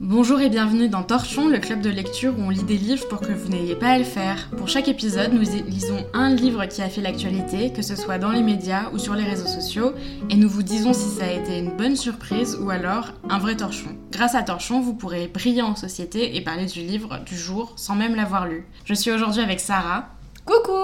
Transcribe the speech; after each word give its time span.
Bonjour 0.00 0.40
et 0.40 0.48
bienvenue 0.48 0.88
dans 0.88 1.02
Torchon, 1.02 1.48
le 1.48 1.58
club 1.58 1.80
de 1.80 1.90
lecture 1.90 2.32
où 2.38 2.42
on 2.42 2.50
lit 2.50 2.62
des 2.62 2.78
livres 2.78 3.08
pour 3.08 3.20
que 3.20 3.32
vous 3.32 3.48
n'ayez 3.48 3.74
pas 3.74 3.88
à 3.88 3.98
le 3.98 4.04
faire. 4.04 4.48
Pour 4.56 4.68
chaque 4.68 4.86
épisode, 4.86 5.32
nous 5.32 5.40
lisons 5.40 6.06
un 6.14 6.32
livre 6.32 6.66
qui 6.66 6.82
a 6.82 6.88
fait 6.88 7.00
l'actualité, 7.00 7.72
que 7.72 7.82
ce 7.82 7.96
soit 7.96 8.18
dans 8.18 8.30
les 8.30 8.44
médias 8.44 8.90
ou 8.92 8.98
sur 8.98 9.14
les 9.14 9.24
réseaux 9.24 9.48
sociaux, 9.48 9.94
et 10.30 10.36
nous 10.36 10.48
vous 10.48 10.62
disons 10.62 10.92
si 10.92 11.08
ça 11.08 11.24
a 11.24 11.32
été 11.32 11.58
une 11.58 11.76
bonne 11.76 11.96
surprise 11.96 12.56
ou 12.62 12.70
alors 12.70 13.12
un 13.28 13.40
vrai 13.40 13.56
torchon. 13.56 13.88
Grâce 14.12 14.36
à 14.36 14.44
Torchon, 14.44 14.80
vous 14.80 14.94
pourrez 14.94 15.26
briller 15.26 15.62
en 15.62 15.74
société 15.74 16.36
et 16.36 16.42
parler 16.42 16.66
du 16.66 16.82
livre 16.82 17.18
du 17.26 17.36
jour 17.36 17.72
sans 17.74 17.96
même 17.96 18.14
l'avoir 18.14 18.46
lu. 18.46 18.68
Je 18.84 18.94
suis 18.94 19.10
aujourd'hui 19.10 19.42
avec 19.42 19.58
Sarah. 19.58 20.10
Coucou 20.44 20.78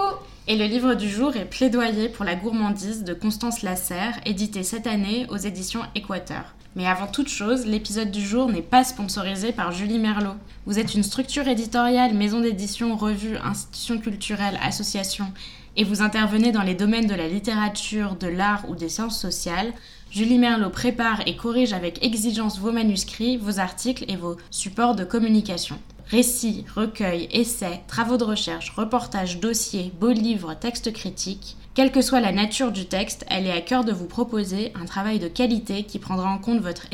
Et 0.49 0.57
le 0.57 0.65
livre 0.65 0.95
du 0.95 1.09
jour 1.09 1.37
est 1.37 1.45
Plaidoyer 1.45 2.09
pour 2.09 2.25
la 2.25 2.35
gourmandise 2.35 3.05
de 3.05 3.15
Constance 3.15 3.62
Lasserre, 3.62 4.19
édité 4.27 4.65
cette 4.65 4.89
année 4.89 5.27
aux 5.31 5.37
éditions 5.37 5.83
Équateur. 5.95 6.53
Mais 6.77 6.87
avant 6.89 7.07
toute 7.07 7.29
chose, 7.29 7.67
l'épisode 7.67 8.11
du 8.11 8.21
jour 8.21 8.49
n'est 8.49 8.61
pas 8.61 8.83
sponsorisé 8.83 9.53
par 9.53 9.71
Julie 9.71 10.01
Merlot. 10.01 10.35
Vous 10.67 10.81
êtes 10.81 10.95
une 10.95 11.05
structure 11.05 11.46
éditoriale, 11.46 12.15
maison 12.15 12.41
d'édition, 12.41 12.96
revue, 12.96 13.37
institution 13.37 13.99
culturelle, 13.99 14.59
association, 14.61 15.27
et 15.77 15.85
vous 15.85 16.03
intervenez 16.03 16.51
dans 16.51 16.63
les 16.63 16.75
domaines 16.75 17.07
de 17.07 17.15
la 17.15 17.29
littérature, 17.29 18.17
de 18.17 18.27
l'art 18.27 18.68
ou 18.68 18.75
des 18.75 18.89
sciences 18.89 19.21
sociales. 19.21 19.73
Julie 20.11 20.39
Merlot 20.39 20.71
prépare 20.71 21.21
et 21.27 21.37
corrige 21.37 21.73
avec 21.73 22.05
exigence 22.05 22.59
vos 22.59 22.73
manuscrits, 22.73 23.37
vos 23.37 23.61
articles 23.61 24.04
et 24.09 24.17
vos 24.17 24.37
supports 24.51 24.96
de 24.96 25.04
communication. 25.04 25.79
Récits, 26.09 26.65
recueils, 26.75 27.29
essais, 27.31 27.82
travaux 27.87 28.17
de 28.17 28.25
recherche, 28.25 28.71
reportages, 28.71 29.39
dossiers, 29.39 29.93
beaux 30.01 30.13
livres, 30.13 30.54
textes 30.54 30.93
critiques. 30.93 31.57
Quelle 31.75 31.91
que 31.91 32.03
soit 32.03 32.20
la 32.20 32.31
nature 32.31 32.70
du 32.70 32.87
texte, 32.87 33.27
elle 33.28 33.48
est 33.48 33.53
à 33.53 33.61
cœur 33.61 33.83
de 33.83 33.91
vous 33.91 34.06
proposer 34.06 34.73
un 34.81 34.84
travail 34.84 35.19
de 35.19 35.27
qualité 35.27 35.83
qui 35.83 35.98
prendra 35.98 36.31
en 36.31 36.39
compte 36.39 36.61
votre 36.61 36.87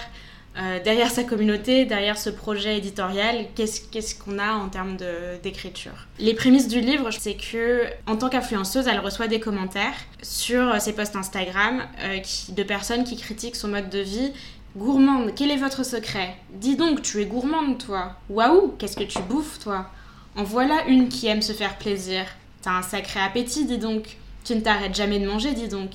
euh, 0.59 0.81
derrière 0.83 1.11
sa 1.11 1.23
communauté, 1.23 1.85
derrière 1.85 2.19
ce 2.19 2.29
projet 2.29 2.79
éditorial, 2.79 3.47
qu'est-ce 3.55 4.15
qu'on 4.17 4.39
a 4.39 4.53
en 4.53 4.69
termes 4.69 4.97
d'écriture? 5.43 5.93
Les 6.19 6.35
prémices 6.35 6.67
du 6.67 6.81
livre, 6.81 7.11
c'est 7.13 7.35
que 7.35 7.85
en 8.07 8.17
tant 8.17 8.29
qu'influenceuse, 8.29 8.89
elle 8.89 8.99
reçoit 8.99 9.29
des 9.29 9.39
commentaires 9.39 9.95
sur 10.23 10.81
ses 10.81 10.93
posts 10.93 11.15
Instagram 11.15 11.83
euh, 12.01 12.19
de 12.49 12.63
personnes 12.65 13.05
qui 13.05 13.17
critiquent 13.17 13.57
son 13.57 13.69
mode 13.69 13.91
de 13.91 14.01
vie. 14.01 14.33
Gourmande, 14.77 15.33
quel 15.37 15.51
est 15.51 15.57
votre 15.57 15.85
secret? 15.85 16.35
Dis 16.51 16.77
donc, 16.77 17.03
tu 17.03 17.21
es 17.21 17.27
gourmande, 17.27 17.79
toi. 17.79 18.17
Waouh, 18.29 18.75
qu'est-ce 18.79 18.97
que 18.97 19.05
tu 19.05 19.21
bouffes, 19.23 19.61
toi? 19.61 19.89
En 20.37 20.43
voilà 20.43 20.85
une 20.89 21.09
qui 21.09 21.29
aime 21.29 21.43
se 21.43 21.53
faire 21.53 21.77
plaisir. 21.79 22.25
T'as 22.63 22.73
un 22.73 22.83
sacré 22.83 23.21
appétit, 23.21 23.65
dis 23.65 23.79
donc. 23.79 24.17
Tu 24.45 24.55
ne 24.55 24.61
t'arrêtes 24.61 24.95
jamais 24.95 25.19
de 25.21 25.27
manger, 25.27 25.53
dis 25.53 25.69
donc. 25.69 25.91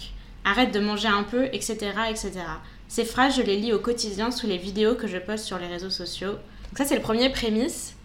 Arrête 0.45 0.73
de 0.73 0.79
manger 0.79 1.07
un 1.07 1.23
peu, 1.23 1.45
etc., 1.53 1.91
etc. 2.09 2.31
Ces 2.87 3.05
phrases, 3.05 3.35
je 3.37 3.41
les 3.41 3.57
lis 3.57 3.73
au 3.73 3.79
quotidien 3.79 4.31
sous 4.31 4.47
les 4.47 4.57
vidéos 4.57 4.95
que 4.95 5.07
je 5.07 5.17
poste 5.17 5.45
sur 5.45 5.57
les 5.57 5.67
réseaux 5.67 5.89
sociaux. 5.89 6.31
Donc 6.31 6.77
ça, 6.77 6.85
c'est 6.85 6.95
le 6.95 7.01
premier 7.01 7.29
prémisse. 7.29 7.95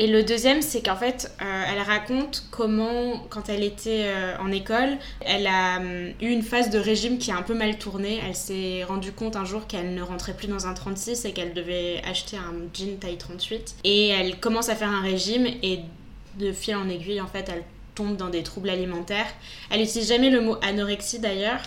Et 0.00 0.08
le 0.08 0.24
deuxième, 0.24 0.60
c'est 0.60 0.82
qu'en 0.82 0.96
fait, 0.96 1.32
euh, 1.40 1.64
elle 1.70 1.80
raconte 1.80 2.48
comment, 2.50 3.18
quand 3.30 3.48
elle 3.48 3.62
était 3.62 4.06
euh, 4.06 4.36
en 4.40 4.50
école, 4.50 4.98
elle 5.20 5.46
a 5.46 5.80
euh, 5.80 6.10
eu 6.20 6.30
une 6.30 6.42
phase 6.42 6.70
de 6.70 6.78
régime 6.78 7.18
qui 7.18 7.30
a 7.30 7.36
un 7.36 7.42
peu 7.42 7.54
mal 7.54 7.78
tourné. 7.78 8.20
Elle 8.26 8.34
s'est 8.34 8.82
rendue 8.82 9.12
compte 9.12 9.36
un 9.36 9.44
jour 9.44 9.68
qu'elle 9.68 9.94
ne 9.94 10.02
rentrait 10.02 10.34
plus 10.34 10.48
dans 10.48 10.66
un 10.66 10.74
36 10.74 11.24
et 11.26 11.32
qu'elle 11.32 11.54
devait 11.54 12.02
acheter 12.04 12.36
un 12.36 12.54
jean 12.74 12.98
taille 12.98 13.18
38. 13.18 13.76
Et 13.84 14.08
elle 14.08 14.40
commence 14.40 14.68
à 14.68 14.74
faire 14.74 14.90
un 14.90 15.00
régime 15.00 15.46
et 15.62 15.80
de 16.40 16.50
fil 16.50 16.74
en 16.74 16.88
aiguille, 16.88 17.20
en 17.20 17.28
fait, 17.28 17.48
elle 17.48 17.62
tombe 17.94 18.16
dans 18.16 18.30
des 18.30 18.42
troubles 18.42 18.70
alimentaires. 18.70 19.28
Elle 19.70 19.80
n'utilise 19.80 20.08
jamais 20.08 20.30
le 20.30 20.40
mot 20.40 20.56
anorexie 20.62 21.20
d'ailleurs. 21.20 21.60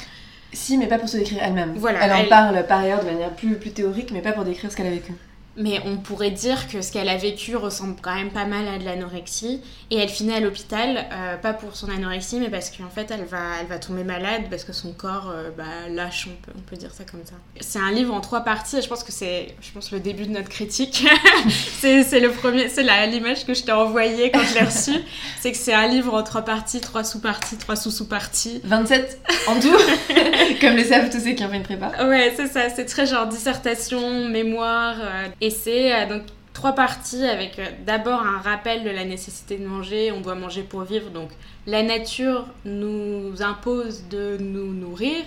Si, 0.54 0.78
mais 0.78 0.88
pas 0.88 0.98
pour 0.98 1.10
se 1.10 1.18
décrire 1.18 1.40
elle-même. 1.42 1.74
Voilà, 1.76 2.00
elle, 2.06 2.26
en 2.26 2.30
parle 2.30 2.66
par 2.68 2.80
ailleurs 2.80 3.02
de 3.02 3.10
manière 3.10 3.32
plus, 3.32 3.56
plus 3.56 3.72
théorique, 3.72 4.12
mais 4.12 4.22
pas 4.22 4.32
pour 4.32 4.44
décrire 4.44 4.72
ce 4.72 4.78
qu'elle 4.78 4.88
a 4.88 4.92
vécu. 4.92 5.14
Mais 5.58 5.82
on 5.86 5.98
pourrait 5.98 6.32
dire 6.32 6.68
que 6.68 6.82
ce 6.82 6.92
qu'elle 6.92 7.10
a 7.10 7.18
vécu 7.18 7.56
ressemble 7.56 7.96
quand 8.02 8.16
même 8.16 8.32
pas 8.32 8.46
mal 8.46 8.68
à 8.68 8.78
de 8.78 8.86
l'anorexie. 8.86 9.62
Et 9.90 9.98
elle 9.98 10.10
finit 10.10 10.34
à 10.34 10.40
l'hôpital, 10.40 11.06
euh, 11.12 11.38
pas 11.38 11.54
pour 11.54 11.76
son 11.76 11.90
anorexie, 11.90 12.40
mais 12.40 12.50
parce 12.50 12.70
qu'en 12.70 12.90
fait, 12.90 13.10
elle 13.12 13.26
va, 13.26 13.62
elle 13.62 13.68
va 13.68 13.80
tomber 13.80 14.04
malade 14.04 14.44
parce 14.50 14.64
que 14.64 14.74
son 14.74 14.94
corps 14.94 15.32
euh, 15.34 15.50
bah, 15.58 15.64
lâche, 15.90 16.28
on 16.30 16.46
peut, 16.46 16.52
on 16.58 16.62
peut 16.62 16.76
dire 16.76 16.94
ça 16.94 17.04
comme 17.04 17.22
ça. 17.26 17.36
C'est 17.60 17.80
un 17.80 17.92
livre 17.92 18.14
en 18.14 18.22
trois 18.22 18.42
parties 18.42 18.78
et 18.78 18.82
je 18.82 18.88
pense 18.88 19.04
que 19.04 19.12
c'est 19.12 19.56
je 19.62 19.72
pense, 19.72 19.92
le 19.92 20.00
début 20.00 20.26
de 20.26 20.32
notre 20.32 20.50
critique. 20.50 21.06
c'est 21.80 22.20
le 22.20 22.32
premier, 22.32 22.70
c'est 22.70 22.84
l'image 23.08 23.46
que 23.46 23.54
je 23.54 23.64
t'ai 23.64 23.72
envoyée 23.72 24.32
quand 24.32 24.44
je 24.44 24.54
l'ai 24.56 24.66
reçue. 24.66 25.00
c'est 25.40 25.52
que 25.52 25.58
c'est 25.58 25.74
un 25.74 25.88
livre 25.88 26.14
en 26.14 26.24
trois 26.24 26.44
parties, 26.44 26.82
trois 26.82 27.04
sous-parties, 27.04 27.58
trois 27.58 27.76
sous-sous-parties. 27.76 28.62
27 28.64 29.20
en 29.48 29.60
tout, 29.60 29.70
comme 30.62 30.76
le 30.76 30.84
savent 30.84 31.10
tous 31.10 31.20
ceux 31.20 31.32
qui 31.32 31.44
ont 31.44 31.50
fait 31.50 31.58
une 31.58 31.64
prépa. 31.64 31.92
Ouais, 32.08 32.34
c'est 32.36 32.48
ça, 32.48 32.70
c'est 32.70 32.86
très 32.86 33.06
genre 33.06 33.28
dissertation, 33.28 34.28
mémoire. 34.30 34.96
Euh, 35.00 35.28
et 35.42 35.47
c'est 35.50 35.94
euh, 35.94 36.08
donc 36.08 36.24
trois 36.54 36.74
parties 36.74 37.24
avec 37.24 37.60
euh, 37.60 37.66
d'abord 37.86 38.22
un 38.22 38.40
rappel 38.40 38.84
de 38.84 38.90
la 38.90 39.06
nécessité 39.06 39.58
de 39.58 39.66
manger, 39.66 40.12
on 40.12 40.22
doit 40.22 40.36
manger 40.36 40.64
pour 40.64 40.82
vivre, 40.82 41.10
donc 41.10 41.30
la 41.66 41.84
nature 41.84 42.48
nous 42.66 43.42
impose 43.42 44.06
de 44.10 44.38
nous 44.40 44.74
nourrir. 44.74 45.24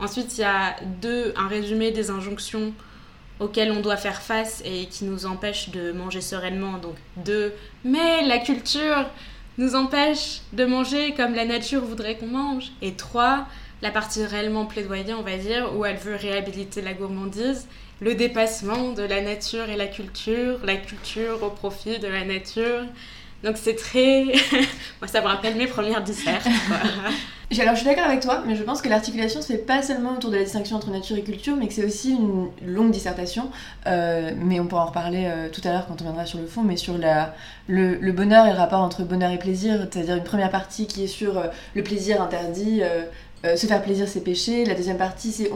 Ensuite, 0.00 0.36
il 0.38 0.40
y 0.40 0.44
a 0.44 0.76
deux, 1.00 1.32
un 1.36 1.48
résumé 1.48 1.90
des 1.90 2.10
injonctions 2.10 2.72
auxquelles 3.40 3.72
on 3.72 3.80
doit 3.80 3.96
faire 3.96 4.20
face 4.20 4.62
et 4.64 4.86
qui 4.86 5.04
nous 5.04 5.26
empêchent 5.26 5.70
de 5.70 5.92
manger 5.92 6.20
sereinement. 6.20 6.78
Donc 6.78 6.96
deux, 7.16 7.52
mais 7.84 8.26
la 8.26 8.38
culture 8.38 9.06
nous 9.58 9.74
empêche 9.74 10.40
de 10.52 10.64
manger 10.64 11.14
comme 11.14 11.34
la 11.34 11.44
nature 11.44 11.84
voudrait 11.84 12.16
qu'on 12.16 12.26
mange. 12.26 12.72
Et 12.82 12.94
trois, 12.94 13.46
la 13.82 13.90
partie 13.90 14.24
réellement 14.24 14.66
plaidoyer, 14.66 15.14
on 15.14 15.22
va 15.22 15.36
dire, 15.36 15.76
où 15.76 15.84
elle 15.84 15.96
veut 15.96 16.16
réhabiliter 16.16 16.82
la 16.82 16.92
gourmandise 16.92 17.66
le 18.00 18.14
dépassement 18.14 18.92
de 18.92 19.02
la 19.02 19.20
nature 19.20 19.68
et 19.68 19.76
la 19.76 19.86
culture, 19.86 20.58
la 20.64 20.76
culture 20.76 21.42
au 21.42 21.50
profit 21.50 21.98
de 21.98 22.08
la 22.08 22.24
nature. 22.24 22.82
Donc 23.42 23.56
c'est 23.56 23.76
très... 23.76 24.24
Moi 25.00 25.06
ça 25.06 25.20
me 25.20 25.26
rappelle 25.26 25.56
mes 25.56 25.66
premières 25.66 26.02
dissertes. 26.02 26.46
Alors 27.60 27.74
je 27.74 27.80
suis 27.80 27.88
d'accord 27.88 28.06
avec 28.06 28.20
toi, 28.20 28.42
mais 28.46 28.56
je 28.56 28.62
pense 28.62 28.82
que 28.82 28.88
l'articulation 28.88 29.40
se 29.40 29.46
fait 29.46 29.58
pas 29.58 29.82
seulement 29.82 30.14
autour 30.14 30.30
de 30.30 30.36
la 30.36 30.44
distinction 30.44 30.76
entre 30.76 30.90
nature 30.90 31.16
et 31.16 31.22
culture, 31.22 31.56
mais 31.56 31.68
que 31.68 31.74
c'est 31.74 31.84
aussi 31.84 32.10
une 32.10 32.48
longue 32.66 32.90
dissertation. 32.90 33.50
Euh, 33.86 34.32
mais 34.36 34.60
on 34.60 34.66
pourra 34.66 34.82
en 34.82 34.86
reparler 34.86 35.26
euh, 35.26 35.48
tout 35.50 35.60
à 35.64 35.72
l'heure 35.72 35.86
quand 35.86 36.00
on 36.00 36.04
viendra 36.04 36.26
sur 36.26 36.38
le 36.38 36.46
fond, 36.46 36.62
mais 36.62 36.76
sur 36.76 36.94
le, 36.98 38.12
bonheur 38.12 38.46
et 38.46 38.50
le 38.50 38.56
rapport 38.56 38.80
entre 38.80 39.02
bonheur 39.02 39.30
et 39.30 39.38
plaisir, 39.38 39.86
c'est-à-dire 39.90 40.16
une 40.16 40.24
première 40.24 40.50
partie 40.50 40.86
qui 40.86 41.04
est 41.04 41.08
sur 41.08 41.38
euh, 41.38 41.46
le 41.74 41.82
plaisir 41.82 42.20
interdit, 42.20 42.82
se 43.44 43.66
faire 43.66 43.82
plaisir 43.82 44.08
c'est 44.08 44.22
péché, 44.22 44.64
la 44.64 44.74
deuxième 44.74 44.96
partie 44.96 45.30
c'est 45.30 45.50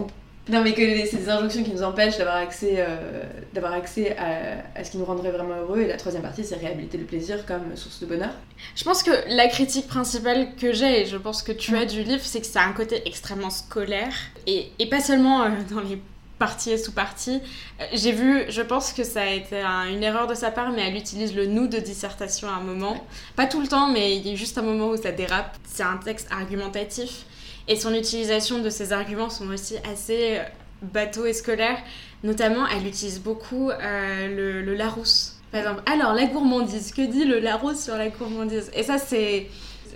non, 0.48 0.62
mais 0.62 0.72
que 0.72 1.06
c'est 1.06 1.18
des 1.18 1.28
injonctions 1.28 1.62
qui 1.62 1.72
nous 1.72 1.82
empêchent 1.82 2.16
d'avoir 2.16 2.36
accès, 2.36 2.76
euh, 2.78 3.22
d'avoir 3.52 3.74
accès 3.74 4.16
à, 4.16 4.82
ce 4.82 4.90
qui 4.90 4.96
nous 4.96 5.04
rendrait 5.04 5.30
vraiment 5.30 5.56
heureux. 5.56 5.80
Et 5.80 5.86
la 5.86 5.96
troisième 5.96 6.22
partie, 6.22 6.42
c'est 6.42 6.56
réhabiliter 6.56 6.96
le 6.96 7.04
plaisir 7.04 7.44
comme 7.44 7.76
source 7.76 8.00
de 8.00 8.06
bonheur. 8.06 8.30
Je 8.74 8.84
pense 8.84 9.02
que 9.02 9.10
la 9.28 9.48
critique 9.48 9.86
principale 9.86 10.54
que 10.56 10.72
j'ai, 10.72 11.02
et 11.02 11.06
je 11.06 11.18
pense 11.18 11.42
que 11.42 11.52
tu 11.52 11.76
as 11.76 11.84
du 11.84 12.02
livre, 12.02 12.22
c'est 12.24 12.40
que 12.40 12.46
ça 12.46 12.62
a 12.62 12.66
un 12.66 12.72
côté 12.72 13.02
extrêmement 13.06 13.50
scolaire. 13.50 14.12
Et, 14.46 14.72
et 14.78 14.88
pas 14.88 15.00
seulement 15.00 15.42
euh, 15.42 15.48
dans 15.70 15.80
les 15.80 16.00
parties 16.38 16.70
et 16.70 16.78
sous-parties. 16.78 17.42
Euh, 17.80 17.84
j'ai 17.92 18.12
vu, 18.12 18.44
je 18.48 18.62
pense 18.62 18.94
que 18.94 19.04
ça 19.04 19.22
a 19.22 19.30
été 19.30 19.60
une 19.90 20.02
erreur 20.02 20.26
de 20.26 20.34
sa 20.34 20.50
part, 20.50 20.70
mais 20.72 20.88
elle 20.88 20.96
utilise 20.96 21.34
le 21.34 21.44
nous 21.44 21.66
de 21.66 21.78
dissertation 21.78 22.48
à 22.48 22.52
un 22.52 22.62
moment. 22.62 23.04
Pas 23.36 23.46
tout 23.46 23.60
le 23.60 23.68
temps, 23.68 23.88
mais 23.88 24.16
il 24.16 24.26
y 24.26 24.32
a 24.32 24.34
juste 24.34 24.56
un 24.56 24.62
moment 24.62 24.88
où 24.88 24.96
ça 24.96 25.12
dérape. 25.12 25.56
C'est 25.64 25.82
un 25.82 25.98
texte 25.98 26.28
argumentatif. 26.30 27.24
Et 27.68 27.76
son 27.76 27.92
utilisation 27.92 28.60
de 28.60 28.70
ces 28.70 28.92
arguments 28.92 29.28
sont 29.28 29.48
aussi 29.50 29.76
assez 29.90 30.38
euh, 30.38 30.42
bateaux 30.82 31.26
et 31.26 31.34
scolaires. 31.34 31.78
Notamment, 32.24 32.66
elle 32.66 32.86
utilise 32.86 33.20
beaucoup 33.20 33.70
euh, 33.70 34.62
le, 34.64 34.74
Larousse. 34.74 35.36
Par 35.52 35.60
exemple, 35.60 35.82
alors 35.86 36.14
la 36.14 36.24
gourmandise, 36.24 36.92
que 36.92 37.02
dit 37.02 37.24
le 37.24 37.38
Larousse 37.38 37.84
sur 37.84 37.96
la 37.96 38.08
gourmandise? 38.08 38.70
Et 38.74 38.82
ça, 38.82 38.98
c'est. 38.98 39.46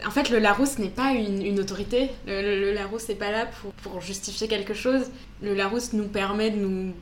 En 0.07 0.11
fait, 0.11 0.31
le 0.31 0.39
Larousse 0.39 0.79
n'est 0.79 0.89
pas 0.89 1.13
une, 1.13 1.59
autorité. 1.61 2.11
Le, 2.27 2.73
Larousse 2.73 3.09
n'est 3.09 3.15
pas 3.15 3.31
là 3.31 3.47
pour, 3.83 4.01
justifier 4.01 4.49
quelque 4.49 4.75
chose. 4.75 5.05
Le 5.43 5.55
Larousse 5.55 5.93
nous 5.93 6.09
permet 6.09 6.51
de 6.51 6.57
nous 6.57 6.93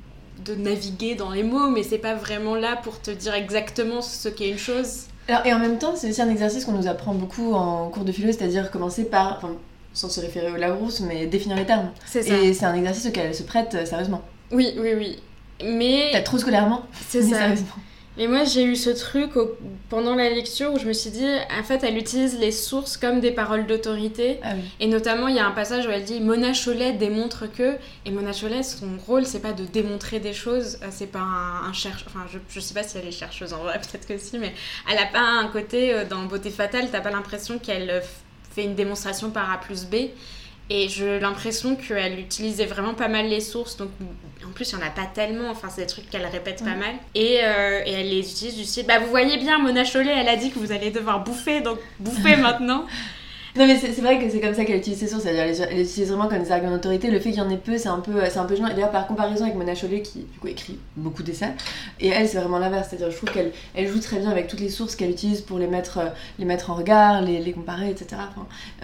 de 0.44 0.54
naviguer 0.54 1.16
dans 1.16 1.30
les 1.30 1.42
mots, 1.42 1.68
mais 1.68 1.82
c'est 1.82 1.98
pas 1.98 2.14
vraiment 2.14 2.54
là 2.54 2.76
pour 2.76 3.00
te 3.00 3.10
dire 3.10 3.34
exactement 3.34 4.00
ce 4.00 4.28
qu'est 4.28 4.48
une 4.48 4.58
chose. 4.58 5.04
Alors, 5.28 5.44
et 5.44 5.52
en 5.52 5.58
même 5.58 5.78
temps, 5.78 5.94
c'est 5.96 6.08
aussi 6.08 6.22
un 6.22 6.30
exercice 6.30 6.64
qu'on 6.64 6.72
nous 6.72 6.88
apprend 6.88 7.12
beaucoup 7.12 7.52
en 7.52 7.88
cours 7.90 8.04
de 8.04 8.12
philo, 8.12 8.32
c'est-à-dire 8.32 8.70
commencer 8.70 9.04
par, 9.04 9.42
sans 9.92 10.08
se 10.08 10.20
référer 10.20 10.50
au 10.50 10.56
Larousse, 10.56 11.00
mais 11.00 11.26
définir 11.26 11.56
les 11.56 11.66
termes. 11.66 11.90
C'est 12.06 12.22
ça. 12.22 12.36
Et 12.36 12.52
c'est 12.54 12.64
un 12.64 12.74
exercice 12.74 13.06
auquel 13.06 13.26
elle 13.26 13.34
se 13.34 13.42
prête 13.42 13.74
euh, 13.74 13.84
sérieusement. 13.84 14.22
Oui, 14.52 14.74
oui, 14.78 14.94
oui. 14.96 15.18
Mais. 15.64 16.10
Peut-être 16.12 16.24
trop 16.24 16.38
scolairement. 16.38 16.86
C'est 17.08 17.22
ça. 17.22 17.38
Sérieusement. 17.38 17.76
Et 18.18 18.26
moi, 18.26 18.44
j'ai 18.44 18.64
eu 18.64 18.76
ce 18.76 18.90
truc 18.90 19.30
pendant 19.88 20.14
la 20.14 20.28
lecture 20.28 20.74
où 20.74 20.78
je 20.78 20.84
me 20.84 20.92
suis 20.92 21.10
dit, 21.10 21.26
en 21.58 21.62
fait, 21.62 21.82
elle 21.84 21.96
utilise 21.96 22.38
les 22.38 22.50
sources 22.50 22.96
comme 22.96 23.20
des 23.20 23.30
paroles 23.30 23.66
d'autorité. 23.66 24.40
Ah 24.42 24.54
et 24.80 24.88
notamment, 24.88 25.28
il 25.28 25.36
y 25.36 25.38
a 25.38 25.46
un 25.46 25.52
passage 25.52 25.86
où 25.86 25.90
elle 25.90 26.04
dit 26.04 26.20
Mona 26.20 26.52
Cholet 26.52 26.92
démontre 26.92 27.50
que. 27.50 27.76
Et 28.04 28.10
Mona 28.10 28.32
Cholet, 28.32 28.62
son 28.62 28.98
rôle, 29.06 29.24
c'est 29.24 29.40
pas 29.40 29.52
de 29.52 29.64
démontrer 29.64 30.18
des 30.18 30.32
choses, 30.32 30.78
euh, 30.82 30.88
c'est 30.90 31.06
pas 31.06 31.20
un, 31.20 31.72
chercheur. 31.72 32.08
Enfin, 32.08 32.26
je, 32.30 32.38
je 32.48 32.60
sais 32.60 32.74
pas 32.74 32.82
si 32.82 32.98
elle 32.98 33.06
est 33.06 33.12
chercheuse 33.12 33.54
en 33.54 33.58
vrai, 33.58 33.78
peut-être 33.90 34.06
que 34.06 34.18
si, 34.18 34.38
mais 34.38 34.52
elle 34.90 34.98
a 34.98 35.06
pas 35.06 35.22
un 35.22 35.46
côté 35.46 35.94
euh, 35.94 36.04
dans 36.04 36.24
Beauté 36.24 36.50
Fatale, 36.50 36.88
t'as 36.90 37.00
pas 37.00 37.10
l'impression 37.10 37.58
qu'elle 37.58 38.02
fait 38.60 38.66
une 38.66 38.74
démonstration 38.74 39.30
par 39.30 39.50
A 39.50 39.58
plus 39.58 39.86
B. 39.86 40.10
Et 40.72 40.88
j'ai 40.88 41.18
l'impression 41.18 41.74
qu'elle 41.74 42.20
utilisait 42.20 42.66
vraiment 42.66 42.94
pas 42.94 43.08
mal 43.08 43.26
les 43.26 43.40
sources. 43.40 43.76
Donc, 43.76 43.88
en 44.46 44.52
plus, 44.52 44.70
il 44.70 44.76
n'y 44.76 44.84
en 44.84 44.86
a 44.86 44.90
pas 44.90 45.06
tellement. 45.12 45.50
Enfin, 45.50 45.68
c'est 45.68 45.80
des 45.80 45.86
trucs 45.88 46.08
qu'elle 46.08 46.24
répète 46.24 46.62
pas 46.62 46.76
mal. 46.76 46.94
Et, 47.16 47.40
euh, 47.42 47.82
et, 47.84 47.92
elle 47.92 48.10
les 48.10 48.30
utilise 48.30 48.56
du 48.56 48.64
style 48.64 48.86
Bah, 48.86 49.00
vous 49.00 49.08
voyez 49.08 49.36
bien, 49.36 49.58
Mona 49.58 49.84
Chollet, 49.84 50.14
elle 50.16 50.28
a 50.28 50.36
dit 50.36 50.52
que 50.52 50.60
vous 50.60 50.70
allez 50.70 50.92
devoir 50.92 51.24
bouffer, 51.24 51.60
donc 51.60 51.78
bouffez 51.98 52.36
maintenant. 52.36 52.86
Non 53.56 53.66
mais 53.66 53.76
c'est 53.76 54.00
vrai 54.00 54.18
que 54.18 54.30
c'est 54.30 54.40
comme 54.40 54.54
ça 54.54 54.64
qu'elle 54.64 54.78
utilise 54.78 54.98
ses 54.98 55.08
sources, 55.08 55.24
c'est-à-dire 55.24 55.66
elle 55.68 55.76
les 55.76 55.90
utilise 55.90 56.08
vraiment 56.08 56.28
comme 56.28 56.42
des 56.42 56.52
arguments 56.52 56.72
d'autorité. 56.72 57.10
Le 57.10 57.18
fait 57.18 57.30
qu'il 57.30 57.40
y 57.40 57.42
en 57.42 57.50
ait 57.50 57.56
peu, 57.56 57.76
c'est 57.78 57.88
un 57.88 57.98
peu, 57.98 58.20
c'est 58.30 58.38
un 58.38 58.44
peu 58.44 58.54
gênant. 58.54 58.68
Et 58.68 58.74
d'ailleurs 58.74 58.92
par 58.92 59.08
comparaison 59.08 59.44
avec 59.44 59.56
Mona 59.56 59.74
Chollet 59.74 60.02
qui 60.02 60.20
du 60.20 60.38
coup 60.38 60.46
écrit 60.46 60.78
beaucoup 60.96 61.24
d'essais, 61.24 61.52
et 61.98 62.08
elle 62.08 62.28
c'est 62.28 62.38
vraiment 62.38 62.58
l'inverse, 62.58 62.88
c'est-à-dire 62.90 63.10
je 63.10 63.16
trouve 63.16 63.32
qu'elle 63.32 63.52
elle 63.74 63.88
joue 63.88 63.98
très 63.98 64.18
bien 64.20 64.30
avec 64.30 64.46
toutes 64.46 64.60
les 64.60 64.68
sources 64.68 64.94
qu'elle 64.94 65.10
utilise 65.10 65.40
pour 65.40 65.58
les 65.58 65.66
mettre, 65.66 65.98
euh, 65.98 66.08
les 66.38 66.44
mettre 66.44 66.70
en 66.70 66.74
regard, 66.74 67.22
les, 67.22 67.40
les 67.40 67.52
comparer, 67.52 67.90
etc. 67.90 68.22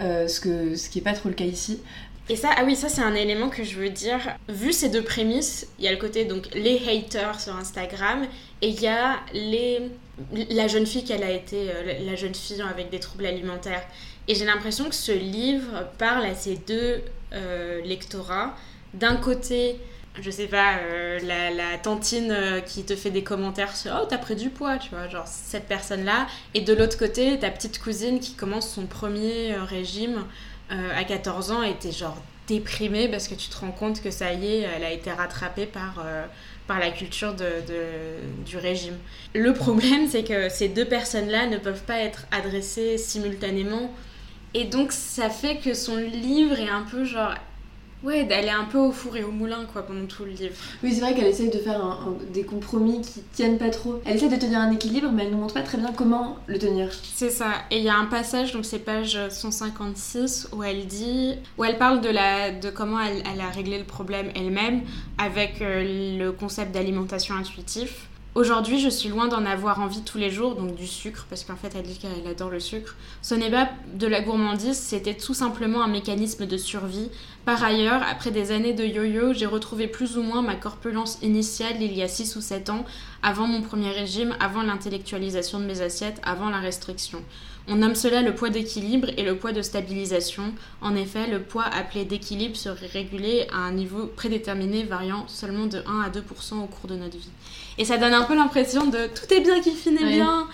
Euh, 0.01 0.27
ce, 0.27 0.41
que, 0.41 0.75
ce 0.75 0.89
qui 0.89 0.99
est 0.99 1.03
pas 1.03 1.13
trop 1.13 1.29
le 1.29 1.35
cas 1.35 1.45
ici. 1.45 1.79
Et 2.29 2.35
ça, 2.35 2.49
ah 2.57 2.63
oui, 2.65 2.75
ça 2.75 2.89
c'est 2.89 3.01
un 3.01 3.15
élément 3.15 3.47
que 3.47 3.63
je 3.63 3.79
veux 3.79 3.89
dire. 3.89 4.19
Vu 4.49 4.73
ces 4.73 4.89
deux 4.89 5.03
prémices, 5.03 5.65
il 5.79 5.85
y 5.85 5.87
a 5.87 5.91
le 5.91 5.97
côté 5.97 6.25
donc 6.25 6.49
les 6.53 6.81
haters 6.89 7.39
sur 7.39 7.55
Instagram 7.55 8.25
et 8.61 8.67
il 8.67 8.81
y 8.81 8.87
a 8.87 9.15
les 9.33 9.79
la 10.49 10.67
jeune 10.67 10.85
fille 10.85 11.03
qu'elle 11.03 11.23
a 11.23 11.31
été, 11.31 11.69
euh, 11.69 11.93
la 12.05 12.15
jeune 12.15 12.33
fille 12.35 12.61
avec 12.61 12.89
des 12.89 12.99
troubles 12.99 13.25
alimentaires. 13.25 13.83
Et 14.27 14.35
j'ai 14.35 14.45
l'impression 14.45 14.89
que 14.89 14.95
ce 14.95 15.11
livre 15.11 15.87
parle 15.97 16.25
à 16.25 16.35
ces 16.35 16.57
deux 16.57 17.01
euh, 17.33 17.81
lectorats. 17.81 18.55
D'un 18.93 19.15
côté, 19.15 19.79
je 20.19 20.29
sais 20.29 20.47
pas, 20.47 20.79
euh, 20.79 21.19
la, 21.23 21.77
tantine 21.77 22.31
euh, 22.31 22.59
qui 22.59 22.83
te 22.83 22.95
fait 22.95 23.09
des 23.09 23.23
commentaires 23.23 23.75
sur 23.75 23.97
Oh, 24.01 24.05
t'as 24.07 24.17
pris 24.17 24.35
du 24.35 24.49
poids, 24.49 24.77
tu 24.77 24.89
vois, 24.89 25.07
genre 25.07 25.27
cette 25.27 25.67
personne-là. 25.67 26.27
Et 26.53 26.61
de 26.61 26.73
l'autre 26.73 26.97
côté, 26.97 27.39
ta 27.39 27.49
petite 27.49 27.79
cousine 27.79 28.19
qui 28.19 28.33
commence 28.33 28.69
son 28.69 28.85
premier 28.85 29.55
régime 29.55 30.25
à 30.69 31.05
14 31.05 31.51
ans 31.51 31.63
et 31.63 31.75
t'es 31.75 31.93
genre 31.93 32.17
déprimée 32.45 33.07
parce 33.07 33.29
que 33.29 33.35
tu 33.35 33.47
te 33.47 33.57
rends 33.57 33.71
compte 33.71 34.01
que 34.01 34.11
ça 34.11 34.33
y 34.33 34.47
est, 34.47 34.59
elle 34.59 34.83
a 34.83 34.91
été 34.91 35.09
rattrapée 35.09 35.65
par, 35.65 36.03
par 36.67 36.79
la 36.79 36.91
culture 36.91 37.33
de, 37.33 37.45
du 38.45 38.57
régime. 38.57 38.97
Le 39.33 39.53
problème, 39.53 40.09
c'est 40.09 40.25
que 40.25 40.49
ces 40.49 40.67
deux 40.67 40.83
personnes-là 40.83 41.45
ne 41.45 41.57
peuvent 41.57 41.83
pas 41.83 41.99
être 41.99 42.27
adressées 42.31 42.97
simultanément 42.97 43.93
et 44.53 44.65
donc 44.65 44.91
ça 44.91 45.29
fait 45.29 45.57
que 45.57 45.73
son 45.73 45.97
livre 45.97 46.59
est 46.59 46.69
un 46.69 46.83
peu 46.83 47.03
genre 47.03 47.33
Ouais, 48.03 48.25
d'aller 48.25 48.49
un 48.49 48.65
peu 48.65 48.77
au 48.77 48.91
four 48.91 49.17
et 49.17 49.23
au 49.23 49.31
moulin 49.31 49.65
quoi 49.73 49.81
pendant 49.81 50.05
tout 50.05 50.23
le 50.23 50.29
livre. 50.29 50.53
Oui, 50.83 50.93
c'est 50.93 51.01
vrai 51.01 51.15
qu'elle 51.15 51.25
essaye 51.25 51.49
de 51.49 51.57
faire 51.57 51.81
des 52.31 52.43
compromis 52.43 53.01
qui 53.01 53.21
tiennent 53.33 53.57
pas 53.57 53.71
trop. 53.71 53.99
Elle 54.05 54.17
essaie 54.17 54.29
de 54.29 54.35
tenir 54.35 54.59
un 54.59 54.71
équilibre, 54.71 55.11
mais 55.11 55.23
elle 55.25 55.31
nous 55.31 55.39
montre 55.39 55.55
pas 55.55 55.63
très 55.63 55.79
bien 55.79 55.91
comment 55.93 56.37
le 56.45 56.59
tenir. 56.59 56.89
C'est 57.15 57.31
ça. 57.31 57.47
Et 57.71 57.79
il 57.79 57.83
y 57.83 57.89
a 57.89 57.97
un 57.97 58.05
passage, 58.05 58.53
donc 58.53 58.65
c'est 58.65 58.79
page 58.79 59.17
156, 59.29 60.49
où 60.53 60.63
elle 60.63 60.85
dit, 60.85 61.33
où 61.57 61.63
elle 61.65 61.79
parle 61.79 62.01
de 62.01 62.09
la, 62.09 62.51
de 62.51 62.69
comment 62.69 62.99
elle, 63.01 63.23
elle 63.33 63.41
a 63.41 63.49
réglé 63.49 63.79
le 63.79 63.83
problème 63.83 64.29
elle-même 64.35 64.83
avec 65.17 65.61
euh, 65.61 66.19
le 66.19 66.31
concept 66.31 66.71
d'alimentation 66.71 67.33
intuitif. 67.33 68.07
Aujourd'hui, 68.37 68.79
je 68.79 68.87
suis 68.87 69.09
loin 69.09 69.27
d'en 69.27 69.47
avoir 69.47 69.79
envie 69.79 70.03
tous 70.03 70.19
les 70.19 70.29
jours, 70.29 70.53
donc 70.53 70.75
du 70.75 70.85
sucre, 70.85 71.25
parce 71.27 71.43
qu'en 71.43 71.55
fait, 71.55 71.73
elle 71.75 71.81
dit 71.81 71.97
qu'elle 71.97 72.27
adore 72.29 72.51
le 72.51 72.59
sucre. 72.59 72.95
Ce 73.23 73.33
n'est 73.33 73.49
pas 73.49 73.67
de 73.95 74.05
la 74.05 74.21
gourmandise, 74.21 74.77
c'était 74.77 75.15
tout 75.15 75.33
simplement 75.33 75.81
un 75.81 75.87
mécanisme 75.87 76.45
de 76.45 76.55
survie. 76.55 77.09
Par 77.47 77.63
ailleurs, 77.63 78.01
après 78.05 78.29
des 78.29 78.51
années 78.51 78.73
de 78.73 78.83
yo-yo, 78.83 79.31
j'ai 79.31 79.45
retrouvé 79.45 79.87
plus 79.87 80.17
ou 80.17 80.21
moins 80.21 80.41
ma 80.41 80.55
corpulence 80.55 81.17
initiale 81.21 81.81
il 81.81 81.93
y 81.93 82.03
a 82.03 82.09
6 82.09 82.35
ou 82.35 82.41
7 82.41 82.69
ans, 82.69 82.83
avant 83.23 83.47
mon 83.47 83.61
premier 83.61 83.89
régime, 83.89 84.35
avant 84.41 84.63
l'intellectualisation 84.63 85.61
de 85.61 85.63
mes 85.63 85.79
assiettes, 85.79 86.19
avant 86.25 86.49
la 86.49 86.57
restriction. 86.57 87.23
On 87.69 87.75
nomme 87.75 87.95
cela 87.95 88.21
le 88.21 88.35
poids 88.35 88.49
d'équilibre 88.49 89.07
et 89.15 89.23
le 89.23 89.37
poids 89.37 89.53
de 89.53 89.61
stabilisation. 89.61 90.53
En 90.81 90.93
effet, 90.97 91.27
le 91.27 91.39
poids 91.39 91.63
appelé 91.63 92.03
d'équilibre 92.03 92.57
serait 92.57 92.87
régulé 92.87 93.47
à 93.53 93.59
un 93.59 93.71
niveau 93.71 94.07
prédéterminé 94.07 94.83
variant 94.83 95.25
seulement 95.29 95.67
de 95.67 95.77
1 95.87 96.01
à 96.01 96.09
2% 96.09 96.61
au 96.61 96.67
cours 96.67 96.89
de 96.89 96.97
notre 96.97 97.15
vie. 97.15 97.29
Et 97.77 97.85
ça 97.85 97.95
donne 97.95 98.13
un 98.13 98.25
peu 98.25 98.35
l'impression 98.35 98.87
de 98.87 99.07
tout 99.07 99.33
est 99.33 99.39
bien 99.39 99.61
qui 99.61 99.71
finit 99.71 100.03
bien. 100.03 100.49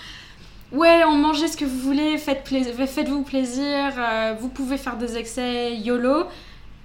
Ouais, 0.71 1.03
on 1.05 1.17
mangeait 1.17 1.47
ce 1.47 1.57
que 1.57 1.65
vous 1.65 1.79
voulez, 1.79 2.19
faites-vous 2.19 3.23
plaisir, 3.23 3.93
euh, 3.97 4.35
vous 4.39 4.49
pouvez 4.49 4.77
faire 4.77 4.97
des 4.97 5.17
excès 5.17 5.75
YOLO. 5.77 6.27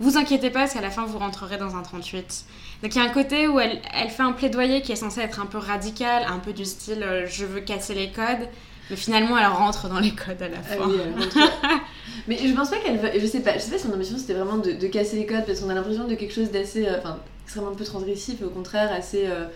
Vous 0.00 0.16
inquiétez 0.16 0.50
pas 0.50 0.60
parce 0.60 0.74
qu'à 0.74 0.80
la 0.80 0.90
fin 0.90 1.04
vous 1.06 1.18
rentrerez 1.18 1.58
dans 1.58 1.76
un 1.76 1.82
38. 1.82 2.44
Donc 2.82 2.94
il 2.94 2.98
y 2.98 3.00
a 3.00 3.04
un 3.04 3.12
côté 3.12 3.48
où 3.48 3.58
elle, 3.58 3.80
elle, 3.94 4.10
fait 4.10 4.22
un 4.22 4.32
plaidoyer 4.32 4.82
qui 4.82 4.92
est 4.92 4.96
censé 4.96 5.20
être 5.20 5.40
un 5.40 5.46
peu 5.46 5.58
radical, 5.58 6.24
un 6.28 6.38
peu 6.38 6.52
du 6.52 6.64
style 6.64 7.02
euh, 7.02 7.26
je 7.26 7.44
veux 7.44 7.60
casser 7.60 7.94
les 7.94 8.10
codes. 8.10 8.48
Mais 8.90 8.96
finalement, 8.96 9.36
elle 9.36 9.46
rentre 9.46 9.88
dans 9.88 9.98
les 9.98 10.12
codes 10.12 10.40
à 10.40 10.48
la 10.48 10.58
ah 10.58 10.76
fin. 10.76 10.88
mais 12.28 12.38
je 12.38 12.54
pense 12.54 12.70
pas 12.70 12.78
qu'elle 12.78 12.98
va. 12.98 13.18
Je 13.18 13.26
sais 13.26 13.40
pas, 13.40 13.54
je 13.54 13.58
sais 13.58 13.70
pas 13.70 13.78
si 13.78 13.86
son 13.86 13.92
ambition 13.92 14.16
c'était 14.16 14.34
vraiment 14.34 14.58
de, 14.58 14.72
casser 14.86 15.16
les 15.16 15.26
codes 15.26 15.44
parce 15.46 15.60
qu'on 15.60 15.68
a 15.68 15.74
l'impression 15.74 16.04
de 16.04 16.14
quelque 16.14 16.32
chose 16.32 16.50
d'assez. 16.50 16.86
Euh, 16.86 16.98
enfin, 16.98 17.18
extrêmement 17.44 17.74
peu 17.74 17.84
transgressif, 17.84 18.42
au 18.42 18.50
contraire, 18.50 18.92
assez. 18.92 19.26
Euh, 19.26 19.46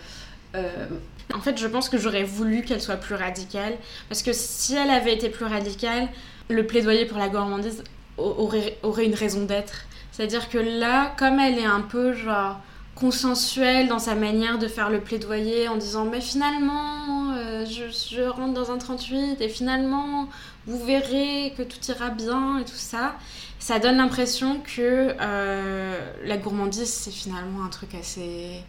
euh, 0.55 0.87
en 1.33 1.39
fait, 1.39 1.57
je 1.59 1.67
pense 1.67 1.89
que 1.89 1.97
j'aurais 1.97 2.23
voulu 2.23 2.63
qu'elle 2.63 2.81
soit 2.81 2.97
plus 2.97 3.15
radicale. 3.15 3.73
Parce 4.09 4.21
que 4.21 4.33
si 4.33 4.75
elle 4.75 4.89
avait 4.89 5.13
été 5.13 5.29
plus 5.29 5.45
radicale, 5.45 6.09
le 6.49 6.65
plaidoyer 6.65 7.05
pour 7.05 7.17
la 7.17 7.29
gourmandise 7.29 7.83
aurait, 8.17 8.77
aurait 8.83 9.05
une 9.05 9.15
raison 9.15 9.45
d'être. 9.45 9.85
C'est-à-dire 10.13 10.47
que 10.47 10.57
là, 10.57 11.13
comme 11.17 11.39
elle 11.39 11.57
est 11.57 11.65
un 11.65 11.81
peu 11.81 12.13
genre 12.13 12.61
consensuelle 12.95 13.89
dans 13.89 13.99
sa 13.99 14.15
manière 14.15 14.59
de 14.59 14.67
faire 14.67 14.89
le 14.89 15.01
plaidoyer 15.01 15.67
en 15.67 15.77
disant 15.77 16.05
mais 16.05 16.21
finalement 16.21 17.33
euh, 17.33 17.65
je, 17.65 18.21
rentre 18.21 18.53
dans 18.53 18.71
un 18.71 18.77
38 18.77 19.41
et 19.41 19.49
finalement 19.49 20.29
vous 20.67 20.85
verrez 20.85 21.55
que 21.57 21.63
tout 21.63 21.79
ira 21.89 22.11
bien 22.11 22.59
et 22.59 22.65
tout 22.65 22.75
ça 22.75 23.15
ça 23.57 23.79
donne 23.79 23.97
l'impression 23.97 24.59
que 24.59 25.15
euh, 25.19 25.99
la 26.23 26.37
gourmandise 26.37 26.87
c'est 26.93 27.09
finalement 27.09 27.65
un 27.65 27.69
truc 27.69 27.95
assez 27.95 28.63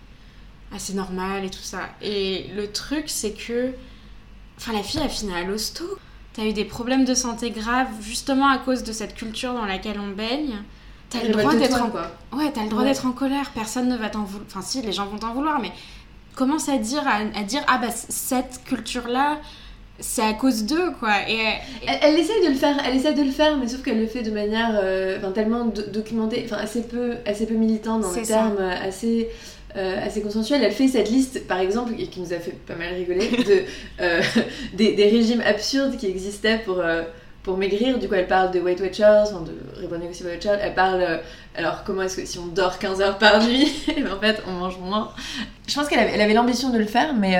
c'est 0.79 0.95
normal 0.95 1.45
et 1.45 1.51
tout 1.51 1.63
ça. 1.63 1.89
Et 2.03 2.47
le 2.55 2.71
truc, 2.71 3.05
c'est 3.07 3.33
que. 3.33 3.73
Enfin, 4.57 4.73
la 4.73 4.83
fille 4.83 5.01
a 5.01 5.09
fini 5.09 5.35
à 5.35 5.43
l'hosto. 5.43 5.85
T'as 6.33 6.45
eu 6.45 6.53
des 6.53 6.65
problèmes 6.65 7.05
de 7.05 7.15
santé 7.15 7.51
graves 7.51 7.89
justement 8.01 8.49
à 8.49 8.59
cause 8.59 8.83
de 8.83 8.93
cette 8.93 9.15
culture 9.15 9.53
dans 9.55 9.67
laquelle 9.67 10.01
on 10.01 10.09
baigne. 10.09 10.63
T'as 11.11 11.23
le 11.23 11.32
droit 11.32 11.54
d'être 11.54 11.80
en... 11.80 12.37
Ouais, 12.37 12.52
as 12.56 12.62
le 12.62 12.68
droit 12.68 12.84
d'être 12.84 13.06
en 13.06 13.12
colère. 13.12 13.50
Personne 13.54 13.88
ne 13.88 13.96
va 13.96 14.11
t'en 14.11 14.25
vouloir. 14.25 14.46
Enfin, 14.49 14.62
si, 14.62 14.82
les 14.82 14.92
gens 14.92 15.06
vont 15.06 15.18
t'en 15.18 15.32
vouloir, 15.32 15.61
mais 15.61 15.70
commence 16.34 16.68
à 16.68 16.78
dire, 16.78 17.04
à, 17.06 17.42
dire 17.42 17.62
ah 17.68 17.78
bah 17.78 17.92
cette 17.92 18.64
culture-là, 18.64 19.38
c'est 20.00 20.23
à 20.23 20.32
cause 20.32 20.64
d'eux 20.64 20.90
quoi 20.99 21.12
et, 21.28 21.38
Elle, 21.87 22.18
essaie 22.18 22.44
de 22.44 22.49
le 22.49 22.56
faire 22.56 22.76
elle 22.84 22.96
essaie 22.96 23.14
de 23.14 23.23
le 23.23 23.30
faire 23.30 23.56
mais 23.56 23.68
sauf 23.68 23.80
qu'elle 23.82 24.00
le 24.00 24.08
fait 24.08 24.23
de 24.23 24.32
manière 24.32 24.73
euh, 24.82 25.30
tellement 25.30 25.66
documentée 25.66 26.42
enfin 26.44 26.56
assez 26.56 26.82
peu 26.82 27.12
assez 27.25 27.46
peu 27.46 27.54
militant 27.54 28.00
dans 28.00 28.11
les 28.11 28.23
termes 28.23 28.58
assez 28.58 29.28
euh, 29.76 30.06
assez 30.06 30.20
consensuelle. 30.20 30.62
Elle 30.62 30.70
fait 30.70 30.87
cette 30.87 31.11
liste, 31.11 31.49
par 31.49 31.58
exemple, 31.58 31.94
et 31.99 32.06
qui 32.06 32.20
nous 32.20 32.32
a 32.32 32.38
fait 32.38 32.52
pas 32.64 32.76
mal 32.76 32.94
rigoler, 32.94 33.28
de, 33.28 33.64
euh, 34.00 34.23
des, 34.73 34.92
des, 34.92 35.08
régimes 35.08 35.42
absurdes 35.44 35.96
qui 35.96 36.06
existaient 36.06 36.58
pour, 36.64 36.80
pour 37.45 37.57
maigrir. 37.57 37.99
Du 37.99 38.09
coup, 38.09 38.15
elle 38.15 38.27
parle 38.27 38.51
de 38.51 38.59
Weight 38.59 38.81
Watchers, 38.81 39.33
de 39.47 39.81
Reborn 39.81 40.03
Watchers. 40.03 40.59
Elle 40.61 40.75
parle, 40.75 41.21
alors 41.55 41.85
comment 41.85 42.03
est-ce 42.03 42.17
que 42.17 42.27
si 42.27 42.39
on 42.41 42.47
dort 42.47 42.79
15 42.81 43.01
heures 43.01 43.19
par 43.19 43.45
nuit, 43.45 43.73
en 44.13 44.19
fait, 44.19 44.43
on 44.49 44.53
mange 44.53 44.79
moins. 44.79 45.13
Je 45.69 45.75
pense 45.75 45.89
qu'elle 45.89 46.01
avait, 46.01 46.13
elle 46.13 46.21
avait 46.21 46.35
l'ambition 46.35 46.71
de 46.71 46.79
le 46.79 46.87
faire, 46.87 47.15
mais 47.15 47.37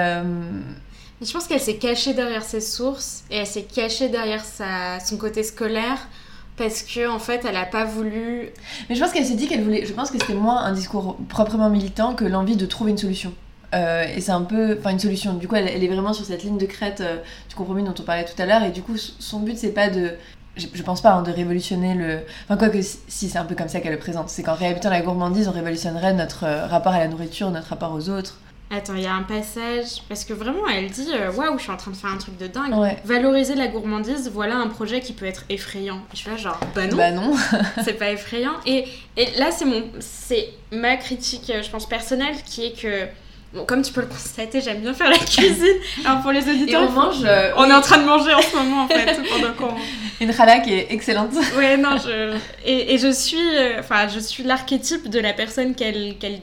je 1.25 1.33
pense 1.33 1.47
qu'elle 1.47 1.61
s'est 1.61 1.77
cachée 1.77 2.15
derrière 2.15 2.43
ses 2.43 2.61
sources 2.61 3.25
et 3.31 3.37
elle 3.37 3.47
s'est 3.47 3.63
cachée 3.63 4.09
derrière 4.09 4.45
sa, 4.45 5.01
son 5.01 5.17
côté 5.17 5.43
scolaire 5.43 6.09
parce 6.57 6.83
que 6.83 7.09
en 7.09 7.19
fait 7.19 7.45
elle 7.49 7.57
a 7.57 7.67
pas 7.67 7.85
voulu 7.85 8.51
mais 8.89 8.95
je 8.95 9.01
pense 9.01 9.13
qu'elle 9.13 9.25
s'est 9.25 9.35
dit 9.35 9.49
qu'elle 9.49 9.63
voulait 9.63 9.87
je 9.87 9.93
pense 9.93 10.11
que 10.11 10.19
c'était 10.19 10.35
moins 10.35 10.63
un 10.63 10.73
discours 10.73 11.17
proprement 11.29 11.69
militant 11.69 12.15
que 12.15 12.25
l'envie 12.25 12.57
de 12.57 12.67
trouver 12.67 12.93
une 12.93 12.99
solution 12.99 13.33
euh, 13.75 14.04
et 14.14 14.21
c'est 14.21 14.33
un 14.33 14.43
peu 14.43 14.76
enfin 14.78 14.90
une 14.90 14.99
solution 14.99 15.35
du 15.35 15.49
coup 15.49 15.57
elle, 15.57 15.83
est 15.83 15.88
vraiment 15.88 16.12
sur 16.12 16.25
cette 16.25 16.43
ligne 16.45 16.59
de 16.59 16.66
crête 16.66 17.00
euh, 17.00 17.16
du 17.49 17.54
compromis 17.54 17.83
dont 17.83 17.95
on 17.99 18.02
parlait 18.02 18.25
tout 18.25 18.40
à 18.40 18.47
l'heure 18.47 18.62
et 18.62 18.71
du 18.71 18.83
coup 18.83 18.97
son 18.97 19.40
but 19.40 19.59
c'est 19.59 19.73
pas 19.73 19.90
de 19.90 20.12
je, 20.57 20.83
pense 20.83 21.00
pas 21.00 21.12
hein, 21.12 21.23
de 21.23 21.33
révolutionner 21.33 21.95
le 21.95 22.21
enfin 22.45 22.57
quoi 22.57 22.69
que 22.69 22.81
si 22.81 23.28
c'est 23.28 23.38
un 23.38 23.45
peu 23.45 23.57
comme 23.57 23.69
ça 23.69 23.81
qu'elle 23.81 23.93
le 23.93 23.99
présente 23.99 24.28
c'est 24.28 24.45
qu'en 24.45 24.54
réhabilitant 24.54 24.90
la 24.90 25.00
gourmandise 25.00 25.49
on 25.49 25.52
révolutionnerait 25.52 26.14
notre 26.14 26.45
euh, 26.45 26.66
rapport 26.66 26.93
à 26.93 26.99
la 26.99 27.09
nourriture 27.09 27.50
notre 27.50 27.69
rapport 27.69 27.93
aux 27.93 28.09
autres 28.09 28.38
Attends, 28.71 28.95
il 28.95 29.02
y 29.02 29.07
a 29.07 29.14
un 29.14 29.23
passage, 29.23 30.02
parce 30.09 30.25
que 30.25 30.33
vraiment, 30.33 30.66
elle 30.66 30.90
dit 30.90 31.09
euh, 31.12 31.31
Waouh, 31.31 31.59
je 31.59 31.64
suis 31.64 31.71
en 31.71 31.76
train 31.76 31.90
de 31.90 31.97
faire 31.97 32.11
un 32.11 32.16
truc 32.16 32.38
de 32.38 32.47
dingue. 32.47 32.75
Valoriser 33.04 33.54
la 33.54 33.69
gourmandise, 33.69 34.31
voilà 34.33 34.57
un 34.57 34.69
projet 34.69 35.00
qui 35.00 35.12
peut 35.12 35.26
être 35.26 35.45
effrayant. 35.50 35.99
Et 36.12 36.16
je 36.16 36.16
suis 36.16 36.31
là, 36.31 36.37
genre, 36.37 36.59
bah 36.75 36.87
non. 36.87 36.97
Bah 36.97 37.11
non. 37.12 37.37
c'est 37.85 37.93
pas 37.93 38.11
effrayant. 38.11 38.54
Et, 38.66 38.87
et 39.16 39.26
là, 39.38 39.50
c'est 39.52 39.66
mon, 39.66 39.85
c'est 40.00 40.49
ma 40.73 40.97
critique, 40.97 41.52
je 41.62 41.71
pense, 41.71 41.87
personnelle, 41.87 42.35
qui 42.45 42.64
est 42.64 42.73
que. 42.73 43.07
Bon, 43.55 43.65
comme 43.65 43.83
tu 43.83 43.93
peux 43.93 44.01
le 44.01 44.07
constater, 44.09 44.61
j'aime 44.61 44.81
bien 44.81 44.95
faire 44.95 45.11
la 45.11 45.19
cuisine. 45.35 45.79
Alors 46.05 46.23
pour 46.23 46.33
les 46.33 46.49
auditeurs, 46.49 46.89
on 46.89 46.93
mange. 46.93 47.23
Euh, 47.25 47.53
on 47.57 47.71
est 47.71 47.75
en 47.75 47.81
train 47.81 47.99
de 47.99 48.05
manger 48.05 48.35
en 48.35 48.43
ce 48.43 48.57
moment 48.57 48.83
en 48.85 48.89
fait 48.89 49.17
pendant 49.31 49.53
qu'on. 49.53 49.75
Une 50.21 50.31
rala 50.31 50.61
qui 50.61 50.73
est 50.73 50.93
excellente. 50.93 51.31
Ouais 51.57 51.77
non 51.77 51.97
je 51.97 52.37
et, 52.65 52.95
et 52.95 52.99
je 52.99 53.11
suis 53.13 53.39
enfin 53.79 54.09
je 54.09 54.19
suis 54.19 54.43
l'archétype 54.45 55.09
de 55.09 55.21
la 55.21 55.33
personne 55.33 55.75
qu'elle 55.75 56.17
qu'elle 56.19 56.41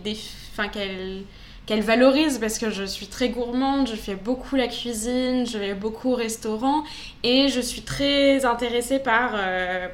enfin 0.54 0.68
qu'elle 0.68 1.24
qu'elle 1.66 1.82
valorise 1.82 2.38
parce 2.40 2.58
que 2.58 2.70
je 2.70 2.84
suis 2.84 3.08
très 3.08 3.30
gourmande, 3.30 3.88
je 3.88 3.96
fais 3.96 4.16
beaucoup 4.16 4.56
la 4.56 4.68
cuisine, 4.68 5.46
je 5.48 5.58
vais 5.58 5.74
beaucoup 5.74 6.12
au 6.12 6.16
restaurant 6.16 6.84
et 7.24 7.48
je 7.50 7.62
suis 7.62 7.82
très 7.82 8.46
intéressée 8.46 9.00
par, 9.00 9.32
euh, 9.36 9.88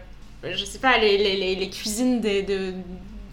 je 0.44 0.66
sais 0.66 0.80
pas, 0.80 0.98
les, 0.98 1.18
les, 1.18 1.56
les 1.56 1.70
cuisines 1.70 2.20
des, 2.22 2.42
de, 2.42 2.74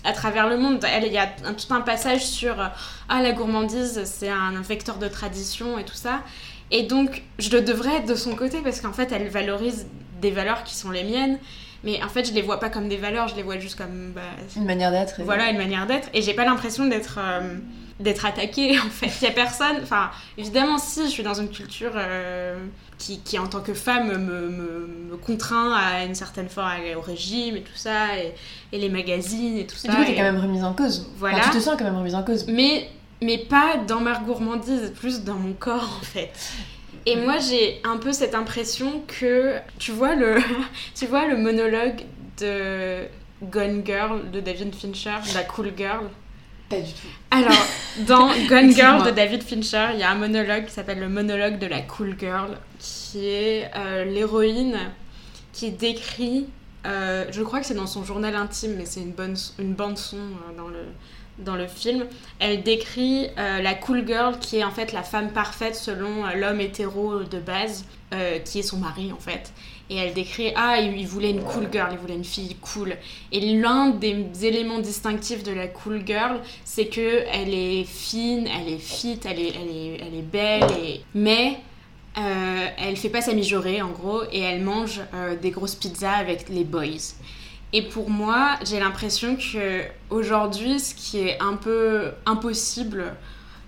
à 0.05 0.13
travers 0.13 0.49
le 0.49 0.57
monde. 0.57 0.85
Il 1.03 1.13
y 1.13 1.19
a 1.19 1.29
un, 1.45 1.55
tout 1.55 1.73
un 1.73 1.81
passage 1.81 2.25
sur 2.25 2.57
ah, 3.09 3.23
la 3.23 3.33
gourmandise, 3.33 4.03
c'est 4.05 4.29
un, 4.29 4.61
vecteur 4.61 4.99
de 4.99 5.09
tradition 5.09 5.79
et 5.79 5.85
tout 5.85 5.95
ça. 5.95 6.23
Et 6.71 6.83
donc, 6.83 7.23
je 7.39 7.51
le 7.51 7.63
devrais 7.63 7.97
être 7.97 8.07
de 8.07 8.15
son 8.15 8.35
côté 8.37 8.61
parce 8.63 8.81
qu'en 8.81 8.93
fait, 8.93 9.13
elle 9.13 9.29
valorise 9.29 9.87
des 10.21 10.31
valeurs 10.31 10.65
qui 10.65 10.75
sont 10.75 10.91
les 10.91 11.05
miennes. 11.05 11.39
Mais 11.85 12.03
en 12.03 12.09
fait, 12.09 12.25
je 12.25 12.33
les 12.33 12.43
vois 12.43 12.59
pas 12.59 12.71
comme 12.71 12.89
des 12.89 12.97
valeurs, 12.97 13.29
je 13.29 13.37
les 13.37 13.43
vois 13.43 13.59
juste 13.59 13.77
comme. 13.77 14.13
Bah, 14.15 14.23
une 14.57 14.65
manière 14.65 14.91
d'être. 14.91 15.23
Voilà, 15.23 15.51
une 15.51 15.59
manière 15.59 15.87
d'être. 15.87 16.09
Et 16.15 16.23
j'ai 16.23 16.35
pas 16.35 16.45
l'impression 16.45 16.87
d'être. 16.87 17.19
Euh, 17.19 17.59
d'être 18.01 18.27
attaquée 18.27 18.79
en 18.85 18.91
fait. 18.91 19.11
Il 19.21 19.25
y 19.25 19.29
a 19.29 19.33
personne, 19.33 19.77
enfin 19.83 20.11
évidemment 20.37 20.79
si 20.79 21.05
je 21.05 21.11
suis 21.11 21.23
dans 21.23 21.35
une 21.35 21.49
culture 21.49 21.93
euh, 21.95 22.59
qui, 22.99 23.21
qui, 23.21 23.39
en 23.39 23.47
tant 23.47 23.61
que 23.61 23.73
femme 23.73 24.09
me, 24.09 24.49
me, 24.49 25.17
contraint 25.17 25.73
à 25.73 26.05
une 26.05 26.17
certaine 26.17 26.49
forme 26.49 26.71
au 26.97 27.01
régime 27.01 27.57
et 27.57 27.63
tout 27.63 27.77
ça 27.77 28.19
et, 28.19 28.35
et 28.73 28.79
les 28.79 28.89
magazines 28.89 29.59
et 29.59 29.67
tout 29.67 29.77
ça. 29.77 29.89
Du 29.89 29.97
coup 29.97 30.05
t'es 30.05 30.17
quand 30.17 30.23
même 30.23 30.41
remise 30.41 30.65
en 30.65 30.75
cause. 30.75 31.09
Voilà. 31.19 31.39
tu 31.41 31.51
te 31.51 31.61
sens 31.61 31.77
quand 31.79 31.85
même 31.85 31.97
remise 31.97 32.17
en 32.17 32.25
cause. 32.25 32.47
Mais 32.49 32.89
mais 33.23 33.39
pas 33.39 33.77
dans 33.87 34.01
ma 34.01 34.19
gourmandise, 34.19 34.93
plus 34.95 35.23
dans 35.23 35.35
mon 35.37 35.53
corps 35.53 35.99
en 36.01 36.05
fait. 36.05 36.33
Et 37.07 37.17
moi 37.17 37.39
j'ai 37.39 37.81
un 37.85 37.97
peu 37.97 38.13
cette 38.13 38.35
impression 38.35 39.03
que 39.07 39.57
tu 39.79 39.93
vois 39.93 40.15
le 40.15 40.37
tu 40.95 41.07
vois 41.07 41.27
le 41.27 41.37
monologue 41.37 42.03
de 42.41 43.07
Gone 43.43 43.83
Girl 43.85 44.31
de 44.31 44.41
David 44.41 44.75
Fincher, 44.75 45.17
la 45.35 45.43
cool 45.43 45.73
girl? 45.77 46.09
Pas 46.69 46.81
du 46.81 46.93
tout. 46.93 47.09
Alors, 47.31 47.67
dans 48.07 48.29
Gone 48.49 48.73
Girl 48.73 49.05
de 49.05 49.11
David 49.11 49.43
Fincher, 49.43 49.89
il 49.93 50.01
y 50.01 50.03
a 50.03 50.11
un 50.11 50.15
monologue 50.15 50.65
qui 50.65 50.73
s'appelle 50.73 50.99
le 50.99 51.09
monologue 51.09 51.59
de 51.59 51.67
la 51.67 51.83
cool 51.83 52.17
girl, 52.19 52.57
qui 52.79 53.27
est 53.27 53.71
euh, 53.77 54.05
l'héroïne 54.05 54.79
qui 55.53 55.71
décrit, 55.71 56.47
euh, 56.87 57.27
je 57.31 57.43
crois 57.43 57.61
que 57.61 57.67
c'est 57.67 57.75
dans 57.75 57.87
son 57.87 58.05
journal 58.05 58.35
intime, 58.35 58.75
mais 58.77 58.87
c'est 58.87 59.01
une, 59.01 59.13
bonne, 59.13 59.37
une 59.59 59.75
bande 59.75 59.99
son 59.99 60.17
euh, 60.17 60.57
dans, 60.57 60.69
le, 60.69 60.85
dans 61.39 61.57
le 61.57 61.67
film. 61.67 62.07
Elle 62.39 62.63
décrit 62.63 63.29
la 63.37 63.75
cool 63.75 64.07
girl 64.07 64.39
qui 64.39 64.59
est 64.59 64.65
en 64.65 64.71
fait 64.71 64.93
la 64.93 65.03
femme 65.03 65.33
parfaite 65.33 65.75
selon 65.75 66.25
l'homme 66.37 66.61
hétéro 66.61 67.23
de 67.25 67.39
base, 67.39 67.85
qui 68.45 68.61
est 68.61 68.63
son 68.63 68.79
mari 68.79 69.13
en 69.13 69.21
fait 69.21 69.53
et 69.91 69.97
elle 69.97 70.15
décrit 70.15 70.53
ah 70.57 70.79
il 70.81 71.07
voulait 71.07 71.31
une 71.31 71.43
cool 71.43 71.69
girl 71.71 71.91
il 71.93 71.99
voulait 71.99 72.15
une 72.15 72.25
fille 72.25 72.57
cool 72.61 72.97
et 73.33 73.41
l'un 73.41 73.91
des 73.91 74.27
éléments 74.43 74.79
distinctifs 74.79 75.43
de 75.43 75.53
la 75.53 75.67
cool 75.67 76.03
girl 76.07 76.41
c'est 76.65 76.87
que 76.87 77.25
elle 77.31 77.53
est 77.53 77.85
fine 77.85 78.47
elle 78.47 78.73
est 78.73 78.79
fit 78.79 79.21
elle 79.25 79.39
est 79.39 79.53
elle 79.55 79.77
est, 79.77 79.99
elle 80.01 80.15
est 80.15 80.23
belle 80.23 81.01
mais 81.15 81.59
euh, 82.17 82.67
elle 82.79 82.97
fait 82.97 83.09
pas 83.09 83.21
sa 83.21 83.35
mijaurée 83.35 83.83
en 83.83 83.91
gros 83.91 84.23
et 84.33 84.41
elle 84.41 84.63
mange 84.63 85.01
euh, 85.15 85.37
des 85.37 85.51
grosses 85.51 85.75
pizzas 85.75 86.13
avec 86.13 86.49
les 86.49 86.65
boys 86.65 87.13
et 87.75 87.83
pour 87.83 88.09
moi 88.09 88.57
j'ai 88.65 88.81
l'impression 88.81 89.37
que 89.37 89.83
aujourd'hui 90.09 90.81
ce 90.81 90.95
qui 90.95 91.19
est 91.19 91.39
un 91.43 91.55
peu 91.57 92.13
impossible 92.25 93.13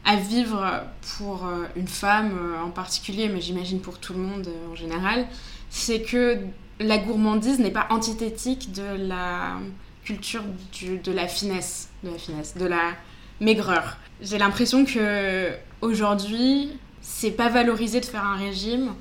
à 0.06 0.16
vivre 0.16 0.84
pour 1.18 1.44
euh, 1.44 1.64
une 1.74 1.88
femme 1.88 2.32
euh, 2.38 2.62
en 2.62 2.70
particulier 2.70 3.28
mais 3.28 3.42
j'imagine 3.42 3.80
pour 3.80 3.98
tout 3.98 4.14
le 4.14 4.20
monde 4.20 4.48
en 4.70 4.74
général 4.74 5.26
c'est 5.68 6.00
que 6.00 6.38
la 6.80 6.98
gourmandise 6.98 7.58
n'est 7.58 7.70
pas 7.70 7.86
antithétique 7.90 8.72
de 8.72 9.08
la 9.08 9.58
culture 10.04 10.42
de 10.82 11.12
la 11.12 11.26
finesse, 11.26 11.88
de 12.04 12.10
la 12.10 12.18
finesse, 12.18 12.56
de 12.56 12.66
la 12.66 12.92
maigreur. 13.40 13.96
J'ai 14.20 14.38
l'impression 14.38 14.84
que 14.84 15.50
aujourd'hui, 15.80 16.78
c'est 17.00 17.32
pas 17.32 17.48
valorisé 17.48 18.00
de 18.00 18.04
faire 18.04 18.24
un 18.24 18.36
régime. 18.36 18.94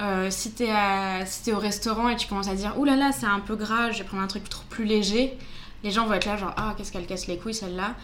Euh, 0.00 0.28
si 0.30 0.52
t'es 0.52 0.68
es 0.68 1.52
au 1.52 1.58
restaurant 1.58 2.08
et 2.08 2.16
tu 2.16 2.26
commences 2.26 2.48
à 2.48 2.54
dire 2.54 2.74
ouh 2.78 2.84
là 2.84 2.96
là 2.96 3.12
c'est 3.12 3.26
un 3.26 3.40
peu 3.40 3.56
gras, 3.56 3.90
je 3.90 3.98
vais 3.98 4.04
prendre 4.04 4.22
un 4.22 4.26
truc 4.26 4.48
trop 4.48 4.64
plus 4.70 4.86
léger, 4.86 5.36
les 5.84 5.90
gens 5.90 6.06
vont 6.06 6.14
être 6.14 6.24
là 6.24 6.38
genre 6.38 6.54
ah 6.56 6.74
qu'est-ce 6.76 6.90
qu'elle 6.90 7.04
casse 7.04 7.26
les 7.26 7.36
couilles 7.36 7.54
celle-là. 7.54 7.94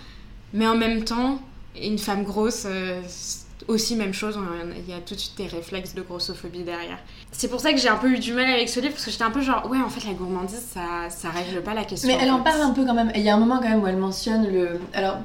Mais 0.53 0.67
en 0.67 0.77
même 0.77 1.05
temps, 1.05 1.41
une 1.81 1.99
femme 1.99 2.25
grosse, 2.25 2.65
euh, 2.67 3.01
aussi 3.67 3.97
même 3.97 4.15
chose, 4.15 4.39
il 4.77 4.91
y 4.91 4.97
a 4.97 5.01
tout 5.01 5.15
de 5.15 5.21
suite 5.21 5.37
des 5.37 5.47
réflexes 5.47 5.95
de 5.95 6.03
grossophobie 6.03 6.63
derrière. 6.63 6.99
C'est 7.33 7.49
pour 7.49 7.61
ça 7.61 7.73
que 7.73 7.79
j'ai 7.79 7.89
un 7.89 7.97
peu 7.97 8.11
eu 8.11 8.19
du 8.19 8.33
mal 8.33 8.47
avec 8.47 8.69
ce 8.69 8.81
livre, 8.81 8.93
parce 8.93 9.05
que 9.05 9.11
j'étais 9.11 9.25
un 9.25 9.31
peu 9.31 9.43
genre, 9.43 9.69
ouais, 9.71 9.79
en 9.79 9.91
fait, 9.91 10.07
la 10.07 10.15
gourmandise, 10.15 10.65
ça, 10.73 11.11
ça 11.11 11.31
règle 11.31 11.63
pas 11.63 11.75
la 11.75 11.85
question. 11.85 12.09
Mais 12.09 12.19
elle 12.21 12.31
en, 12.31 12.41
parle 12.41 12.63
un 12.63 12.71
peu 12.71 12.85
quand 12.85 12.95
même, 12.95 13.13
il 13.15 13.23
y 13.23 13.29
a 13.29 13.35
un 13.35 13.39
moment 13.39 13.59
quand 13.59 13.69
même 13.69 13.83
où 13.83 13.87
elle 13.87 13.99
mentionne 13.99 14.51
le... 14.51 14.81
Alors, 14.95 15.19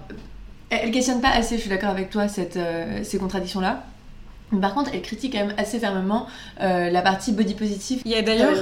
elle 0.69 0.91
questionne 0.91 1.21
pas 1.21 1.29
assez, 1.29 1.55
je 1.55 1.61
suis 1.61 1.69
d'accord 1.69 1.89
avec 1.89 2.09
toi, 2.09 2.27
cette, 2.27 2.57
euh, 2.57 3.03
ces 3.03 3.17
contradictions-là. 3.17 3.83
Par 4.61 4.73
contre, 4.73 4.91
elle 4.93 5.01
critique 5.01 5.33
quand 5.33 5.45
même 5.45 5.55
assez 5.57 5.79
fermement 5.79 6.27
euh, 6.61 6.89
la 6.89 7.01
partie 7.01 7.31
body 7.31 7.53
positive. 7.53 8.01
Il 8.05 8.11
y 8.11 8.15
a 8.15 8.21
d'ailleurs, 8.21 8.53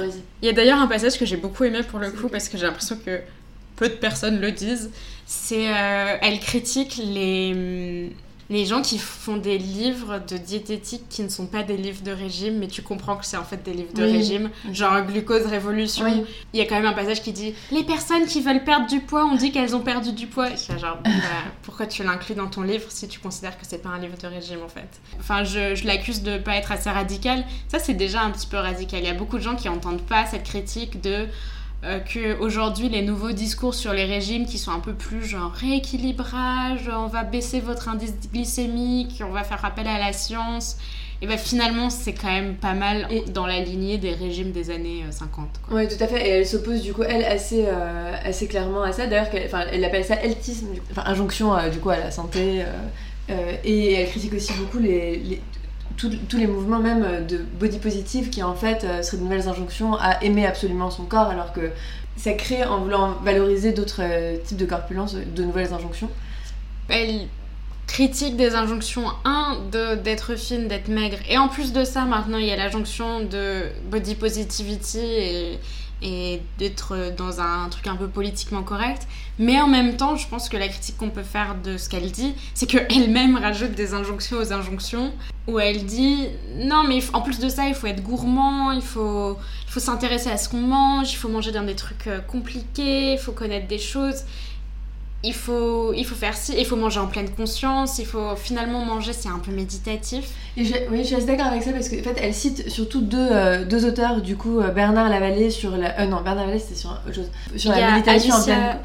il 0.42 0.46
y 0.46 0.48
a 0.48 0.52
d'ailleurs 0.52 0.80
un 0.80 0.86
passage 0.86 1.18
que 1.18 1.26
j'ai 1.26 1.36
beaucoup 1.36 1.64
aimé 1.64 1.82
pour 1.82 1.98
le 1.98 2.10
coup 2.10 2.28
parce 2.28 2.48
que 2.48 2.56
j'ai 2.56 2.66
l'impression 2.66 2.96
que 3.04 3.20
peu 3.76 3.88
de 3.88 3.94
personnes 3.94 4.40
le 4.40 4.52
disent. 4.52 4.90
C'est, 5.26 5.68
euh, 5.68 6.16
elle 6.20 6.40
critique 6.40 7.00
les 7.02 8.12
les 8.52 8.66
gens 8.66 8.82
qui 8.82 8.98
font 8.98 9.38
des 9.38 9.56
livres 9.56 10.20
de 10.28 10.36
diététique 10.36 11.08
qui 11.08 11.22
ne 11.22 11.30
sont 11.30 11.46
pas 11.46 11.62
des 11.62 11.78
livres 11.78 12.02
de 12.02 12.12
régime, 12.12 12.58
mais 12.58 12.68
tu 12.68 12.82
comprends 12.82 13.16
que 13.16 13.24
c'est 13.24 13.38
en 13.38 13.44
fait 13.44 13.62
des 13.62 13.72
livres 13.72 13.94
de 13.94 14.02
régime, 14.02 14.50
genre 14.72 15.00
Glucose 15.06 15.46
Révolution. 15.46 16.04
Il 16.52 16.58
y 16.58 16.62
a 16.62 16.66
quand 16.66 16.74
même 16.74 16.84
un 16.84 16.92
passage 16.92 17.22
qui 17.22 17.32
dit 17.32 17.54
Les 17.70 17.82
personnes 17.82 18.26
qui 18.26 18.42
veulent 18.42 18.62
perdre 18.62 18.86
du 18.86 19.00
poids, 19.00 19.24
on 19.24 19.36
dit 19.36 19.52
qu'elles 19.52 19.74
ont 19.74 19.80
perdu 19.80 20.12
du 20.12 20.26
poids. 20.26 20.50
Et 20.50 20.78
genre, 20.78 20.98
bah, 21.02 21.10
pourquoi 21.62 21.86
tu 21.86 22.04
l'inclus 22.04 22.34
dans 22.34 22.48
ton 22.48 22.60
livre 22.60 22.84
si 22.90 23.08
tu 23.08 23.18
considères 23.20 23.56
que 23.58 23.64
c'est 23.66 23.80
pas 23.82 23.88
un 23.88 23.98
livre 23.98 24.18
de 24.18 24.26
régime 24.26 24.62
en 24.62 24.68
fait? 24.68 25.00
Enfin, 25.18 25.44
je, 25.44 25.74
je 25.74 25.86
l'accuse 25.86 26.22
de 26.22 26.36
pas 26.36 26.56
être 26.56 26.72
assez 26.72 26.90
radical. 26.90 27.44
Ça, 27.68 27.78
c'est 27.78 27.94
déjà 27.94 28.20
un 28.20 28.30
petit 28.30 28.46
peu 28.46 28.58
radical. 28.58 29.00
Il 29.00 29.06
y 29.06 29.10
a 29.10 29.14
beaucoup 29.14 29.38
de 29.38 29.42
gens 29.42 29.56
qui 29.56 29.70
entendent 29.70 30.02
pas 30.02 30.26
cette 30.26 30.44
critique 30.44 31.00
de 31.00 31.26
euh, 31.84 31.98
que 31.98 32.38
aujourd'hui 32.38 32.88
les 32.88 33.02
nouveaux 33.02 33.32
discours 33.32 33.74
sur 33.74 33.92
les 33.92 34.04
régimes 34.04 34.46
qui 34.46 34.56
sont 34.56 34.70
un 34.70 34.78
peu 34.78 34.92
plus 34.92 35.24
genre 35.24 35.50
rééquilibrage, 35.50 36.88
on 36.88 37.08
va 37.08 37.24
baisser 37.24 37.58
votre 37.58 37.88
indice 37.88 38.14
glycémique, 38.32 39.20
on 39.26 39.32
va 39.32 39.42
faire 39.42 39.64
appel 39.64 39.88
à 39.88 39.98
la 39.98 40.12
science. 40.12 40.76
Et 41.22 41.26
ben 41.26 41.36
finalement, 41.36 41.90
c'est 41.90 42.12
quand 42.12 42.30
même 42.30 42.54
pas 42.54 42.74
mal 42.74 43.08
dans 43.32 43.46
la 43.46 43.58
lignée 43.60 43.98
des 43.98 44.12
régimes 44.12 44.52
des 44.52 44.70
années 44.70 45.04
50. 45.10 45.48
Euh, 45.48 45.74
oui, 45.74 45.88
tout 45.88 46.02
à 46.02 46.06
fait. 46.06 46.24
Et 46.24 46.30
elle 46.30 46.46
s'oppose 46.46 46.82
du 46.82 46.92
coup, 46.92 47.02
elle, 47.02 47.24
assez, 47.24 47.64
euh, 47.66 48.14
assez 48.24 48.46
clairement 48.46 48.82
à 48.82 48.92
ça. 48.92 49.08
D'ailleurs, 49.08 49.28
elle, 49.72 49.84
appelle 49.84 50.04
ça 50.04 50.22
eltisme, 50.22 50.68
enfin 50.92 51.02
injonction 51.06 51.56
du 51.70 51.78
coup 51.78 51.90
à 51.90 51.98
la 51.98 52.10
santé. 52.12 52.64
et 53.64 53.92
elle 53.94 54.08
critique 54.08 54.34
aussi 54.34 54.52
beaucoup 54.52 54.78
les, 54.78 55.40
tous, 55.96 56.36
les 56.36 56.46
mouvements 56.46 56.78
même 56.78 57.26
de 57.26 57.38
body 57.58 57.78
positive 57.78 58.30
qui 58.30 58.42
en 58.42 58.54
fait 58.54 58.80
seraient 59.02 59.18
de 59.18 59.22
nouvelles 59.22 59.48
injonctions 59.48 59.94
à 59.94 60.22
aimer 60.22 60.46
absolument 60.46 60.90
son 60.90 61.04
corps 61.04 61.28
alors 61.28 61.52
que 61.52 61.70
ça 62.16 62.32
crée 62.32 62.64
en 62.64 62.80
voulant 62.80 63.14
valoriser 63.24 63.72
d'autres 63.72 64.02
types 64.44 64.58
de 64.58 64.66
corpulence 64.66 65.14
de 65.14 65.42
nouvelles 65.42 65.72
injonctions. 65.72 66.10
Elle 66.88 67.26
critique 67.92 68.36
des 68.36 68.54
injonctions, 68.54 69.04
un, 69.24 69.58
d'être 70.02 70.34
fine, 70.36 70.66
d'être 70.66 70.88
maigre. 70.88 71.18
Et 71.28 71.36
en 71.36 71.48
plus 71.48 71.72
de 71.72 71.84
ça, 71.84 72.04
maintenant, 72.04 72.38
il 72.38 72.46
y 72.46 72.50
a 72.50 72.56
l'injonction 72.56 73.20
de 73.20 73.64
body 73.90 74.14
positivity 74.14 74.98
et, 74.98 75.58
et 76.02 76.42
d'être 76.58 77.14
dans 77.16 77.40
un 77.40 77.68
truc 77.68 77.86
un 77.86 77.96
peu 77.96 78.08
politiquement 78.08 78.62
correct. 78.62 79.06
Mais 79.38 79.60
en 79.60 79.68
même 79.68 79.96
temps, 79.96 80.16
je 80.16 80.28
pense 80.28 80.48
que 80.48 80.56
la 80.56 80.68
critique 80.68 80.96
qu'on 80.96 81.10
peut 81.10 81.22
faire 81.22 81.54
de 81.62 81.76
ce 81.76 81.88
qu'elle 81.88 82.10
dit, 82.10 82.34
c'est 82.54 82.66
qu'elle-même 82.66 83.36
rajoute 83.36 83.72
des 83.72 83.94
injonctions 83.94 84.38
aux 84.38 84.52
injonctions, 84.52 85.12
où 85.46 85.58
elle 85.58 85.84
dit 85.84 86.28
non, 86.56 86.84
mais 86.86 87.00
en 87.12 87.20
plus 87.20 87.38
de 87.38 87.48
ça, 87.48 87.68
il 87.68 87.74
faut 87.74 87.86
être 87.86 88.02
gourmand, 88.02 88.72
il 88.72 88.82
faut, 88.82 89.36
il 89.66 89.70
faut 89.70 89.80
s'intéresser 89.80 90.30
à 90.30 90.36
ce 90.36 90.48
qu'on 90.48 90.60
mange, 90.60 91.12
il 91.12 91.16
faut 91.16 91.28
manger 91.28 91.52
dans 91.52 91.64
des 91.64 91.76
trucs 91.76 92.06
euh, 92.06 92.20
compliqués, 92.20 93.12
il 93.12 93.18
faut 93.18 93.32
connaître 93.32 93.68
des 93.68 93.78
choses 93.78 94.24
il 95.24 95.34
faut, 95.34 95.92
il 95.94 96.04
faut 96.04 96.14
faire 96.14 96.36
ci, 96.36 96.54
il 96.58 96.66
faut 96.66 96.76
manger 96.76 96.98
en 96.98 97.06
pleine 97.06 97.30
conscience, 97.30 97.98
il 97.98 98.06
faut 98.06 98.34
finalement 98.34 98.84
manger, 98.84 99.12
c'est 99.12 99.28
un 99.28 99.38
peu 99.38 99.52
méditatif. 99.52 100.30
Et 100.54 100.64
oui, 100.90 100.98
je 100.98 101.04
suis 101.04 101.14
assez 101.14 101.24
d'accord 101.24 101.46
avec 101.46 101.62
ça 101.62 101.72
parce 101.72 101.88
qu'en 101.88 102.02
fait, 102.02 102.16
elle 102.20 102.34
cite 102.34 102.68
surtout 102.68 103.00
deux, 103.00 103.16
euh, 103.18 103.64
deux 103.64 103.86
auteurs, 103.86 104.20
du 104.20 104.36
coup, 104.36 104.60
euh, 104.60 104.68
Bernard 104.68 105.08
Lavallée 105.08 105.50
sur 105.50 105.78
la. 105.78 105.98
Euh, 106.00 106.06
non, 106.06 106.20
Bernard 106.20 106.44
Lavallée, 106.44 106.58
c'était 106.58 106.74
sur 106.74 106.90
autre 106.90 107.14
chose. 107.14 107.30
Sur 107.56 107.70
la 107.70 107.92
méditation 107.92 108.34
en 108.34 108.42
pleine. 108.42 108.78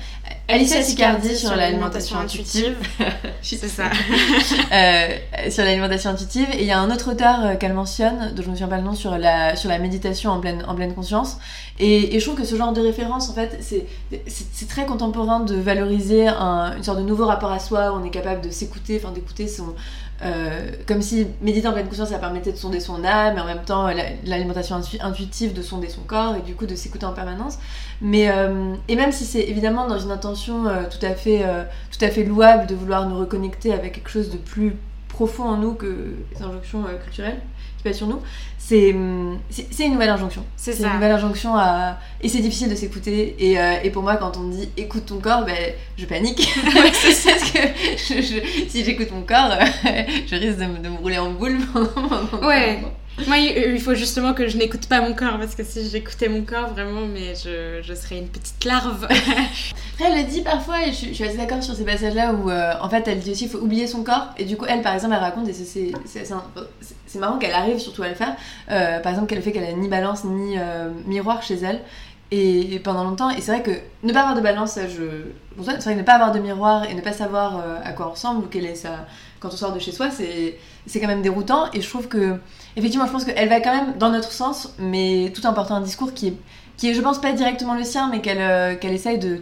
Alicia 0.50 0.82
Sicardi 0.82 1.36
sur, 1.36 1.54
l'alimentation 1.58 2.18
intuitive. 2.20 2.78
c'est 3.42 3.68
ça. 3.68 3.90
sur 5.50 5.66
l'alimentation 5.66 6.12
intuitive. 6.12 6.48
Et 6.54 6.62
il 6.62 6.68
y 6.68 6.72
a 6.72 6.80
un 6.80 6.90
autre 6.90 7.12
auteur 7.12 7.58
qu'elle 7.60 7.74
mentionne, 7.74 8.34
dont 8.34 8.44
je 8.44 8.50
me 8.50 8.54
souviens 8.54 8.70
pas 8.70 8.78
le 8.78 8.84
nom, 8.84 8.96
sur 8.96 9.18
la, 9.18 9.58
sur 9.58 9.70
la 9.70 9.78
méditation 9.78 10.32
en 10.32 10.40
pleine, 10.40 10.64
en 10.66 10.76
pleine 10.76 10.94
conscience. 10.94 11.38
Et, 11.80 12.16
et 12.16 12.20
je 12.22 12.26
trouve 12.26 12.40
que 12.40 12.46
ce 12.46 12.56
genre 12.56 12.72
de 12.72 12.80
référence, 12.80 13.30
en 13.30 13.34
fait, 13.34 13.60
c'est 13.60 14.68
très 14.70 14.86
contemporain 14.86 15.42
de 15.42 15.56
valoriser 15.56 16.30
un, 16.30 16.78
une 16.78 16.84
sorte 16.84 17.00
de 17.00 17.04
nouveau 17.04 17.26
rapport 17.26 17.52
à 17.52 17.60
soi, 17.60 17.92
où 17.92 17.98
on 17.98 18.06
est 18.06 18.10
capable 18.10 18.40
de 18.40 18.50
s'écouter, 18.50 19.02
enfin 19.04 19.14
d'écouter 19.14 19.50
son 19.50 19.76
euh, 20.24 20.72
comme 20.88 21.02
si 21.04 21.28
méditer 21.42 21.68
en 21.68 21.74
pleine 21.74 21.88
conscience 21.88 22.10
ça 22.10 22.18
permettait 22.18 22.52
de 22.52 22.58
sonder 22.58 22.80
son 22.80 23.04
âme 23.04 23.38
et 23.38 23.40
en 23.40 23.46
même 23.46 23.64
temps 23.64 23.88
l'alimentation 24.26 24.82
intuitive 25.00 25.54
de 25.54 25.62
sonder 25.62 25.90
son 25.90 26.02
corps 26.02 26.36
et 26.36 26.42
du 26.42 26.56
coup 26.56 26.66
de 26.66 26.76
s'écouter 26.76 27.06
en 27.06 27.14
permanence. 27.14 27.60
Mais 28.02 28.30
euh, 28.30 28.74
et 28.88 28.96
même 28.96 29.12
si 29.12 29.26
c'est 29.26 29.44
évidemment 29.44 29.88
dans 29.88 30.00
une 30.00 30.12
intention 30.12 30.68
euh, 30.68 30.84
tout 30.90 31.06
à 31.06 31.14
fait 31.14 31.46
tout 31.92 32.04
à 32.04 32.10
fait 32.10 32.24
louable 32.24 32.66
de 32.68 32.76
vouloir 32.76 33.08
nous 33.08 33.18
reconnecter 33.18 33.74
avec 33.74 33.94
quelque 33.94 34.10
chose 34.10 34.32
de 34.32 34.38
plus 34.38 34.76
profond 35.08 35.44
en 35.44 35.58
nous 35.58 35.74
que 35.74 36.16
les 36.34 36.42
injonctions 36.42 36.84
culturelles 37.04 37.42
qui 37.84 37.94
sur 37.94 38.08
nous 38.08 38.22
Hum, 38.70 39.40
c'est 39.50 39.86
une 39.86 39.94
nouvelle 39.94 40.10
injonction. 40.10 40.44
C'est 40.58 40.78
une 40.78 40.92
nouvelle 40.92 41.12
injonction 41.12 41.56
à 41.56 41.98
et 42.22 42.28
c'est 42.28 42.40
difficile 42.40 42.70
de 42.70 42.76
s'écouter 42.76 43.36
et, 43.40 43.58
euh, 43.58 43.76
et, 43.82 43.92
pour 43.92 44.04
moi 44.04 44.18
quand 44.18 44.36
on 44.36 44.42
me 44.42 44.52
dit 44.52 44.70
écoute 44.76 45.06
ton 45.06 45.20
corps, 45.20 45.46
ben 45.46 45.56
je 45.98 46.06
panique 46.06 46.50
parce 46.74 47.52
que 47.52 47.62
je, 47.98 48.68
si 48.68 48.84
j'écoute 48.84 49.12
mon 49.12 49.22
corps, 49.22 49.58
je 50.28 50.36
risque 50.36 50.58
de 50.60 50.66
me, 50.66 50.80
de 50.80 50.90
me 50.90 50.98
rouler 50.98 51.18
en 51.18 51.32
boule 51.32 51.60
pendant, 51.72 52.46
ouais. 52.46 52.84
Moi, 53.26 53.38
il 53.40 53.80
faut 53.80 53.96
justement 53.96 54.34
que 54.36 54.48
je 54.48 54.58
n'écoute 54.58 54.86
pas 54.88 55.02
mon 55.02 55.16
corps, 55.16 55.40
parce 55.40 55.56
que 55.56 55.64
si 55.64 55.90
j'écoutais 55.90 56.30
mon 56.30 56.44
corps, 56.44 56.70
vraiment, 56.70 57.02
mais 57.02 57.34
je, 57.34 57.82
je 57.82 57.94
serais 57.96 58.20
une 58.20 58.28
petite 58.28 58.64
larve. 58.64 59.06
Après, 59.94 60.12
elle 60.12 60.24
le 60.24 60.30
dit 60.30 60.42
parfois, 60.42 60.86
et 60.86 60.92
je, 60.92 61.12
suis 61.12 61.24
assez 61.24 61.38
d'accord 61.38 61.64
sur 61.64 61.76
ces 61.76 61.84
passages-là 61.84 62.34
où, 62.34 62.52
euh, 62.52 62.74
en 62.80 62.88
fait, 62.90 63.08
elle 63.08 63.20
dit 63.20 63.32
aussi 63.32 63.50
qu'il 63.50 63.50
faut 63.50 63.64
oublier 63.64 63.88
son 63.88 64.04
corps. 64.04 64.28
Et 64.38 64.46
du 64.46 64.56
coup, 64.56 64.66
elle, 64.70 64.84
par 64.84 64.94
exemple, 64.94 65.16
elle 65.16 65.22
raconte, 65.22 65.48
et 65.48 65.54
c'est 65.54 67.20
marrant 67.20 67.40
qu'elle 67.40 67.54
arrive 67.54 67.80
surtout 67.80 68.04
à 68.04 68.10
le 68.10 68.14
faire, 68.14 68.36
euh, 68.70 69.00
par 69.00 69.12
exemple, 69.12 69.28
qu'elle 69.30 69.42
fait 69.42 69.52
qu'elle 69.52 69.64
a 69.64 69.74
ni 69.74 69.88
balance 69.88 70.24
ni 70.24 70.60
euh, 70.60 70.92
miroir 71.08 71.42
chez 71.42 71.56
elle. 71.56 71.82
Et, 72.30 72.80
pendant 72.84 73.06
longtemps, 73.06 73.32
et 73.32 73.42
c'est 73.42 73.52
vrai 73.52 73.64
que 73.64 73.72
ne 74.04 74.14
pas 74.14 74.20
avoir 74.20 74.36
de 74.36 74.42
balance, 74.42 74.78
je. 74.78 75.64
c'est 75.64 75.80
vrai 75.82 75.94
que 75.94 76.00
ne 76.00 76.04
pas 76.04 76.16
avoir 76.16 76.34
de 76.34 76.40
miroir 76.40 76.84
et 76.84 76.94
ne 76.94 77.02
pas 77.02 77.14
savoir 77.14 77.64
à 77.84 77.94
quoi 77.94 78.10
on 78.10 78.12
ressemble 78.12 78.44
ou 78.44 78.48
quelle 78.48 78.66
est 78.66 78.76
sa. 78.76 79.08
Quand 79.40 79.48
on 79.54 79.56
sort 79.56 79.72
de 79.72 79.80
chez 79.80 79.94
soi, 79.94 80.10
c'est 80.12 81.00
quand 81.00 81.08
même 81.08 81.22
déroutant. 81.22 81.72
Et 81.74 81.82
je 81.82 81.90
trouve 81.90 82.10
que 82.10 82.38
effectivement, 82.78 83.08
je 83.08 83.12
pense 83.12 83.26
qu'elle 83.26 83.50
va 83.50 83.60
quand 83.60 83.76
même 83.76 83.98
dans 83.98 84.12
notre 84.12 84.32
sens, 84.32 84.74
mais 84.80 85.34
tout 85.36 85.46
en 85.46 85.54
portant 85.54 85.76
un 85.76 85.82
discours 85.82 86.14
qui 86.14 86.28
est, 86.28 86.38
qui 86.78 86.90
est 86.90 86.94
je 86.94 87.02
pense, 87.02 87.20
pas 87.20 87.34
directement 87.34 87.74
le 87.74 87.84
sien, 87.84 88.10
mais 88.10 88.22
qu'elle 88.22 88.38
euh, 88.40 88.76
essaye 88.84 89.18
de, 89.18 89.42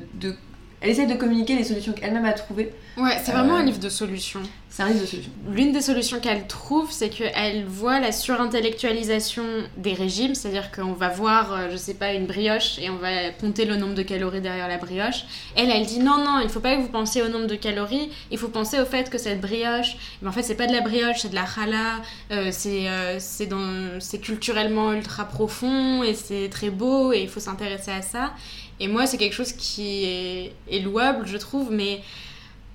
elle 0.85 0.91
essaye 0.91 1.07
de 1.07 1.15
communiquer 1.15 1.55
les 1.55 1.63
solutions 1.63 1.93
qu'elle-même 1.93 2.25
a 2.25 2.33
trouvées. 2.33 2.71
Ouais, 2.95 3.17
c'est 3.23 3.31
vraiment 3.31 3.55
un 3.55 3.65
livre 3.65 3.79
de 3.79 3.89
solutions. 3.89 4.43
C'est 4.69 4.83
un 4.83 4.89
livre 4.89 5.01
de 5.01 5.05
solutions. 5.07 5.31
L'une 5.49 5.71
des 5.71 5.81
solutions 5.81 6.19
qu'elle 6.19 6.45
trouve, 6.45 6.91
c'est 6.91 7.09
qu'elle 7.09 7.65
voit 7.65 7.99
la 7.99 8.11
surintellectualisation 8.11 9.43
des 9.77 9.93
régimes, 9.93 10.35
c'est-à-dire 10.35 10.71
qu'on 10.71 10.93
va 10.93 11.09
voir, 11.09 11.53
euh, 11.53 11.67
je 11.71 11.75
sais 11.75 11.95
pas, 11.95 12.13
une 12.13 12.27
brioche 12.27 12.77
et 12.77 12.91
on 12.91 12.97
va 12.97 13.31
compter 13.31 13.65
le 13.65 13.77
nombre 13.77 13.95
de 13.95 14.03
calories 14.03 14.41
derrière 14.41 14.67
la 14.67 14.77
brioche. 14.77 15.25
Elle, 15.55 15.71
elle 15.71 15.87
dit 15.87 15.97
non, 15.97 16.19
non, 16.19 16.39
il 16.43 16.49
faut 16.49 16.59
pas 16.59 16.75
que 16.75 16.81
vous 16.81 16.89
pensiez 16.89 17.23
au 17.23 17.29
nombre 17.29 17.47
de 17.47 17.55
calories, 17.55 18.11
il 18.29 18.37
faut 18.37 18.49
penser 18.49 18.79
au 18.79 18.85
fait 18.85 19.09
que 19.09 19.17
cette 19.17 19.41
brioche, 19.41 19.97
mais 20.21 20.29
en 20.29 20.31
fait, 20.31 20.43
c'est 20.43 20.53
pas 20.55 20.67
de 20.67 20.73
la 20.73 20.81
brioche, 20.81 21.21
c'est 21.21 21.29
de 21.29 21.35
la 21.35 21.47
challah, 21.47 22.01
euh, 22.31 22.49
c'est 22.51 22.87
euh, 22.89 23.17
c'est 23.19 24.19
culturellement 24.19 24.93
ultra 24.93 25.25
profond 25.25 26.03
et 26.03 26.13
c'est 26.13 26.47
très 26.49 26.69
beau 26.69 27.11
et 27.11 27.21
il 27.21 27.29
faut 27.29 27.39
s'intéresser 27.39 27.91
à 27.91 28.03
ça. 28.03 28.33
Et 28.79 28.87
moi, 28.87 29.07
c'est 29.07 29.17
quelque 29.17 29.33
chose 29.33 29.53
qui 29.53 30.05
est, 30.05 30.79
louable, 30.79 31.25
je 31.27 31.37
trouve, 31.37 31.71
mais 31.71 32.01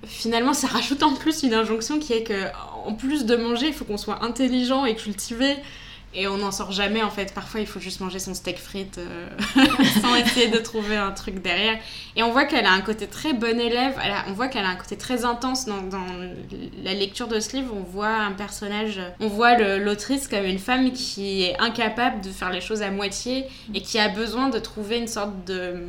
finalement, 0.05 0.53
ça 0.53 0.67
rajoute 0.67 1.03
en 1.03 1.13
plus 1.13 1.43
une 1.43 1.53
injonction 1.53 1.99
qui 1.99 2.13
est 2.13 2.23
que, 2.23 2.47
en 2.85 2.93
plus 2.93 3.25
de 3.25 3.35
manger, 3.35 3.67
il 3.67 3.73
faut 3.73 3.85
qu'on 3.85 3.97
soit 3.97 4.23
intelligent 4.23 4.85
et 4.85 4.95
cultivé. 4.95 5.55
Et 6.13 6.27
on 6.27 6.37
n'en 6.37 6.51
sort 6.51 6.71
jamais 6.71 7.01
en 7.01 7.09
fait. 7.09 7.33
Parfois, 7.33 7.61
il 7.61 7.67
faut 7.67 7.79
juste 7.79 8.01
manger 8.01 8.19
son 8.19 8.33
steak 8.33 8.57
frites 8.57 8.97
euh, 8.97 9.27
sans 10.01 10.15
essayer 10.15 10.49
de 10.49 10.57
trouver 10.57 10.97
un 10.97 11.11
truc 11.11 11.41
derrière. 11.41 11.77
Et 12.15 12.23
on 12.23 12.31
voit 12.31 12.45
qu'elle 12.45 12.65
a 12.65 12.71
un 12.71 12.81
côté 12.81 13.07
très 13.07 13.33
bon 13.33 13.59
élève. 13.59 13.95
on 14.27 14.33
voit 14.33 14.47
qu'elle 14.47 14.65
a 14.65 14.69
un 14.69 14.75
côté 14.75 14.97
très 14.97 15.23
intense 15.23 15.65
dans, 15.65 15.81
dans, 15.83 16.05
la 16.83 16.93
lecture 16.93 17.27
de 17.27 17.39
ce 17.39 17.55
livre. 17.55 17.73
On 17.75 17.83
voit 17.83 18.09
un 18.09 18.33
personnage, 18.33 18.99
on 19.19 19.27
voit 19.27 19.57
l'autrice 19.57 20.27
comme 20.27 20.45
une 20.45 20.59
femme 20.59 20.91
qui 20.91 21.43
est 21.43 21.57
incapable 21.59 22.21
de 22.21 22.29
faire 22.29 22.51
les 22.51 22.61
choses 22.61 22.81
à 22.81 22.91
moitié 22.91 23.45
et 23.73 23.81
qui 23.81 23.97
a 23.97 24.09
besoin 24.09 24.49
de 24.49 24.59
trouver 24.59 24.97
une 24.97 25.07
sorte 25.07 25.45
de 25.45 25.87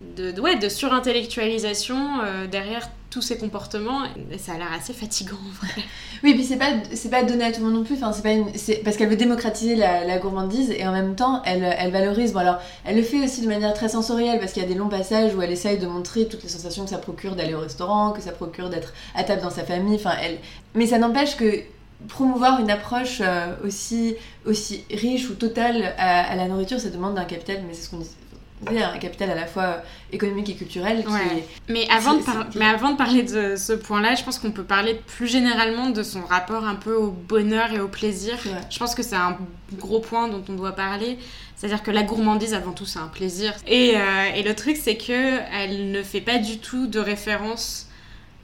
de, 0.00 0.40
ouais, 0.40 0.56
de 0.56 0.68
surintellectualisation 0.68 2.20
euh, 2.22 2.46
derrière 2.46 2.88
tous 3.10 3.22
ces 3.22 3.38
comportements. 3.38 4.02
Et 4.30 4.38
ça 4.38 4.52
a 4.52 4.58
l'air 4.58 4.72
assez 4.72 4.92
fatigant 4.92 5.36
en 5.36 5.66
vrai. 5.66 5.82
Oui, 6.24 6.34
puis 6.34 6.42
c'est 6.42 6.56
pas 6.56 6.72
c'est 6.94 7.10
pas 7.10 7.22
donné 7.22 7.44
à 7.44 7.52
tout 7.52 7.60
le 7.60 7.66
monde 7.66 7.76
non 7.76 7.84
plus, 7.84 7.94
enfin 7.94 8.10
c'est 8.12 8.24
pas 8.24 8.32
une, 8.32 8.46
parce 8.82 8.96
qu'elle 8.96 9.08
veut 9.08 9.14
démocratiser 9.14 9.76
la, 9.76 10.18
gourmandise 10.18 10.72
et 10.72 10.84
en 10.84 10.90
même 10.90 11.14
temps 11.14 11.42
elle, 11.44 11.62
elle 11.62 11.92
valorise. 11.92 12.32
Bon 12.32 12.40
alors 12.40 12.58
elle 12.84 12.96
le 12.96 13.04
fait 13.04 13.22
aussi 13.22 13.40
de 13.40 13.46
manière 13.46 13.72
très 13.72 13.88
sensorielle 13.88 14.40
parce 14.40 14.52
qu'il 14.52 14.60
y 14.60 14.66
a 14.66 14.68
des 14.68 14.74
longs 14.74 14.88
passages 14.88 15.36
où 15.36 15.42
elle 15.42 15.52
essaye 15.52 15.78
de 15.78 15.86
montrer 15.86 16.26
toutes 16.26 16.42
les 16.42 16.48
sensations 16.48 16.82
que 16.82 16.90
ça 16.90 16.98
procure 16.98 17.36
d'aller 17.36 17.54
au 17.54 17.60
restaurant, 17.60 18.10
que 18.10 18.20
ça 18.20 18.32
procure 18.32 18.68
d'être 18.68 18.92
à 19.14 19.22
table 19.22 19.42
dans 19.42 19.50
sa 19.50 19.62
famille, 19.62 19.94
enfin 19.94 20.14
elle 20.20 20.38
mais 20.74 20.88
ça 20.88 20.98
n'empêche 20.98 21.36
que 21.36 21.62
promouvoir 22.06 22.60
une 22.60 22.70
approche 22.70 23.20
euh, 23.20 23.54
aussi, 23.64 24.14
aussi 24.46 24.84
riche 24.90 25.28
ou 25.30 25.34
totale 25.34 25.94
à, 25.98 26.36
la 26.36 26.46
nourriture, 26.46 26.78
ça 26.78 26.90
demande 26.90 27.14
d'un 27.14 27.24
capital, 27.24 27.62
mais 27.66 27.74
c'est 27.74 27.82
ce 27.82 27.90
qu'on 27.90 27.98
dit, 27.98 28.10
un 28.66 28.98
capital 28.98 29.30
à 29.30 29.34
la 29.34 29.46
fois 29.46 29.82
économique 30.12 30.50
et 30.50 30.54
culturel. 30.54 31.04
mais, 31.68 31.86
avant 31.90 32.14
de 32.14 32.22
mais 32.58 32.64
avant 32.64 32.92
de 32.92 32.96
parler 32.96 33.22
de 33.22 33.56
ce 33.56 33.72
point-là, 33.72 34.14
je 34.14 34.24
pense 34.24 34.38
qu'on 34.38 34.50
peut 34.50 34.64
parler 34.64 35.00
plus 35.06 35.28
généralement 35.28 35.90
de 35.90 36.02
son 36.02 36.22
rapport 36.22 36.64
un 36.64 36.74
peu 36.74 36.94
au 36.94 37.10
bonheur 37.10 37.72
et 37.72 37.80
au 37.80 37.88
plaisir. 37.88 38.36
Je 38.70 38.78
pense 38.78 38.94
que 38.94 39.02
c'est 39.02 39.16
un 39.16 39.38
gros 39.78 40.00
point 40.00 40.28
dont 40.28 40.42
on 40.48 40.54
doit 40.54 40.72
parler. 40.72 41.18
C'est-à-dire 41.56 41.82
que 41.82 41.90
la 41.90 42.04
gourmandise, 42.04 42.54
avant 42.54 42.70
tout, 42.70 42.86
c'est 42.86 43.00
un 43.00 43.08
plaisir. 43.08 43.52
Et, 43.66 43.96
euh, 43.96 44.00
et 44.36 44.44
le 44.44 44.54
truc, 44.54 44.76
c'est 44.76 44.96
que 44.96 45.40
elle 45.52 45.90
ne 45.90 46.04
fait 46.04 46.20
pas 46.20 46.38
du 46.38 46.58
tout 46.58 46.86
de 46.86 47.00
référence 47.00 47.87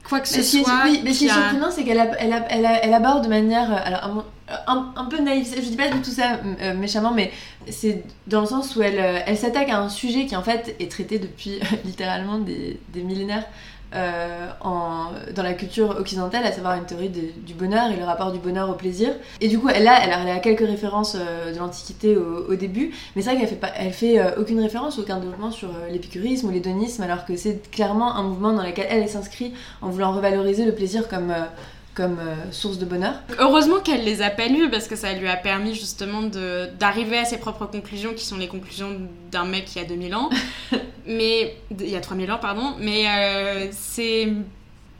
quoi 0.07 0.19
que 0.19 0.27
ce 0.27 0.41
soit. 0.41 0.83
oui, 0.85 1.01
mais 1.03 1.13
ce 1.13 1.19
qui 1.19 1.25
est 1.25 1.29
surprenant, 1.29 1.71
c'est 1.71 1.83
qu'elle 1.83 1.97
elle, 2.19 2.45
elle, 2.49 2.79
elle, 2.83 2.93
aborde 2.93 3.23
de 3.23 3.29
manière 3.29 3.71
euh, 3.71 3.77
alors, 3.83 4.25
un, 4.67 4.93
un, 4.95 5.05
peu 5.05 5.19
naïve. 5.19 5.47
Je 5.55 5.61
dis 5.61 5.75
pas 5.75 5.89
du 5.89 6.01
tout 6.01 6.11
ça 6.11 6.39
euh, 6.61 6.73
méchamment, 6.75 7.11
mais 7.11 7.31
c'est 7.69 8.03
dans 8.27 8.41
le 8.41 8.47
sens 8.47 8.75
où 8.75 8.81
elle, 8.81 8.99
euh, 8.99 9.19
elle 9.25 9.37
s'attaque 9.37 9.69
à 9.69 9.79
un 9.79 9.89
sujet 9.89 10.25
qui 10.25 10.35
en 10.35 10.43
fait 10.43 10.75
est 10.79 10.91
traité 10.91 11.19
depuis 11.19 11.59
littéralement 11.85 12.37
des, 12.39 12.79
des 12.93 13.01
millénaires 13.01 13.45
euh, 13.93 14.47
dans 15.33 15.43
la 15.43 15.53
culture 15.53 15.91
occidentale, 15.97 16.45
à 16.45 16.51
savoir 16.51 16.75
une 16.75 16.85
théorie 16.85 17.09
du 17.09 17.53
bonheur 17.53 17.91
et 17.91 17.95
le 17.95 18.03
rapport 18.03 18.31
du 18.31 18.39
bonheur 18.39 18.69
au 18.69 18.73
plaisir. 18.73 19.09
Et 19.41 19.47
du 19.47 19.59
coup, 19.59 19.69
elle 19.69 19.87
a, 19.87 20.03
elle 20.03 20.29
a, 20.29 20.39
quelques 20.39 20.67
références 20.67 21.15
euh, 21.15 21.53
de 21.53 21.59
l'Antiquité 21.59 22.15
au, 22.15 22.55
début, 22.55 22.91
mais 23.15 23.21
c'est 23.21 23.33
vrai 23.33 23.39
qu'elle 23.39 23.57
fait, 23.57 23.91
fait 23.91 24.19
euh, 24.19 24.39
aucune 24.39 24.59
référence, 24.59 24.99
aucun 24.99 25.17
développement 25.17 25.51
sur 25.51 25.69
l'épicurisme 25.91 26.47
ou 26.47 26.51
l'hédonisme, 26.51 27.03
alors 27.03 27.25
que 27.25 27.35
c'est 27.35 27.69
clairement 27.71 28.15
un 28.15 28.23
mouvement 28.23 28.53
dans 28.53 28.63
lequel 28.63 28.87
elle 28.89 29.07
s'inscrit 29.07 29.53
en 29.81 29.89
voulant 29.89 30.11
revaloriser 30.13 30.65
le 30.65 30.73
plaisir 30.73 31.07
comme 31.07 31.33
comme 31.95 32.19
source 32.51 32.77
de 32.77 32.85
bonheur. 32.85 33.15
Heureusement 33.39 33.79
qu'elle 33.79 34.03
les 34.03 34.21
a 34.21 34.29
pas 34.29 34.47
lues 34.47 34.69
parce 34.69 34.87
que 34.87 34.95
ça 34.95 35.13
lui 35.13 35.27
a 35.27 35.37
permis 35.37 35.73
justement 35.73 36.21
d'arriver 36.77 37.17
à 37.17 37.25
ses 37.25 37.37
propres 37.37 37.65
conclusions 37.65 38.13
qui 38.13 38.25
sont 38.25 38.37
les 38.37 38.47
conclusions 38.47 38.99
d'un 39.31 39.45
mec 39.45 39.65
qui 39.65 39.79
a 39.79 39.85
2000 39.85 40.13
ans. 40.13 40.29
mais 41.07 41.55
il 41.71 41.89
y 41.89 41.95
a 41.95 42.01
3000 42.01 42.31
ans 42.31 42.39
pardon, 42.39 42.75
mais 42.79 43.07
euh, 43.07 43.67
c'est 43.71 44.33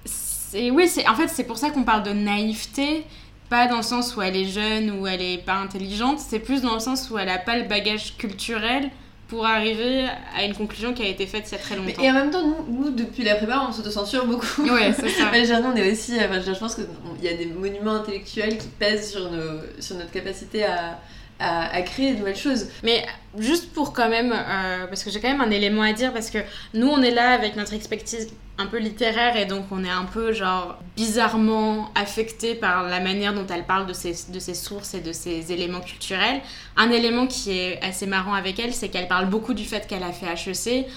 c'est 0.05 0.71
oui, 0.71 0.87
c'est 0.87 1.07
en 1.07 1.15
fait 1.15 1.27
c'est 1.27 1.43
pour 1.43 1.57
ça 1.57 1.69
qu'on 1.69 1.83
parle 1.83 2.03
de 2.03 2.11
naïveté 2.11 3.05
pas 3.49 3.67
dans 3.67 3.77
le 3.77 3.83
sens 3.83 4.15
où 4.15 4.21
elle 4.21 4.35
est 4.35 4.47
jeune 4.47 4.99
ou 4.99 5.07
elle 5.07 5.21
est 5.21 5.37
pas 5.37 5.55
intelligente, 5.55 6.19
c'est 6.19 6.39
plus 6.39 6.61
dans 6.61 6.73
le 6.73 6.79
sens 6.79 7.09
où 7.11 7.17
elle 7.17 7.29
a 7.29 7.37
pas 7.37 7.57
le 7.57 7.65
bagage 7.65 8.17
culturel 8.17 8.89
pour 9.27 9.45
arriver 9.45 10.05
à 10.35 10.43
une 10.43 10.53
conclusion 10.53 10.93
qui 10.93 11.01
a 11.01 11.07
été 11.07 11.25
faite 11.25 11.45
il 11.49 11.53
y 11.53 11.55
a 11.55 11.57
très 11.57 11.75
longtemps. 11.75 12.01
Et 12.01 12.09
en 12.09 12.13
même 12.13 12.29
temps, 12.29 12.45
nous, 12.45 12.65
nous 12.69 12.89
depuis 12.91 13.23
la 13.23 13.35
prépa, 13.35 13.65
on 13.67 13.71
s'auto-censure 13.71 14.25
beaucoup. 14.25 14.63
Ouais, 14.63 14.93
c'est 14.93 15.09
ça. 15.09 15.31
On 15.65 15.75
est 15.75 15.91
aussi. 15.91 16.13
je 16.15 16.59
pense 16.59 16.75
qu'il 16.75 16.85
y 17.23 17.27
a 17.27 17.35
des 17.35 17.47
monuments 17.47 17.95
intellectuels 17.95 18.57
qui 18.57 18.67
pèsent 18.67 19.11
sur, 19.11 19.31
nos, 19.31 19.61
sur 19.79 19.95
notre 19.95 20.11
capacité 20.11 20.63
à, 20.65 20.99
à, 21.39 21.81
créer 21.81 22.13
de 22.13 22.19
nouvelles 22.19 22.35
choses. 22.35 22.67
Mais 22.83 23.05
juste 23.37 23.73
pour 23.73 23.93
quand 23.93 24.09
même, 24.09 24.31
euh, 24.33 24.87
parce 24.87 25.03
que 25.03 25.09
j'ai 25.09 25.19
quand 25.19 25.29
même 25.29 25.41
un 25.41 25.51
élément 25.51 25.81
à 25.81 25.93
dire, 25.93 26.13
parce 26.13 26.29
que 26.29 26.39
nous 26.73 26.87
on 26.87 27.01
est 27.01 27.11
là 27.11 27.31
avec 27.31 27.55
notre 27.55 27.73
expertise 27.73 28.29
un 28.57 28.67
peu 28.67 28.77
littéraire 28.77 29.35
et 29.35 29.45
donc 29.45 29.65
on 29.71 29.83
est 29.83 29.89
un 29.89 30.05
peu 30.05 30.31
genre 30.31 30.79
bizarrement 30.95 31.91
affecté 31.93 32.55
par 32.55 32.83
la 32.83 33.01
manière 33.01 33.33
dont 33.33 33.45
elle 33.53 33.65
parle 33.65 33.85
de 33.85 33.91
ses, 33.93 34.15
de 34.29 34.39
ses 34.39 34.53
sources 34.53 34.93
et 34.93 35.01
de 35.01 35.11
ses 35.11 35.51
éléments 35.51 35.81
culturels. 35.81 36.39
Un 36.77 36.89
élément 36.91 37.27
qui 37.27 37.51
est 37.51 37.83
assez 37.83 38.05
marrant 38.05 38.33
avec 38.33 38.59
elle, 38.59 38.73
c'est 38.73 38.87
qu'elle 38.87 39.09
parle 39.09 39.25
beaucoup 39.25 39.53
du 39.53 39.65
fait 39.65 39.87
qu'elle 39.87 40.03
a 40.03 40.13
fait 40.13 40.27
HEC. 40.27 40.87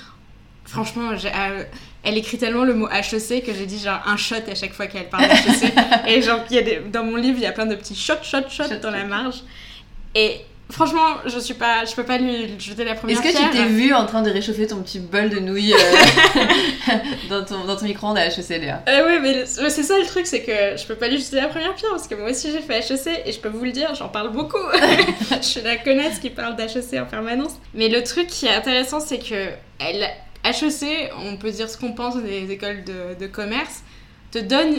Franchement, 0.64 1.10
euh, 1.12 1.64
elle 2.04 2.18
écrit 2.18 2.38
tellement 2.38 2.62
le 2.62 2.74
mot 2.74 2.88
HEC 2.88 3.44
que 3.44 3.52
j'ai 3.54 3.66
dit 3.66 3.80
genre 3.80 4.02
un 4.06 4.16
shot 4.16 4.36
à 4.48 4.54
chaque 4.54 4.72
fois 4.72 4.86
qu'elle 4.86 5.08
parle 5.08 5.26
d'HEC. 5.26 5.72
et 6.06 6.22
genre, 6.22 6.40
y 6.50 6.58
a 6.58 6.62
des, 6.62 6.80
dans 6.92 7.02
mon 7.02 7.16
livre, 7.16 7.38
il 7.38 7.42
y 7.42 7.46
a 7.46 7.52
plein 7.52 7.66
de 7.66 7.74
petits 7.74 7.96
shots, 7.96 8.22
shots, 8.22 8.50
shots 8.50 8.76
dans 8.80 8.90
la 8.90 9.04
marge. 9.04 9.42
Et 10.18 10.40
franchement, 10.68 11.18
je 11.26 11.38
suis 11.38 11.54
pas, 11.54 11.84
je 11.84 11.94
peux 11.94 12.02
pas 12.02 12.18
lui 12.18 12.58
jeter 12.58 12.82
la 12.82 12.96
première 12.96 13.16
Est-ce 13.16 13.32
que 13.32 13.44
tu 13.44 13.50
t'es 13.50 13.66
vu 13.66 13.94
en 13.94 14.04
train 14.04 14.20
de 14.20 14.30
réchauffer 14.30 14.66
ton 14.66 14.82
petit 14.82 14.98
bol 14.98 15.28
de 15.30 15.38
nouilles 15.38 15.74
euh, 15.74 16.94
dans 17.30 17.44
ton, 17.44 17.64
dans 17.64 17.76
ton 17.76 17.84
micro-ondes 17.84 18.18
à 18.18 18.26
HEC, 18.26 18.48
Léa? 18.48 18.82
Euh, 18.88 19.08
Oui, 19.08 19.18
mais 19.22 19.46
c'est 19.46 19.84
ça 19.84 19.96
le 19.96 20.06
truc, 20.06 20.26
c'est 20.26 20.42
que 20.42 20.76
je 20.76 20.84
peux 20.88 20.96
pas 20.96 21.06
lui 21.06 21.18
jeter 21.18 21.36
la 21.36 21.46
première 21.46 21.72
pierre 21.74 21.92
parce 21.92 22.08
que 22.08 22.16
moi 22.16 22.30
aussi 22.30 22.50
j'ai 22.50 22.60
fait 22.60 22.80
HEC 22.80 23.26
et 23.26 23.30
je 23.30 23.38
peux 23.38 23.48
vous 23.48 23.64
le 23.64 23.70
dire, 23.70 23.94
j'en 23.94 24.08
parle 24.08 24.32
beaucoup. 24.32 24.58
je 25.30 25.46
suis 25.46 25.62
la 25.62 25.76
connasse 25.76 26.18
qui 26.18 26.30
parle 26.30 26.56
d'HEC 26.56 27.00
en 27.00 27.06
permanence. 27.06 27.52
Mais 27.74 27.88
le 27.88 28.02
truc 28.02 28.26
qui 28.26 28.46
est 28.46 28.54
intéressant, 28.54 28.98
c'est 28.98 29.20
que 29.20 29.50
elle, 29.78 30.02
HEC, 30.44 31.12
on 31.24 31.36
peut 31.36 31.52
dire 31.52 31.70
ce 31.70 31.78
qu'on 31.78 31.92
pense 31.92 32.16
des 32.16 32.50
écoles 32.50 32.82
de, 32.82 33.14
de 33.18 33.26
commerce, 33.28 33.84
te 34.32 34.38
donne 34.40 34.74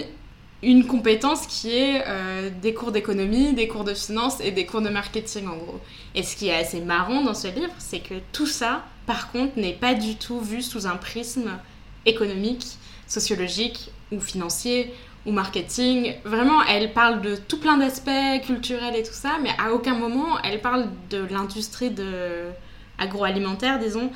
une 0.61 0.85
compétence 0.85 1.47
qui 1.47 1.73
est 1.75 2.03
euh, 2.05 2.49
des 2.61 2.73
cours 2.73 2.91
d'économie, 2.91 3.53
des 3.53 3.67
cours 3.67 3.85
de 3.85 3.93
finance 3.93 4.41
et 4.41 4.51
des 4.51 4.65
cours 4.65 4.81
de 4.81 4.89
marketing 4.89 5.47
en 5.47 5.55
gros. 5.55 5.79
Et 6.15 6.23
ce 6.23 6.35
qui 6.35 6.47
est 6.47 6.55
assez 6.55 6.81
marrant 6.81 7.23
dans 7.23 7.33
ce 7.33 7.47
livre, 7.47 7.71
c'est 7.77 7.99
que 7.99 8.15
tout 8.33 8.45
ça, 8.45 8.83
par 9.05 9.31
contre, 9.31 9.57
n'est 9.57 9.73
pas 9.73 9.93
du 9.93 10.15
tout 10.15 10.39
vu 10.41 10.61
sous 10.61 10.85
un 10.85 10.97
prisme 10.97 11.51
économique, 12.05 12.65
sociologique 13.07 13.91
ou 14.11 14.19
financier 14.19 14.93
ou 15.25 15.31
marketing. 15.31 16.15
Vraiment, 16.25 16.61
elle 16.63 16.91
parle 16.91 17.21
de 17.21 17.35
tout 17.35 17.59
plein 17.59 17.77
d'aspects 17.77 18.45
culturels 18.45 18.95
et 18.95 19.03
tout 19.03 19.13
ça, 19.13 19.37
mais 19.41 19.51
à 19.57 19.73
aucun 19.73 19.95
moment 19.95 20.39
elle 20.43 20.61
parle 20.61 20.87
de 21.09 21.25
l'industrie 21.29 21.93
agroalimentaire, 22.97 23.79
disons, 23.79 24.11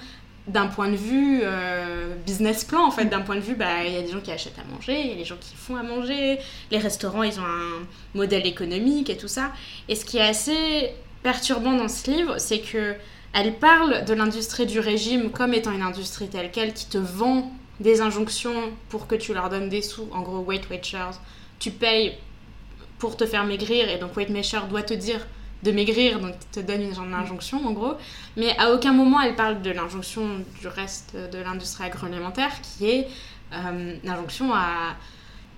d'un 0.47 0.67
point 0.67 0.89
de 0.89 0.95
vue 0.95 1.39
euh, 1.43 2.15
business 2.25 2.63
plan 2.63 2.85
en 2.85 2.91
fait. 2.91 3.05
D'un 3.05 3.21
point 3.21 3.35
de 3.35 3.41
vue 3.41 3.55
bah 3.55 3.83
il 3.85 3.93
y 3.93 3.97
a 3.97 4.01
des 4.01 4.11
gens 4.11 4.19
qui 4.19 4.31
achètent 4.31 4.59
à 4.59 4.73
manger 4.73 4.99
il 4.99 5.09
y 5.09 5.13
a 5.13 5.15
des 5.15 5.25
gens 5.25 5.37
qui 5.39 5.55
font 5.55 5.75
à 5.75 5.83
manger. 5.83 6.39
Les 6.71 6.77
restaurants 6.77 7.23
ils 7.23 7.39
ont 7.39 7.45
un 7.45 7.85
modèle 8.13 8.45
économique 8.45 9.09
et 9.09 9.17
tout 9.17 9.27
ça. 9.27 9.51
Et 9.87 9.95
ce 9.95 10.05
qui 10.05 10.17
est 10.17 10.27
assez 10.27 10.91
perturbant 11.21 11.73
dans 11.73 11.87
ce 11.87 12.11
livre 12.11 12.39
c'est 12.39 12.59
que 12.59 12.95
elle 13.33 13.55
parle 13.55 14.05
de 14.05 14.13
l'industrie 14.13 14.65
du 14.65 14.79
régime 14.79 15.31
comme 15.31 15.53
étant 15.53 15.71
une 15.71 15.81
industrie 15.81 16.27
telle 16.27 16.51
quelle 16.51 16.73
qui 16.73 16.87
te 16.87 16.97
vend 16.97 17.51
des 17.79 18.01
injonctions 18.01 18.71
pour 18.89 19.07
que 19.07 19.15
tu 19.15 19.33
leur 19.33 19.49
donnes 19.49 19.69
des 19.69 19.81
sous. 19.81 20.07
En 20.11 20.21
gros 20.21 20.39
Weight 20.39 20.69
Watchers 20.69 21.19
tu 21.59 21.71
payes 21.71 22.17
pour 22.99 23.15
te 23.15 23.25
faire 23.25 23.45
maigrir 23.45 23.89
et 23.89 23.97
donc 23.97 24.15
Weight 24.17 24.29
Watcher 24.29 24.59
doit 24.69 24.83
te 24.83 24.93
dire 24.93 25.25
de 25.63 25.71
maigrir, 25.71 26.19
donc 26.19 26.33
te 26.51 26.59
donne 26.59 26.81
une 26.81 26.93
genre 26.93 27.05
d'injonction 27.05 27.65
en 27.65 27.71
gros. 27.71 27.93
Mais 28.35 28.55
à 28.57 28.71
aucun 28.71 28.93
moment 28.93 29.21
elle 29.21 29.35
parle 29.35 29.61
de 29.61 29.71
l'injonction 29.71 30.27
du 30.59 30.67
reste 30.67 31.15
de 31.15 31.37
l'industrie 31.39 31.85
agroalimentaire 31.85 32.51
qui 32.61 32.89
est 32.89 33.07
euh, 33.53 33.95
l'injonction 34.03 34.53
à, 34.53 34.95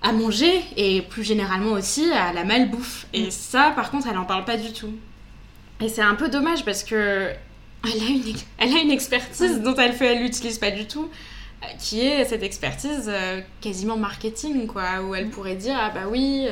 à 0.01 0.11
manger 0.11 0.61
et 0.77 1.01
plus 1.01 1.23
généralement 1.23 1.71
aussi 1.71 2.11
à 2.11 2.33
la 2.33 2.43
malbouffe. 2.43 3.07
Et 3.13 3.27
mm. 3.27 3.31
ça 3.31 3.71
par 3.75 3.89
contre 3.89 4.07
elle 4.07 4.17
en 4.17 4.25
parle 4.25 4.45
pas 4.45 4.57
du 4.57 4.71
tout. 4.73 4.93
Et 5.81 5.89
c'est 5.89 6.01
un 6.01 6.15
peu 6.15 6.29
dommage 6.29 6.63
parce 6.63 6.83
que 6.83 7.29
elle 7.83 8.01
a 8.01 8.07
une, 8.07 8.23
elle 8.57 8.73
a 8.73 8.79
une 8.79 8.91
expertise 8.91 9.61
dont 9.61 9.75
elle 9.75 9.93
fait 9.93 10.13
elle 10.13 10.21
l'utilise 10.21 10.59
pas 10.59 10.71
du 10.71 10.85
tout 10.85 11.09
euh, 11.63 11.67
qui 11.79 12.01
est 12.01 12.25
cette 12.25 12.43
expertise 12.43 13.05
euh, 13.07 13.41
quasiment 13.61 13.97
marketing 13.97 14.67
quoi 14.67 15.01
où 15.01 15.15
elle 15.15 15.27
mm. 15.27 15.31
pourrait 15.31 15.55
dire 15.55 15.75
ah 15.79 15.89
bah 15.89 16.07
oui 16.09 16.47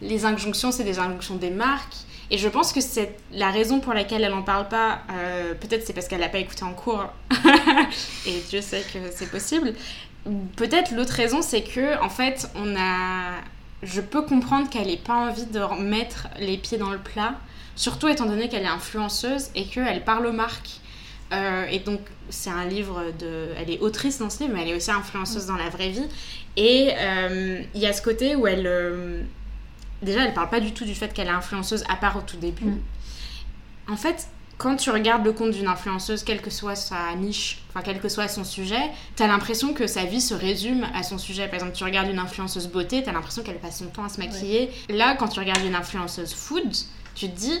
les 0.00 0.24
injonctions 0.24 0.72
c'est 0.72 0.84
des 0.84 0.98
injonctions 0.98 1.36
des 1.36 1.50
marques 1.50 1.96
et 2.30 2.36
je 2.36 2.48
pense 2.48 2.72
que 2.72 2.80
c'est 2.80 3.16
la 3.32 3.50
raison 3.50 3.80
pour 3.80 3.94
laquelle 3.94 4.22
elle 4.22 4.32
n'en 4.32 4.42
parle 4.42 4.68
pas. 4.68 5.00
Euh, 5.12 5.54
peut-être 5.54 5.86
c'est 5.86 5.94
parce 5.94 6.08
qu'elle 6.08 6.20
n'a 6.20 6.28
pas 6.28 6.38
écouté 6.38 6.62
en 6.62 6.74
cours. 6.74 7.06
et 8.26 8.40
Dieu 8.50 8.60
sait 8.60 8.84
que 8.92 8.98
c'est 9.14 9.30
possible. 9.30 9.72
Peut-être 10.56 10.92
l'autre 10.94 11.14
raison, 11.14 11.40
c'est 11.40 11.62
que, 11.62 12.00
en 12.02 12.10
fait, 12.10 12.50
on 12.54 12.76
a. 12.76 13.32
Je 13.82 14.00
peux 14.00 14.22
comprendre 14.22 14.68
qu'elle 14.68 14.88
n'ait 14.88 14.96
pas 14.96 15.14
envie 15.14 15.46
de 15.46 15.60
mettre 15.80 16.28
les 16.38 16.58
pieds 16.58 16.76
dans 16.76 16.90
le 16.90 16.98
plat. 16.98 17.34
Surtout 17.76 18.08
étant 18.08 18.26
donné 18.26 18.48
qu'elle 18.48 18.64
est 18.64 18.66
influenceuse 18.66 19.50
et 19.54 19.64
qu'elle 19.64 20.04
parle 20.04 20.26
aux 20.26 20.32
marques. 20.32 20.80
Euh, 21.32 21.64
et 21.70 21.78
donc, 21.78 22.00
c'est 22.28 22.50
un 22.50 22.66
livre 22.66 23.04
de. 23.18 23.48
Elle 23.56 23.70
est 23.70 23.78
autrice 23.78 24.18
dans 24.18 24.28
ce 24.28 24.40
livre, 24.40 24.54
mais 24.54 24.62
elle 24.62 24.68
est 24.70 24.76
aussi 24.76 24.90
influenceuse 24.90 25.46
dans 25.46 25.56
la 25.56 25.70
vraie 25.70 25.90
vie. 25.90 26.08
Et 26.56 26.90
euh, 26.98 27.62
il 27.74 27.80
y 27.80 27.86
a 27.86 27.92
ce 27.94 28.02
côté 28.02 28.36
où 28.36 28.46
elle 28.46 28.66
déjà, 30.02 30.24
elle 30.24 30.34
parle 30.34 30.50
pas 30.50 30.60
du 30.60 30.72
tout 30.72 30.84
du 30.84 30.94
fait 30.94 31.12
qu'elle 31.12 31.28
est 31.28 31.30
influenceuse 31.30 31.84
à 31.88 31.96
part 31.96 32.16
au 32.16 32.20
tout 32.20 32.36
début. 32.36 32.64
Mm. 32.64 32.80
En 33.90 33.96
fait, 33.96 34.28
quand 34.58 34.74
tu 34.74 34.90
regardes 34.90 35.24
le 35.24 35.32
compte 35.32 35.52
d'une 35.52 35.68
influenceuse, 35.68 36.24
quelle 36.24 36.42
que 36.42 36.50
soit 36.50 36.74
sa 36.74 37.14
niche, 37.16 37.62
enfin 37.70 37.80
quel 37.82 38.00
que 38.00 38.08
soit 38.08 38.26
son 38.26 38.42
sujet, 38.42 38.90
tu 39.16 39.22
as 39.22 39.28
l'impression 39.28 39.72
que 39.72 39.86
sa 39.86 40.04
vie 40.04 40.20
se 40.20 40.34
résume 40.34 40.84
à 40.94 41.04
son 41.04 41.16
sujet. 41.16 41.46
Par 41.46 41.54
exemple, 41.54 41.72
tu 41.72 41.84
regardes 41.84 42.10
une 42.10 42.18
influenceuse 42.18 42.66
beauté, 42.66 43.02
tu 43.02 43.08
as 43.08 43.12
l'impression 43.12 43.42
qu'elle 43.42 43.58
passe 43.58 43.78
son 43.78 43.86
temps 43.86 44.04
à 44.04 44.08
se 44.08 44.18
maquiller. 44.18 44.70
Là, 44.88 45.14
quand 45.14 45.28
tu 45.28 45.38
regardes 45.38 45.64
une 45.64 45.76
influenceuse 45.76 46.34
food, 46.34 46.74
tu 47.14 47.30
te 47.30 47.38
dis 47.38 47.60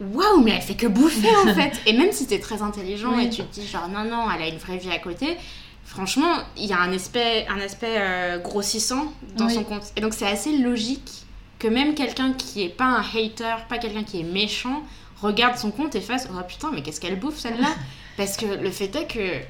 waouh, 0.00 0.40
mais 0.42 0.52
elle 0.52 0.62
fait 0.62 0.74
que 0.74 0.86
bouffer 0.86 1.36
en 1.36 1.54
fait. 1.54 1.78
Et 1.84 1.92
même 1.92 2.12
si 2.12 2.26
tu 2.26 2.34
es 2.34 2.40
très 2.40 2.62
intelligent 2.62 3.18
et 3.18 3.28
tu 3.28 3.42
te 3.42 3.52
dis 3.52 3.66
genre 3.66 3.88
non, 3.88 4.04
non, 4.04 4.26
elle 4.34 4.42
a 4.42 4.48
une 4.48 4.58
vraie 4.58 4.78
vie 4.78 4.90
à 4.90 4.98
côté, 4.98 5.36
franchement, 5.84 6.38
il 6.56 6.64
y 6.64 6.72
a 6.72 6.80
un 6.80 6.92
aspect, 6.94 7.46
un 7.48 7.60
aspect 7.60 7.96
euh, 7.98 8.38
grossissant 8.38 9.12
dans 9.36 9.50
son 9.50 9.64
compte. 9.64 9.92
Et 9.96 10.00
donc 10.00 10.14
c'est 10.14 10.26
assez 10.26 10.56
logique 10.56 11.25
que 11.66 11.72
même 11.72 11.94
quelqu'un 11.94 12.32
qui 12.32 12.62
est 12.62 12.68
pas 12.68 12.84
un 12.84 13.00
hater, 13.00 13.56
pas 13.68 13.78
quelqu'un 13.78 14.04
qui 14.04 14.20
est 14.20 14.24
méchant, 14.24 14.82
regarde 15.20 15.56
son 15.56 15.72
compte 15.72 15.96
et 15.96 16.00
fasse 16.00 16.28
Oh 16.30 16.40
putain, 16.46 16.70
mais 16.72 16.82
qu'est-ce 16.82 17.00
qu'elle 17.00 17.18
bouffe 17.18 17.38
celle-là 17.38 17.68
Parce 18.16 18.36
que 18.36 18.46
le 18.46 18.70
fait 18.70 18.94
est 18.94 19.06
que 19.06 19.40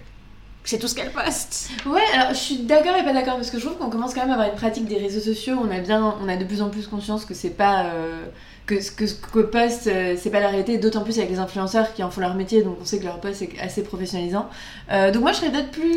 c'est 0.64 0.78
tout 0.78 0.88
ce 0.88 0.94
qu'elle 0.94 1.12
poste. 1.12 1.70
Ouais, 1.84 2.00
alors 2.14 2.30
je 2.30 2.38
suis 2.38 2.56
d'accord 2.58 2.96
et 2.96 3.04
pas 3.04 3.12
d'accord 3.12 3.36
parce 3.36 3.50
que 3.50 3.58
je 3.58 3.66
trouve 3.66 3.78
qu'on 3.78 3.90
commence 3.90 4.14
quand 4.14 4.22
même 4.22 4.30
à 4.30 4.34
avoir 4.34 4.48
une 4.48 4.56
pratique 4.56 4.86
des 4.86 4.96
réseaux 4.96 5.20
sociaux. 5.20 5.58
On 5.62 5.70
a 5.70 5.78
bien, 5.78 6.16
on 6.20 6.28
a 6.28 6.36
de 6.36 6.44
plus 6.44 6.62
en 6.62 6.70
plus 6.70 6.86
conscience 6.86 7.26
que 7.26 7.34
c'est 7.34 7.50
pas 7.50 7.84
euh, 7.84 8.24
que 8.66 8.80
ce 8.80 8.90
que, 8.90 9.04
que 9.04 9.38
poste, 9.38 9.86
euh, 9.86 10.16
c'est 10.18 10.30
pas 10.30 10.40
la 10.40 10.48
réalité, 10.48 10.76
d'autant 10.78 11.02
plus 11.02 11.18
avec 11.18 11.30
les 11.30 11.38
influenceurs 11.38 11.94
qui 11.94 12.02
en 12.02 12.10
font 12.10 12.20
leur 12.20 12.34
métier, 12.34 12.62
donc 12.62 12.78
on 12.82 12.84
sait 12.84 12.98
que 12.98 13.04
leur 13.04 13.20
poste 13.20 13.42
est 13.42 13.60
assez 13.60 13.84
professionnalisant. 13.84 14.48
Euh, 14.90 15.12
donc 15.12 15.22
moi 15.22 15.32
je 15.32 15.36
serais 15.38 15.50
peut-être 15.50 15.70
plus, 15.70 15.94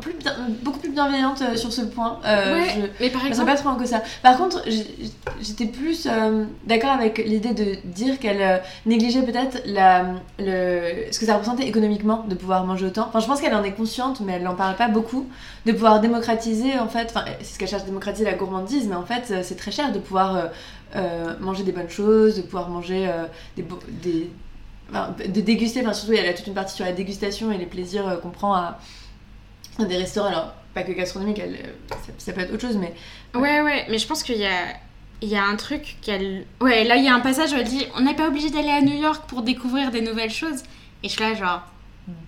plus 0.00 0.14
beaucoup 0.62 0.78
plus 0.78 0.90
bienveillante 0.90 1.42
euh, 1.42 1.56
sur 1.56 1.72
ce 1.72 1.82
point. 1.82 2.20
ouais, 2.24 2.90
mais 3.00 3.10
par 3.10 3.26
exemple. 3.26 3.46
pas 3.46 3.56
trop 3.56 3.74
que 3.74 3.86
ça. 3.86 4.02
Par 4.22 4.36
contre, 4.36 4.62
j'étais 5.40 5.66
plus 5.66 6.08
d'accord 6.66 6.90
avec 6.90 7.18
l'idée 7.18 7.52
de 7.52 7.76
dire 7.84 8.18
qu'elle 8.20 8.62
négligeait 8.86 9.22
peut-être 9.22 9.60
la, 9.66 10.04
le, 10.38 11.10
ce 11.10 11.18
que 11.18 11.26
ça 11.26 11.34
représentait 11.34 11.66
économiquement 11.66 12.24
de 12.28 12.34
pouvoir 12.36 12.64
manger 12.64 12.86
autant. 12.86 13.06
Enfin, 13.08 13.18
je 13.18 13.26
pense 13.26 13.40
qu'elle 13.40 13.54
en 13.54 13.64
est 13.64 13.72
consciente, 13.72 14.20
mais 14.20 14.34
elle 14.34 14.44
n'en 14.44 14.54
parle 14.54 14.76
pas 14.76 14.88
beaucoup. 14.88 15.26
De 15.66 15.72
pouvoir 15.72 16.00
démocratiser, 16.00 16.78
en 16.78 16.88
fait, 16.88 17.08
enfin, 17.10 17.24
c'est 17.40 17.54
ce 17.54 17.58
qu'elle 17.58 17.68
cherche, 17.68 17.84
démocratiser 17.84 18.24
la 18.24 18.34
gourmandise, 18.34 18.86
mais 18.88 18.94
en 18.94 19.04
fait, 19.04 19.42
c'est 19.42 19.56
très 19.56 19.70
cher 19.70 19.92
de 19.92 19.98
pouvoir 19.98 20.50
manger 21.40 21.62
des 21.64 21.72
bonnes 21.72 21.90
choses, 21.90 22.36
de 22.36 22.42
pouvoir 22.42 22.68
manger 22.68 23.08
euh, 23.08 23.24
des, 23.56 23.64
des 24.02 24.30
de 25.28 25.40
déguster, 25.42 25.80
enfin 25.82 25.92
surtout 25.92 26.14
il 26.14 26.24
y 26.24 26.26
a 26.26 26.32
toute 26.32 26.46
une 26.46 26.54
partie 26.54 26.74
sur 26.74 26.84
la 26.86 26.92
dégustation 26.92 27.52
et 27.52 27.58
les 27.58 27.66
plaisirs 27.66 28.08
euh, 28.08 28.16
qu'on 28.16 28.30
prend 28.30 28.54
à, 28.54 28.78
des 29.78 29.96
restaurants. 29.98 30.28
Alors 30.28 30.54
pas 30.74 30.82
que 30.82 30.92
gastronomique, 30.92 31.38
elle, 31.38 31.58
ça, 31.90 31.96
ça 32.16 32.32
peut 32.32 32.40
être 32.40 32.52
autre 32.54 32.62
chose, 32.66 32.76
mais 32.78 32.94
Ouais, 33.34 33.60
ouais, 33.60 33.86
mais 33.90 33.98
je 33.98 34.06
pense 34.06 34.22
qu'il 34.22 34.38
y 34.38 34.46
a, 34.46 34.64
il 35.20 35.28
y 35.28 35.36
a 35.36 35.44
un 35.44 35.56
truc 35.56 35.96
qu'elle. 36.00 36.46
Ouais, 36.62 36.84
là, 36.84 36.96
il 36.96 37.04
y 37.04 37.08
a 37.08 37.14
un 37.14 37.20
passage 37.20 37.52
où 37.52 37.56
elle 37.56 37.64
dit 37.68 37.84
On 37.96 38.00
n'est 38.00 38.14
pas 38.14 38.28
obligé 38.28 38.48
d'aller 38.50 38.70
à 38.70 38.80
New 38.80 38.96
York 38.98 39.24
pour 39.28 39.42
découvrir 39.42 39.90
des 39.90 40.00
nouvelles 40.00 40.30
choses. 40.30 40.62
Et 41.02 41.08
je 41.08 41.12
suis 41.12 41.20
là, 41.22 41.34
genre. 41.34 41.62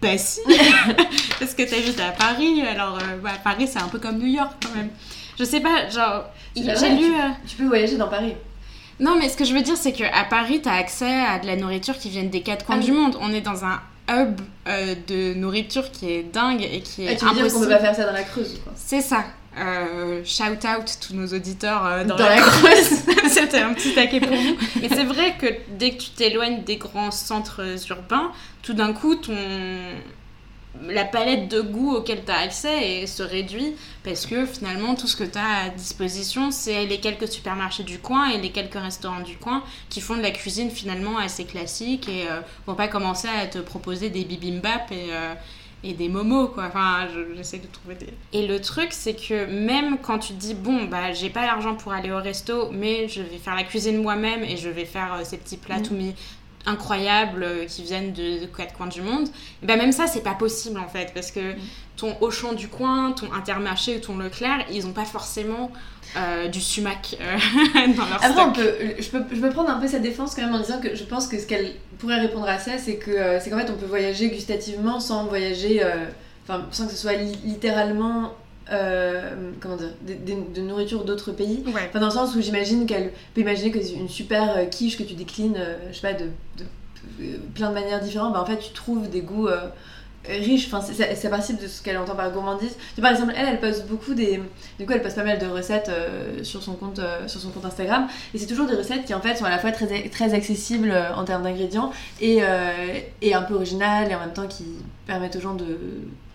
Bah 0.03 0.19
si 0.19 0.41
Parce 1.39 1.55
que 1.55 1.63
t'habites 1.63 1.99
à 2.01 2.11
Paris, 2.11 2.61
alors 2.63 2.99
euh, 2.99 3.17
bah, 3.23 3.31
Paris 3.43 3.67
c'est 3.67 3.81
un 3.81 3.89
peu 3.89 3.99
comme 3.99 4.19
New 4.19 4.27
York 4.27 4.53
quand 4.63 4.75
même. 4.77 4.91
Je 5.39 5.45
sais 5.45 5.61
pas, 5.61 5.89
genre. 5.89 6.25
J'ai 6.55 6.63
lu. 6.91 6.99
tu- 6.99 7.15
euh, 7.15 7.29
tu 7.47 7.57
peux 7.57 7.67
voyager 7.67 7.97
dans 7.97 8.09
Paris. 8.09 8.35
Non, 9.01 9.17
mais 9.19 9.29
ce 9.29 9.37
que 9.37 9.45
je 9.45 9.55
veux 9.55 9.63
dire, 9.63 9.77
c'est 9.77 9.93
qu'à 9.93 10.25
Paris, 10.29 10.61
t'as 10.63 10.75
accès 10.75 11.11
à 11.25 11.39
de 11.39 11.47
la 11.47 11.57
nourriture 11.57 11.99
qui 11.99 12.11
vient 12.11 12.23
des 12.25 12.43
quatre 12.43 12.67
coins 12.67 12.77
Ah 12.77 12.81
oui. 12.81 12.85
du 12.85 12.93
monde. 12.93 13.17
On 13.21 13.33
est 13.33 13.41
dans 13.41 13.65
un 13.65 13.81
hub 14.11 14.41
euh, 14.69 14.95
de 15.09 15.35
nourriture 15.35 15.91
qui 15.91 16.11
est 16.11 16.23
dingue 16.23 16.63
et 16.63 16.81
qui 16.81 17.05
est 17.07 17.13
Ah, 17.13 17.15
tu 17.17 17.25
veux 17.25 17.31
dire 17.33 17.43
qu'on 17.43 17.49
impossible. 17.49 17.65
peut 17.67 17.71
pas 17.71 17.79
faire 17.81 17.95
ça 17.97 18.05
dans 18.07 18.13
la 18.13 18.23
Creuse. 18.23 18.61
C'est 18.75 19.01
ça. 19.01 19.25
Euh, 19.59 20.23
shout 20.25 20.45
out 20.67 20.99
tous 21.01 21.15
nos 21.15 21.27
auditeurs 21.27 21.85
euh, 21.85 22.05
dans, 22.05 22.17
Dans 22.17 22.25
la, 22.25 22.37
la 22.37 22.43
Creuse. 22.43 22.91
C'était 23.29 23.61
un 23.61 23.73
petit 23.73 23.95
taquet 23.95 24.21
pour 24.21 24.37
vous. 24.37 24.57
Mais 24.83 24.89
c'est 24.89 25.05
vrai 25.05 25.35
que 25.41 25.47
dès 25.79 25.93
que 25.93 26.03
tu 26.03 26.11
t'éloignes 26.11 26.63
des 26.65 26.77
grands 26.77 27.11
centres 27.11 27.63
urbains, 27.89 28.31
tout 28.63 28.75
d'un 28.75 28.93
coup, 28.93 29.15
ton 29.17 29.33
la 30.89 31.05
palette 31.05 31.49
de 31.49 31.61
goûts 31.61 31.95
auquel 31.97 32.25
tu 32.25 32.31
as 32.31 32.39
accès 32.39 33.01
et 33.03 33.07
se 33.07 33.23
réduit 33.23 33.75
parce 34.05 34.25
que 34.25 34.47
finalement 34.47 34.95
tout 34.95 35.09
ce 35.09 35.17
que 35.17 35.25
tu 35.25 35.37
as 35.37 35.65
à 35.67 35.69
disposition 35.71 36.51
c'est 36.53 36.87
les 36.87 37.01
quelques 37.01 37.27
supermarchés 37.29 37.83
du 37.83 37.99
coin 37.99 38.29
et 38.31 38.39
les 38.39 38.51
quelques 38.51 38.75
restaurants 38.81 39.21
du 39.21 39.37
coin 39.37 39.65
qui 39.89 40.01
font 40.01 40.17
de 40.17 40.23
la 40.23 40.31
cuisine 40.31 40.71
finalement 40.71 41.19
assez 41.19 41.45
classique 41.45 42.09
et 42.09 42.29
euh, 42.31 42.41
vont 42.67 42.77
pas 42.77 42.89
commencer 42.89 43.29
à 43.29 43.47
te 43.49 43.59
proposer 43.59 44.11
des 44.11 44.25
bibimbap 44.25 44.93
et, 44.93 45.09
euh, 45.11 45.35
et 45.83 45.93
des 45.95 46.09
momos 46.09 46.49
quoi 46.49 46.67
enfin 46.69 47.09
je- 47.13 47.35
j'essaie 47.37 47.59
de 47.59 47.67
trouver 47.67 47.97
des 47.97 48.07
et 48.33 48.47
le 48.47 48.61
truc 48.61 48.89
c'est 48.93 49.15
que 49.15 49.47
même 49.47 49.99
quand 49.99 50.19
tu 50.21 50.35
te 50.35 50.39
dis 50.39 50.55
bon 50.55 50.85
bah 50.85 51.13
j'ai 51.13 51.31
pas 51.31 51.43
l'argent 51.47 51.75
pour 51.75 51.93
aller 51.93 52.13
au 52.13 52.19
resto 52.19 52.71
mais 52.71 53.09
je 53.09 53.23
vais 53.23 53.39
faire 53.39 53.57
la 53.57 53.65
cuisine 53.65 54.01
moi-même 54.01 54.45
et 54.45 54.57
je 54.57 54.69
vais 54.69 54.85
faire 54.85 55.15
euh, 55.15 55.25
ces 55.25 55.37
petits 55.39 55.57
plats 55.57 55.79
Mm. 55.79 55.83
tout 55.83 55.95
mis 55.95 56.15
incroyables 56.67 57.43
euh, 57.43 57.65
qui 57.67 57.83
viennent 57.83 58.13
de, 58.13 58.41
de 58.43 58.47
quatre 58.47 58.75
coins 58.75 58.87
du 58.87 59.03
monde 59.03 59.29
et 59.63 59.67
ben 59.67 59.77
même 59.79 59.93
ça 59.93 60.07
c'est 60.07 60.23
pas 60.23 60.35
possible 60.35 60.79
en 60.79 60.89
fait 60.89 61.13
parce 61.15 61.31
que 61.31 61.55
ton 61.97 62.17
Auchan 62.21 62.53
du 62.53 62.69
coin 62.69 63.13
ton 63.13 63.33
Intermarché 63.33 63.97
ou 63.97 64.01
ton 64.01 64.19
Leclerc 64.19 64.67
ils 64.71 64.87
ont 64.87 64.93
pas 64.93 65.05
forcément 65.07 65.71
euh, 66.17 66.49
du 66.49 66.61
sumac 66.61 67.17
euh, 67.21 67.37
dans 67.97 68.05
leur 68.05 68.17
Après, 68.25 68.29
on 68.43 68.53
stock. 68.53 68.55
peut, 68.57 68.75
je, 68.99 69.09
peux, 69.11 69.23
je 69.35 69.41
peux 69.41 69.51
prendre 69.51 69.71
un 69.71 69.79
peu 69.81 69.87
sa 69.89 70.01
défense 70.01 70.35
quand 70.35 70.43
même 70.43 70.55
en 70.55 70.61
disant 70.61 70.81
que 70.81 70.95
je 70.95 71.05
pense 71.05 71.29
que 71.29 71.39
ce 71.39 71.47
qu'elle 71.47 71.73
pourrait 71.99 72.21
répondre 72.21 72.49
à 72.49 72.59
ça, 72.59 72.79
c'est 72.79 72.97
que 72.97 73.39
c'est 73.41 73.49
qu'en 73.51 73.59
fait, 73.59 73.71
on 73.71 73.77
peut 73.77 73.87
voyager 73.87 74.29
gustativement 74.29 74.99
sans 74.99 75.27
voyager, 75.27 75.83
enfin, 76.43 76.67
sans 76.73 76.87
que 76.87 76.93
ce 76.93 76.97
soit 76.99 77.13
li- 77.13 77.39
littéralement, 77.45 78.33
euh, 78.73 79.31
comment 79.61 79.77
dire, 79.77 79.89
de 80.07 80.61
nourriture 80.61 81.05
d'autres 81.05 81.33
pays. 81.33 81.63
ouais 81.67 81.87
Enfin, 81.89 82.01
dans 82.01 82.07
le 82.07 82.13
sens 82.13 82.35
où 82.35 82.41
j'imagine 82.41 82.87
qu'elle 82.87 83.13
peut 83.35 83.41
imaginer 83.41 83.71
que 83.71 83.79
une 83.95 84.09
super 84.09 84.57
euh, 84.57 84.65
quiche 84.67 84.97
que 84.97 85.03
tu 85.03 85.15
déclines, 85.15 85.57
euh, 85.59 85.77
je 85.91 85.97
sais 85.99 86.03
pas, 86.13 86.15
de, 86.15 86.27
de- 86.59 87.37
plein 87.55 87.71
de 87.71 87.75
manières 87.75 88.01
différentes, 88.01 88.33
bah 88.35 88.41
en 88.43 88.47
fait, 88.47 88.59
tu 88.59 88.73
trouves 88.73 89.09
des 89.09 89.21
goûts 89.23 89.49
euh, 89.49 89.59
riches. 90.29 90.67
Enfin, 90.73 90.81
c'est- 90.81 91.15
c'est 91.15 91.29
participe 91.31 91.61
de 91.61 91.67
ce 91.67 91.83
qu'elle 91.83 91.97
entend 91.99 92.15
par 92.15 92.31
gourmandise. 92.31 92.77
Par 93.01 93.11
exemple, 93.11 93.33
elle, 93.37 93.49
elle 93.49 93.61
poste 93.61 93.87
beaucoup 93.87 94.15
des. 94.15 94.41
Du 94.79 94.87
coup, 94.87 94.93
elle 94.93 95.03
poste 95.03 95.17
pas 95.17 95.25
mal 95.25 95.39
de 95.39 95.47
recettes 95.47 95.91
sur, 96.43 96.63
son 96.63 96.75
compte, 96.75 97.01
sur 97.27 97.41
son 97.41 97.49
compte 97.51 97.65
Instagram. 97.65 98.07
Et 98.35 98.39
c'est 98.39 98.47
toujours 98.47 98.67
des 98.67 98.77
recettes 98.77 99.05
qui, 99.07 99.15
en 99.15 99.21
fait, 99.21 99.37
sont 99.37 99.45
à 99.47 99.51
la 99.51 99.59
fois 99.59 99.73
très, 99.73 100.09
très 100.11 100.35
accessibles 100.35 100.95
en 101.17 101.25
termes 101.25 101.43
d'ingrédients 101.43 101.91
et, 102.21 102.41
et 103.23 103.35
un 103.35 103.43
peu 103.43 103.55
originales 103.55 104.11
et 104.11 104.15
en 104.15 104.21
même 104.21 104.33
temps 104.35 104.47
qui 104.47 104.65
permettent 105.07 105.37
aux 105.37 105.41
gens 105.41 105.55
de. 105.55 105.79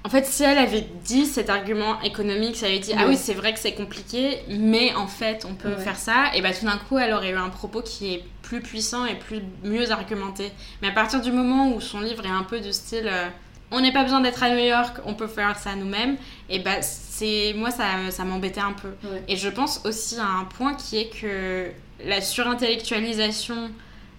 En 0.05 0.09
fait, 0.09 0.25
si 0.25 0.43
elle 0.43 0.59
avait 0.59 0.85
dit 1.03 1.25
cet 1.25 1.49
argument 1.49 1.99
économique, 2.01 2.55
ça 2.57 2.67
avait 2.67 2.77
dit 2.79 2.93
ah 2.95 3.07
oui 3.07 3.17
c'est 3.17 3.33
vrai 3.33 3.53
que 3.53 3.59
c'est 3.59 3.73
compliqué, 3.73 4.37
mais 4.49 4.93
en 4.93 5.07
fait 5.07 5.45
on 5.49 5.55
peut 5.55 5.69
Ouais. 5.75 5.83
faire 5.83 5.97
ça, 5.97 6.25
et 6.35 6.41
bah 6.43 6.53
tout 6.53 6.63
d'un 6.65 6.77
coup 6.77 6.99
elle 6.99 7.11
aurait 7.11 7.31
eu 7.31 7.35
un 7.35 7.49
propos 7.49 7.81
qui 7.81 8.13
est 8.13 8.23
plus 8.43 8.61
puissant 8.61 9.05
et 9.07 9.15
plus 9.15 9.41
mieux 9.63 9.89
argumenté. 9.91 10.51
Mais 10.83 10.89
à 10.89 10.91
partir 10.91 11.21
du 11.21 11.31
moment 11.31 11.71
où 11.73 11.81
son 11.81 12.01
livre 12.01 12.23
est 12.23 12.29
un 12.29 12.43
peu 12.43 12.59
de 12.59 12.71
style 12.71 13.07
euh, 13.11 13.27
on 13.71 13.81
n'est 13.81 13.91
pas 13.91 14.03
besoin 14.03 14.21
d'être 14.21 14.43
à 14.43 14.51
New 14.51 14.63
York, 14.63 14.97
on 15.05 15.15
peut 15.15 15.25
faire 15.27 15.57
ça 15.57 15.75
nous-mêmes, 15.75 16.17
et 16.51 16.59
bah 16.59 16.83
c'est 16.83 17.53
moi 17.57 17.71
ça, 17.71 17.85
ça 18.11 18.23
m'embêtait 18.25 18.61
un 18.61 18.73
peu. 18.73 18.89
Ouais. 19.09 19.23
Et 19.27 19.35
je 19.37 19.49
pense 19.49 19.81
aussi 19.85 20.17
à 20.19 20.27
un 20.27 20.43
point 20.43 20.75
qui 20.75 20.97
est 20.99 21.09
que 21.09 21.71
la 22.05 22.21
surintellectualisation, 22.21 23.71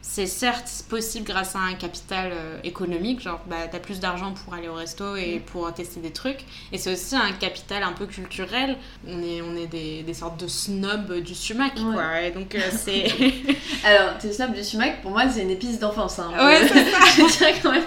c'est 0.09 0.27
certes 0.27 0.85
possible 0.89 1.27
grâce 1.27 1.57
à 1.57 1.59
un 1.59 1.75
capital 1.75 2.31
euh, 2.33 2.59
économique, 2.63 3.21
genre 3.21 3.41
bah, 3.51 3.57
t'as 3.71 3.81
plus 3.81 3.99
d'argent 3.99 4.33
pour 4.33 4.55
aller 4.55 4.69
au 4.69 4.75
resto 4.75 5.17
et 5.17 5.43
pour 5.45 5.73
tester 5.75 5.99
des 6.01 6.13
trucs, 6.13 6.41
et 6.73 6.79
c'est 6.79 6.93
aussi 6.93 7.17
un 7.17 7.33
capital 7.33 7.83
un 7.83 7.93
peu 7.93 8.07
culturel. 8.07 8.77
On 9.07 9.21
est, 9.23 9.43
on 9.43 9.57
est 9.57 9.67
des, 9.67 10.03
des 10.05 10.15
sortes 10.15 10.39
de 10.41 10.47
snobs 10.47 11.13
du 11.21 11.35
sumac, 11.35 11.73
Ouais. 11.77 11.93
quoi. 11.95 12.21
Et 12.23 12.31
donc 12.31 12.55
euh, 12.55 12.61
c'est. 12.73 13.07
Alors, 13.85 14.17
tes 14.19 14.33
snaps 14.33 14.55
du 14.57 14.63
sumac, 14.65 15.03
pour 15.03 15.11
moi, 15.11 15.29
c'est 15.29 15.43
une 15.43 15.51
épice 15.51 15.79
d'enfance. 15.81 16.19
Hein. 16.21 16.31
Ouais, 16.39 16.61
c'est 16.69 17.27
dirais 17.39 17.55
quand 17.63 17.73
même. 17.73 17.83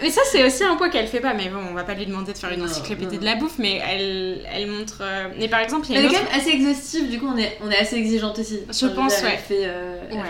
Mais 0.00 0.10
ça, 0.10 0.22
c'est 0.32 0.42
aussi 0.44 0.64
un 0.64 0.76
point 0.76 0.88
qu'elle 0.88 1.06
fait 1.06 1.20
pas, 1.20 1.34
mais 1.34 1.50
bon, 1.50 1.58
on 1.70 1.74
va 1.74 1.84
pas 1.84 1.92
lui 1.94 2.06
demander 2.06 2.32
de 2.32 2.38
faire 2.38 2.50
une 2.50 2.60
Non, 2.60 2.64
encyclopédie 2.64 3.16
non. 3.16 3.20
de 3.20 3.24
la 3.26 3.36
bouffe, 3.36 3.58
mais 3.58 3.82
elle, 3.86 4.46
elle 4.50 4.66
montre. 4.66 5.00
euh, 5.02 5.28
Mais 5.38 5.46
par 5.48 5.60
exemple, 5.60 5.86
il 5.90 5.94
y 5.94 5.98
a 5.98 6.00
Elle 6.00 6.06
est 6.06 6.08
quand 6.08 6.24
même 6.24 6.32
assez 6.40 6.50
exhaustive, 6.50 7.10
du 7.10 7.18
coup, 7.20 7.26
on 7.28 7.36
est, 7.36 7.58
on 7.62 7.70
est 7.70 7.76
assez 7.76 7.96
exigeante 7.96 8.38
aussi. 8.38 8.60
Je 8.72 8.86
pense, 8.86 9.20
ouais. 9.20 9.32
Elle 9.34 9.38
fait, 9.38 9.66
Ouais. 10.10 10.22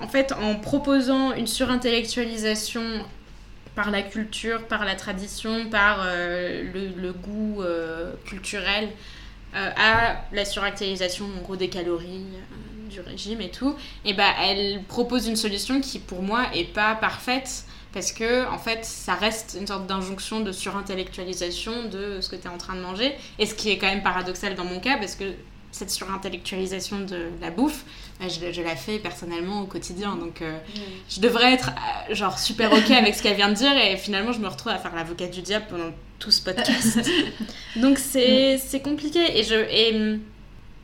En 0.00 0.08
fait, 0.08 0.32
en 0.32 0.56
proposant 0.56 1.32
une 1.32 1.46
surintellectualisation 1.46 2.82
par 3.74 3.90
la 3.90 4.02
culture, 4.02 4.66
par 4.66 4.84
la 4.84 4.94
tradition, 4.94 5.68
par 5.68 6.00
euh, 6.04 6.62
le, 6.96 7.12
goût 7.12 7.62
euh, 7.62 8.12
culturel, 8.24 8.90
euh, 9.54 9.70
à 9.76 10.16
la 10.32 10.44
surintellectualisation 10.44 11.26
en 11.38 11.42
gros 11.42 11.56
des 11.56 11.68
calories, 11.68 12.24
du 12.90 13.00
régime 13.00 13.40
et 13.40 13.50
tout, 13.50 13.74
et 14.04 14.14
ben 14.14 14.30
elle 14.40 14.82
propose 14.84 15.26
une 15.26 15.36
solution 15.36 15.80
qui 15.80 15.98
pour 15.98 16.22
moi 16.22 16.46
est 16.54 16.72
pas 16.72 16.94
parfaite 16.94 17.64
parce 17.92 18.12
que 18.12 18.46
en 18.48 18.58
fait 18.58 18.84
ça 18.84 19.14
reste 19.14 19.56
une 19.58 19.66
sorte 19.66 19.86
d'injonction 19.86 20.40
de 20.40 20.52
surintellectualisation 20.52 21.88
de 21.88 22.20
ce 22.20 22.28
que 22.28 22.36
tu 22.36 22.42
es 22.42 22.50
en 22.50 22.58
train 22.58 22.74
de 22.74 22.80
manger 22.80 23.14
et 23.38 23.46
ce 23.46 23.54
qui 23.54 23.70
est 23.70 23.78
quand 23.78 23.86
même 23.86 24.02
paradoxal 24.02 24.54
dans 24.54 24.64
mon 24.64 24.80
cas 24.80 24.98
parce 24.98 25.14
que 25.14 25.24
cette 25.74 25.90
surintellectualisation 25.90 27.00
de 27.00 27.30
la 27.40 27.50
bouffe, 27.50 27.84
bah, 28.20 28.26
je, 28.28 28.52
je 28.52 28.62
la 28.62 28.76
fais 28.76 28.98
personnellement 29.00 29.62
au 29.62 29.66
quotidien 29.66 30.14
donc 30.16 30.40
euh, 30.40 30.56
je 31.10 31.20
devrais 31.20 31.52
être 31.52 31.70
euh, 32.10 32.14
genre 32.14 32.38
super 32.38 32.72
ok 32.72 32.90
avec 32.92 33.14
ce 33.14 33.22
qu'elle 33.22 33.36
vient 33.36 33.48
de 33.48 33.54
dire 33.54 33.76
et 33.76 33.96
finalement 33.96 34.32
je 34.32 34.38
me 34.38 34.46
retrouve 34.48 34.70
à 34.72 34.78
faire 34.78 34.94
l'avocat 34.94 35.26
du 35.26 35.42
diable 35.42 35.66
pendant 35.68 35.90
tout 36.20 36.30
ce 36.30 36.40
podcast. 36.42 37.00
Donc 37.76 37.98
c'est 37.98 38.82
compliqué 38.84 39.20
et 39.38 39.42
je 39.42 39.54
et 39.68 39.94
hum, 39.96 40.20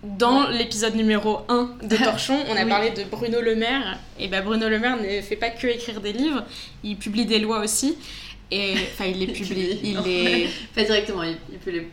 dans 0.02 0.48
l'épisode 0.48 0.96
numéro 0.96 1.40
1 1.48 1.70
de 1.84 1.96
Torchon, 2.04 2.36
on 2.48 2.56
a 2.56 2.64
Oui. 2.64 2.68
parlé 2.68 2.90
de 2.90 3.04
Bruno 3.04 3.40
Le 3.40 3.54
Maire 3.54 3.98
et 4.18 4.26
bah 4.28 4.40
Bruno 4.40 4.68
Le 4.68 4.78
Maire 4.80 4.96
ne 5.00 5.20
fait 5.22 5.36
pas 5.36 5.50
que 5.50 5.66
écrire 5.68 6.00
des 6.00 6.12
livres, 6.12 6.42
il 6.82 6.96
publie 6.96 7.26
des 7.26 7.38
lois 7.38 7.60
aussi. 7.60 7.96
Et 8.50 8.74
enfin, 8.92 9.04
il 9.04 9.18
les 9.20 9.26
publie, 9.38 9.78
il 9.84 10.00
les 10.00 10.48
Pas 10.74 10.82
directement, 10.82 11.22
il, 11.22 11.36
il 11.52 11.58
peut 11.58 11.70
les. 11.70 11.86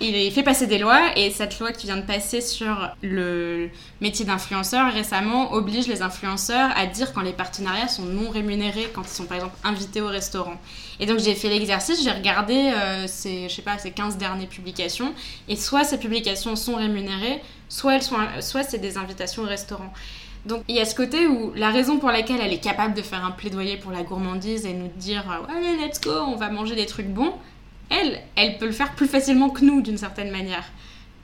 Il 0.00 0.32
fait 0.32 0.42
passer 0.42 0.66
des 0.66 0.78
lois 0.78 1.16
et 1.16 1.30
cette 1.30 1.58
loi 1.58 1.72
qui 1.72 1.86
vient 1.86 1.96
de 1.96 2.02
passer 2.02 2.40
sur 2.40 2.90
le 3.02 3.68
métier 4.00 4.24
d'influenceur 4.24 4.92
récemment 4.92 5.52
oblige 5.52 5.86
les 5.86 6.02
influenceurs 6.02 6.70
à 6.76 6.86
dire 6.86 7.12
quand 7.12 7.22
les 7.22 7.32
partenariats 7.32 7.88
sont 7.88 8.04
non 8.04 8.30
rémunérés 8.30 8.90
quand 8.94 9.02
ils 9.02 9.08
sont 9.08 9.24
par 9.24 9.36
exemple 9.36 9.56
invités 9.64 10.00
au 10.00 10.08
restaurant. 10.08 10.60
Et 11.00 11.06
donc 11.06 11.18
j'ai 11.18 11.34
fait 11.34 11.48
l'exercice, 11.48 12.02
j'ai 12.02 12.10
regardé 12.10 12.54
euh, 12.54 13.06
ces, 13.06 13.48
je 13.48 13.54
sais 13.54 13.62
pas, 13.62 13.78
ces 13.78 13.90
15 13.90 14.16
dernières 14.16 14.48
publications 14.48 15.12
et 15.48 15.56
soit 15.56 15.84
ces 15.84 15.98
publications 15.98 16.56
sont 16.56 16.76
rémunérées, 16.76 17.40
soit, 17.68 17.96
elles 17.96 18.02
sont, 18.02 18.16
soit 18.40 18.62
c'est 18.62 18.78
des 18.78 18.98
invitations 18.98 19.42
au 19.42 19.46
restaurant. 19.46 19.92
Donc 20.46 20.62
il 20.68 20.76
y 20.76 20.80
a 20.80 20.84
ce 20.84 20.94
côté 20.94 21.26
où 21.26 21.52
la 21.56 21.70
raison 21.70 21.98
pour 21.98 22.10
laquelle 22.10 22.40
elle 22.42 22.52
est 22.52 22.62
capable 22.62 22.94
de 22.94 23.02
faire 23.02 23.24
un 23.24 23.30
plaidoyer 23.30 23.78
pour 23.78 23.92
la 23.92 24.02
gourmandise 24.02 24.66
et 24.66 24.74
nous 24.74 24.90
dire 24.96 25.24
euh, 25.30 25.56
allez 25.56 25.86
let's 25.86 26.00
go, 26.00 26.12
on 26.26 26.36
va 26.36 26.50
manger 26.50 26.74
des 26.74 26.86
trucs 26.86 27.08
bons, 27.08 27.32
elle, 27.90 28.20
elle 28.36 28.58
peut 28.58 28.66
le 28.66 28.72
faire 28.72 28.94
plus 28.94 29.06
facilement 29.06 29.50
que 29.50 29.64
nous 29.64 29.80
d'une 29.80 29.98
certaine 29.98 30.30
manière. 30.30 30.64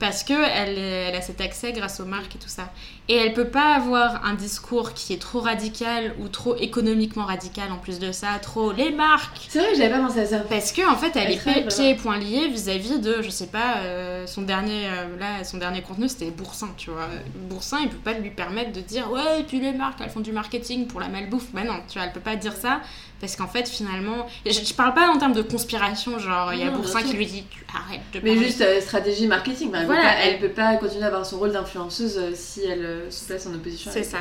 Parce 0.01 0.23
que 0.23 0.33
elle, 0.33 1.15
a 1.15 1.21
cet 1.21 1.41
accès 1.41 1.73
grâce 1.73 1.99
aux 1.99 2.05
marques 2.05 2.35
et 2.35 2.39
tout 2.39 2.49
ça. 2.49 2.73
Et 3.07 3.15
elle 3.15 3.33
peut 3.33 3.49
pas 3.49 3.75
avoir 3.75 4.25
un 4.25 4.33
discours 4.33 4.95
qui 4.95 5.13
est 5.13 5.21
trop 5.21 5.41
radical 5.41 6.15
ou 6.19 6.27
trop 6.27 6.55
économiquement 6.55 7.25
radical 7.25 7.71
en 7.71 7.77
plus 7.77 7.99
de 7.99 8.11
ça, 8.11 8.39
trop 8.41 8.71
les 8.71 8.91
marques. 8.91 9.45
C'est 9.47 9.59
vrai 9.59 9.73
que 9.73 9.77
j'avais 9.77 9.91
pas 9.91 9.99
pensé 9.99 10.21
à 10.21 10.25
ça. 10.25 10.39
Parce 10.39 10.71
que 10.71 10.89
en 10.89 10.95
fait, 10.95 11.15
elle, 11.15 11.37
Elle 11.45 11.57
est 11.59 11.67
pieds 11.67 11.89
et 11.91 11.95
poings 11.95 12.17
liés 12.17 12.47
vis-à-vis 12.47 12.99
de, 12.99 13.21
je 13.21 13.29
sais 13.29 13.45
pas, 13.45 13.77
euh, 13.77 14.25
son 14.25 14.41
dernier, 14.41 14.87
euh, 14.87 15.19
là, 15.19 15.43
son 15.43 15.59
dernier 15.59 15.83
contenu, 15.83 16.09
c'était 16.09 16.31
Boursin, 16.31 16.69
tu 16.77 16.89
vois. 16.89 17.07
Boursin, 17.47 17.77
il 17.83 17.89
peut 17.89 17.97
pas 17.97 18.13
lui 18.13 18.31
permettre 18.31 18.71
de 18.71 18.81
dire, 18.81 19.11
ouais, 19.11 19.41
et 19.41 19.43
puis 19.43 19.59
les 19.59 19.71
marques, 19.71 20.01
elles 20.01 20.09
font 20.09 20.21
du 20.21 20.31
marketing 20.31 20.87
pour 20.87 20.99
la 20.99 21.09
malbouffe. 21.09 21.51
Bah 21.53 21.63
non, 21.63 21.79
tu 21.87 21.99
vois, 21.99 22.07
elle 22.07 22.13
peut 22.13 22.19
pas 22.19 22.37
dire 22.37 22.53
ça 22.53 22.81
parce 23.21 23.35
qu'en 23.37 23.47
fait, 23.47 23.69
finalement, 23.69 24.27
je, 24.45 24.51
je 24.51 24.73
parle 24.73 24.93
pas 24.93 25.07
en 25.09 25.17
termes 25.17 25.33
de 25.33 25.43
conspiration, 25.43 26.19
genre 26.19 26.51
il 26.53 26.59
y 26.59 26.63
a 26.63 26.71
Boursin 26.71 27.03
qui 27.03 27.13
lui 27.13 27.25
dit, 27.27 27.45
tu 27.49 27.63
arrêtes 27.73 28.01
de 28.13 28.19
Mais 28.23 28.31
parler. 28.33 28.47
juste 28.47 28.61
euh, 28.61 28.81
stratégie 28.81 29.27
marketing. 29.27 29.71
bah, 29.71 29.77
elle, 29.81 29.85
Voilà, 29.85 30.01
peut 30.01 30.07
pas, 30.07 30.15
elle- 30.23 30.33
elle 30.33 30.39
peut 30.39 30.49
pas 30.49 30.75
continuer 30.77 31.03
à 31.03 31.07
avoir 31.07 31.25
son 31.25 31.37
rôle 31.39 31.51
d'influenceuse 31.53 32.17
euh, 32.17 32.31
si 32.35 32.63
elle 32.65 32.83
euh, 32.83 33.11
se 33.11 33.25
place 33.25 33.45
en 33.47 33.53
opposition 33.53 33.91
C'est 33.93 33.99
avec, 33.99 34.09
ça. 34.11 34.17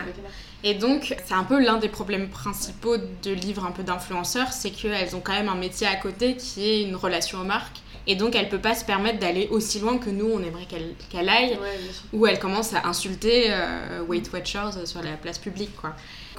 Et 0.63 0.75
donc, 0.75 1.17
c'est 1.27 1.35
un 1.35 1.45
peu 1.45 1.59
l'un 1.59 1.79
des 1.79 1.89
problèmes 1.89 2.29
principaux 2.29 2.99
de 2.99 3.31
livres 3.33 3.65
un 3.65 3.73
peu 3.73 3.83
d'influenceurs, 3.83 4.53
c'est 4.53 4.71
qu'elles 4.71 5.17
ont 5.17 5.21
quand 5.21 5.33
même 5.33 5.49
un 5.49 5.55
métier 5.55 5.87
à 5.87 5.97
côté 5.97 6.37
qui 6.37 6.69
est 6.69 6.83
une 6.83 6.95
relation 6.97 7.41
aux 7.41 7.45
marques. 7.45 7.79
Et 8.07 8.15
donc, 8.15 8.35
elle 8.35 8.49
peut 8.49 8.59
pas 8.59 8.75
se 8.75 8.85
permettre 8.85 9.19
d'aller 9.19 9.49
aussi 9.51 9.79
loin 9.79 9.99
que 9.99 10.11
nous, 10.11 10.27
on 10.27 10.43
aimerait 10.43 10.65
qu'elle 10.67 10.95
qu'elle 11.11 11.29
aille. 11.29 11.51
Ouais, 11.53 11.79
bien 11.83 11.93
sûr. 11.93 12.03
Où 12.13 12.27
elle 12.27 12.39
commence 12.39 12.75
à 12.75 12.87
insulter 12.87 13.45
euh, 13.49 14.03
Weight 14.09 14.31
Watchers 14.33 14.85
sur 14.87 15.03
la 15.03 15.13
place 15.13 15.39
publique, 15.39 15.75
quoi. 15.77 15.95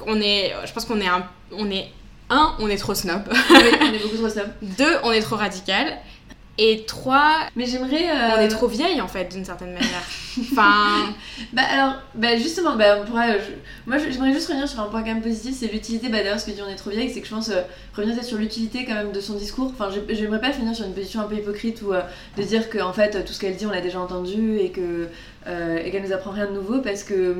On 0.06 0.20
est, 0.20 0.52
je 0.66 0.72
pense 0.72 0.84
qu'on 0.84 1.00
est 1.00 1.06
un, 1.06 1.24
on 1.52 1.70
est 1.70 1.88
un, 2.32 2.54
on 2.58 2.68
est 2.68 2.76
trop 2.76 2.94
snob. 2.94 3.22
Oui, 3.30 3.56
on 3.80 3.92
est 3.92 3.98
beaucoup 4.02 4.16
trop 4.16 4.28
snob. 4.28 4.46
Deux, 4.62 4.94
on 5.04 5.12
est 5.12 5.20
trop 5.22 5.36
radical. 5.36 5.98
Et 6.58 6.84
trois, 6.86 7.32
Mais 7.56 7.64
j'aimerais. 7.64 8.10
euh, 8.10 8.36
on 8.36 8.40
est 8.40 8.48
trop 8.48 8.68
vieille 8.68 9.00
en 9.00 9.08
fait, 9.08 9.24
d'une 9.32 9.44
certaine 9.44 9.72
manière. 9.72 10.02
Enfin, 10.52 11.14
Bah 11.52 11.62
alors, 11.70 11.94
bah 12.14 12.36
justement, 12.36 12.76
bah 12.76 12.98
on 13.00 13.06
pourra, 13.06 13.32
je- 13.32 13.52
moi 13.86 13.96
je- 13.98 14.10
j'aimerais 14.10 14.32
juste 14.34 14.48
revenir 14.48 14.68
sur 14.68 14.80
un 14.80 14.84
point 14.84 15.00
quand 15.00 15.08
même 15.08 15.22
positif, 15.22 15.54
c'est 15.58 15.66
l'utilité, 15.72 16.08
bah 16.10 16.18
d'ailleurs 16.22 16.38
ce 16.40 16.46
que 16.46 16.50
dit 16.52 16.60
on 16.66 16.70
est 16.70 16.76
trop 16.76 16.90
vieille, 16.90 17.10
c'est 17.10 17.20
que 17.20 17.26
je 17.26 17.34
pense 17.34 17.48
euh, 17.50 17.62
revenir 17.96 18.14
peut-être 18.14 18.28
sur 18.28 18.36
l'utilité 18.38 18.84
quand 18.86 18.94
même 18.94 19.12
de 19.12 19.20
son 19.20 19.34
discours, 19.34 19.72
enfin 19.74 19.88
j'ai- 19.90 20.14
j'aimerais 20.14 20.40
pas 20.40 20.52
finir 20.52 20.74
sur 20.74 20.84
une 20.86 20.94
position 20.94 21.20
un 21.20 21.24
peu 21.24 21.36
hypocrite 21.36 21.80
ou 21.82 21.92
euh, 21.94 22.00
de 22.38 22.42
dire 22.42 22.68
que 22.70 22.78
en 22.78 22.92
fait 22.94 23.24
tout 23.24 23.32
ce 23.32 23.40
qu'elle 23.40 23.56
dit 23.56 23.66
on 23.66 23.70
l'a 23.70 23.80
déjà 23.82 23.98
entendu 24.00 24.56
et 24.58 24.70
que 24.70 25.08
euh, 25.46 25.78
et 25.84 25.90
qu'elle 25.90 26.02
nous 26.04 26.12
apprend 26.12 26.30
rien 26.32 26.46
de 26.46 26.52
nouveau 26.52 26.78
parce 26.80 27.02
que 27.02 27.36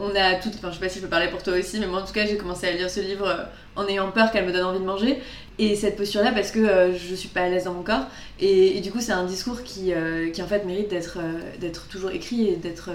on 0.00 0.10
a 0.14 0.34
tout, 0.36 0.50
enfin 0.54 0.68
je 0.70 0.74
sais 0.74 0.80
pas 0.80 0.88
si 0.88 0.98
je 0.98 1.04
peux 1.04 1.10
parler 1.10 1.28
pour 1.28 1.42
toi 1.42 1.54
aussi, 1.58 1.78
mais 1.80 1.86
moi 1.86 2.00
en 2.02 2.06
tout 2.06 2.12
cas 2.12 2.26
j'ai 2.26 2.36
commencé 2.36 2.66
à 2.68 2.72
lire 2.72 2.88
ce 2.90 3.00
livre 3.00 3.26
euh, 3.28 3.44
en 3.76 3.86
ayant 3.86 4.10
peur 4.10 4.30
qu'elle 4.30 4.46
me 4.46 4.52
donne 4.52 4.64
envie 4.64 4.80
de 4.80 4.84
manger. 4.84 5.18
Et 5.60 5.74
cette 5.74 5.96
posture 5.96 6.22
là 6.22 6.30
parce 6.30 6.52
que 6.52 6.60
euh, 6.60 6.96
je 6.96 7.14
suis 7.16 7.28
pas 7.28 7.40
à 7.42 7.48
l'aise 7.48 7.64
dans 7.64 7.72
mon 7.74 7.82
corps. 7.82 8.06
Et, 8.38 8.80
du 8.80 8.92
coup 8.92 9.00
c'est 9.00 9.12
un 9.12 9.24
discours 9.24 9.62
qui, 9.64 9.92
euh, 9.92 10.30
qui 10.30 10.40
en 10.42 10.46
fait 10.46 10.64
mérite 10.64 10.88
d'être 10.88 11.18
euh, 11.20 11.70
toujours 11.90 12.10
écrit 12.10 12.46
et 12.48 12.56
d'être 12.56 12.90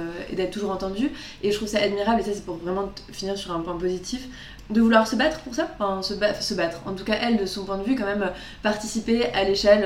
toujours 0.52 0.72
entendu. 0.72 1.12
Et 1.44 1.52
je 1.52 1.58
trouve 1.58 1.68
ça 1.68 1.80
admirable 1.80 2.22
et 2.22 2.24
ça 2.24 2.32
c'est 2.34 2.46
pour 2.46 2.56
vraiment 2.56 2.89
finir 3.12 3.38
sur 3.38 3.52
un 3.52 3.60
point 3.60 3.78
positif 3.78 4.22
de 4.70 4.80
vouloir 4.80 5.06
se 5.08 5.18
battre 5.18 5.42
pour 5.42 5.54
ça, 5.54 5.68
enfin 5.78 6.02
se, 6.02 6.13
ba- 6.13 6.39
se 6.39 6.54
battre. 6.54 6.80
En 6.86 6.94
tout 6.94 7.04
cas, 7.04 7.16
elle, 7.22 7.36
de 7.36 7.46
son 7.46 7.66
point 7.66 7.78
de 7.78 7.84
vue, 7.84 7.96
quand 7.96 8.06
même, 8.06 8.32
participer 8.63 9.26
à 9.34 9.44
l'échelle 9.44 9.86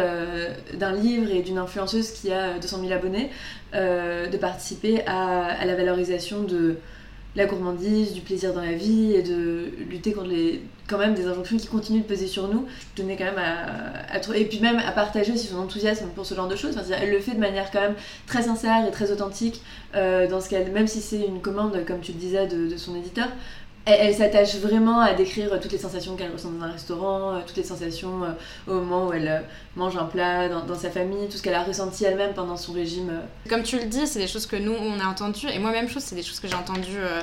d'un 0.76 0.92
livre 0.92 1.32
et 1.32 1.42
d'une 1.42 1.58
influenceuse 1.58 2.12
qui 2.12 2.32
a 2.32 2.60
200 2.60 2.82
000 2.82 2.94
abonnés, 2.94 3.32
de 3.74 4.38
participer 4.38 5.02
à, 5.08 5.46
à 5.48 5.66
la 5.66 5.74
valorisation 5.76 6.44
de 6.44 6.76
la 7.38 7.46
gourmandise, 7.46 8.14
du 8.14 8.22
plaisir 8.22 8.52
dans 8.54 8.62
la 8.62 8.74
vie 8.74 9.14
et 9.14 9.22
de 9.22 9.70
lutter 9.90 10.12
contre 10.12 10.28
les 10.28 10.62
quand 10.90 10.98
même 10.98 11.14
des 11.14 11.28
injonctions 11.28 11.58
qui 11.58 11.68
continuent 11.68 12.02
de 12.02 12.06
peser 12.06 12.28
sur 12.28 12.48
nous. 12.48 12.66
Je 12.96 13.02
tenais 13.02 13.18
quand 13.18 13.26
même 13.26 13.38
à, 13.38 14.36
et 14.36 14.46
puis 14.46 14.60
même 14.60 14.80
à 14.80 14.92
partager 14.92 15.34
aussi 15.34 15.48
son 15.48 15.58
enthousiasme 15.58 16.08
pour 16.16 16.26
ce 16.26 16.34
genre 16.34 16.48
de 16.48 16.56
choses. 16.56 16.78
Elle 17.00 17.12
le 17.12 17.20
fait 17.20 17.34
de 17.34 17.40
manière 17.40 17.72
quand 17.72 17.82
même 17.82 17.96
très 18.26 18.44
sincère 18.44 18.88
et 18.88 18.92
très 18.92 19.12
authentique 19.12 19.62
euh, 19.96 20.28
dans 20.28 20.42
ce 20.42 20.50
qu'elle, 20.50 20.72
même 20.72 20.88
si 20.88 21.02
c'est 21.02 21.26
une 21.26 21.42
commande 21.42 21.84
comme 21.86 22.00
tu 22.00 22.14
le 22.14 22.18
disais 22.18 22.48
de 22.48 22.76
son 22.78 22.96
éditeur, 22.96 23.28
elle, 23.88 24.14
s'attache 24.14 24.56
vraiment 24.58 25.00
à 25.00 25.14
décrire 25.14 25.60
toutes 25.60 25.72
les 25.72 25.78
sensations 25.78 26.16
qu'elle 26.16 26.32
ressent 26.32 26.52
dans 26.52 26.66
un 26.66 26.72
restaurant, 26.72 27.36
euh, 27.36 27.40
toutes 27.46 27.58
les 27.58 27.64
sensations 27.64 28.24
euh, 28.24 28.72
au 28.72 28.82
moment 28.82 29.08
où 29.08 29.14
elle 29.14 29.28
euh, 29.28 29.40
mange 29.76 29.96
un 29.98 30.06
plat 30.06 30.50
dans, 30.50 30.76
sa 30.76 30.90
famille, 30.90 31.28
tout 31.30 31.38
ce 31.38 31.42
qu'elle 31.42 31.54
a 31.54 31.64
ressenti 31.64 32.04
elle-même 32.04 32.34
pendant 32.34 32.58
son 32.58 32.74
régime. 32.74 33.10
euh. 33.10 33.50
comme 33.50 33.64
tu 33.64 33.78
le 33.80 33.86
dis, 33.86 34.06
c'est 34.08 34.20
des 34.20 34.28
choses 34.28 34.46
que 34.46 34.56
nous 34.56 34.74
on 34.74 35.00
a 35.00 35.06
entendues 35.06 35.48
et 35.50 35.60
moi 35.60 35.72
même 35.72 35.90
chose, 35.90 36.04
c'est 36.04 36.16
des 36.16 36.24
choses 36.24 36.40
que 36.40 36.48
j'ai 36.48 36.56
entendues 36.56 36.98
euh, 36.98 37.22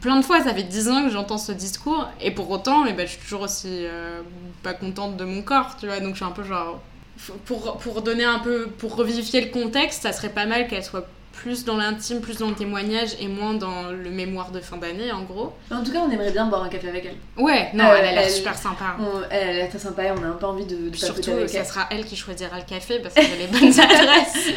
plein 0.00 0.16
de 0.16 0.24
fois. 0.24 0.42
Ça 0.42 0.54
fait 0.54 0.64
10 0.64 0.88
ans 0.88 1.04
que 1.04 1.10
j'entends 1.10 1.38
ce 1.38 1.52
discours 1.52 2.08
et 2.20 2.30
pour 2.30 2.50
autant, 2.50 2.84
eh 2.86 2.92
ben, 2.92 3.06
je 3.06 3.12
suis 3.12 3.20
toujours 3.20 3.42
aussi 3.42 3.68
euh, 3.68 4.22
pas 4.62 4.74
contente 4.74 5.16
de 5.16 5.24
mon 5.24 5.42
corps, 5.42 5.76
tu 5.78 5.86
vois. 5.86 6.00
Donc 6.00 6.10
je 6.10 6.16
suis 6.16 6.24
un 6.24 6.32
peu 6.32 6.44
genre 6.44 6.80
pour 7.46 7.78
pour 7.78 8.02
donner 8.02 8.24
un 8.24 8.38
peu 8.38 8.68
pour 8.78 8.96
revivifier 8.96 9.40
le 9.40 9.50
contexte, 9.50 10.02
ça 10.02 10.12
serait 10.12 10.28
pas 10.28 10.46
mal 10.46 10.68
qu'elle 10.68 10.84
soit 10.84 11.06
plus 11.42 11.64
dans 11.64 11.76
l'intime, 11.76 12.20
plus 12.20 12.36
dans 12.38 12.48
le 12.48 12.54
témoignage 12.54 13.10
et 13.20 13.28
moins 13.28 13.54
dans 13.54 13.90
le 13.90 14.10
mémoire 14.10 14.50
de 14.50 14.60
fin 14.60 14.76
d'année 14.76 15.12
en 15.12 15.22
gros. 15.22 15.52
En 15.70 15.82
tout 15.84 15.92
cas, 15.92 16.00
on 16.00 16.10
aimerait 16.10 16.32
bien 16.32 16.46
boire 16.46 16.64
un 16.64 16.68
café 16.68 16.88
avec 16.88 17.04
elle. 17.06 17.42
Ouais, 17.42 17.70
non, 17.74 17.84
Euh, 17.84 17.96
elle 17.98 18.06
a 18.06 18.12
l'air 18.12 18.28
super 18.30 18.56
sympa. 18.56 18.96
On- 19.00 19.22
elle 19.30 19.48
a 19.48 19.52
l'air 19.52 19.68
très 19.68 19.78
sympa 19.78 20.04
et 20.04 20.10
on 20.10 20.22
a 20.22 20.26
un 20.26 20.32
peu 20.32 20.46
envie 20.46 20.64
de, 20.66 20.90
de 20.90 20.96
Surtout, 20.96 21.30
avec 21.30 21.48
ça 21.48 21.58
elle. 21.60 21.66
sera 21.66 21.86
elle 21.90 22.04
qui 22.04 22.16
choisira 22.16 22.56
le 22.56 22.64
café 22.64 22.98
parce 22.98 23.14
qu'elle 23.14 23.32
a 23.32 23.36
les 23.36 23.46
bonnes 23.46 23.80
adresses. 23.80 24.48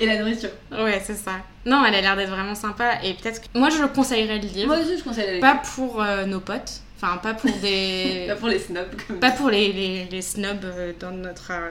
Et 0.00 0.06
la 0.06 0.18
nourriture. 0.18 0.50
Ouais, 0.72 1.02
c'est 1.04 1.16
ça. 1.16 1.32
Non, 1.66 1.84
elle 1.84 1.94
a 1.96 2.00
l'air 2.00 2.16
d'être 2.16 2.30
vraiment 2.30 2.54
sympa 2.54 3.02
et 3.04 3.14
peut-être 3.14 3.40
que... 3.42 3.58
Moi, 3.58 3.68
je 3.70 3.82
le 3.82 3.88
conseillerais 3.88 4.38
le 4.38 4.46
livre. 4.46 4.68
Moi 4.68 4.78
aussi, 4.78 4.96
je 4.98 5.02
conseille 5.04 5.26
la 5.26 5.32
lecture. 5.32 5.50
Pas 5.52 5.60
pour 5.74 6.02
euh, 6.02 6.24
nos 6.26 6.40
potes, 6.40 6.80
enfin 6.96 7.16
pas 7.18 7.34
pour 7.34 7.50
des... 7.60 8.24
Pas 8.28 8.36
pour 8.36 8.48
les 8.48 8.58
snobs. 8.58 8.86
Comme 9.06 9.18
pas 9.18 9.30
pour 9.32 9.50
les, 9.50 9.72
les, 9.72 10.04
les 10.10 10.22
snobs 10.22 10.64
euh, 10.64 10.92
dans 11.00 11.10
notre... 11.10 11.50
euh, 11.50 11.70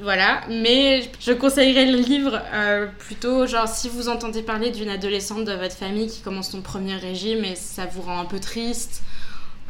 Voilà, 0.00 0.40
mais 0.48 1.02
je 1.20 1.32
conseillerais 1.32 1.86
le 1.86 1.98
livre 1.98 2.40
euh, 2.54 2.86
plutôt, 2.98 3.46
genre, 3.46 3.68
si 3.68 3.88
vous 3.88 4.08
entendez 4.08 4.42
parler 4.42 4.70
d'une 4.70 4.88
adolescente 4.88 5.44
de 5.44 5.52
votre 5.52 5.76
famille 5.76 6.08
qui 6.08 6.22
commence 6.22 6.50
son 6.50 6.62
premier 6.62 6.96
régime 6.96 7.44
et 7.44 7.54
ça 7.56 7.86
vous 7.86 8.02
rend 8.02 8.18
un 8.18 8.24
peu 8.24 8.40
triste, 8.40 9.02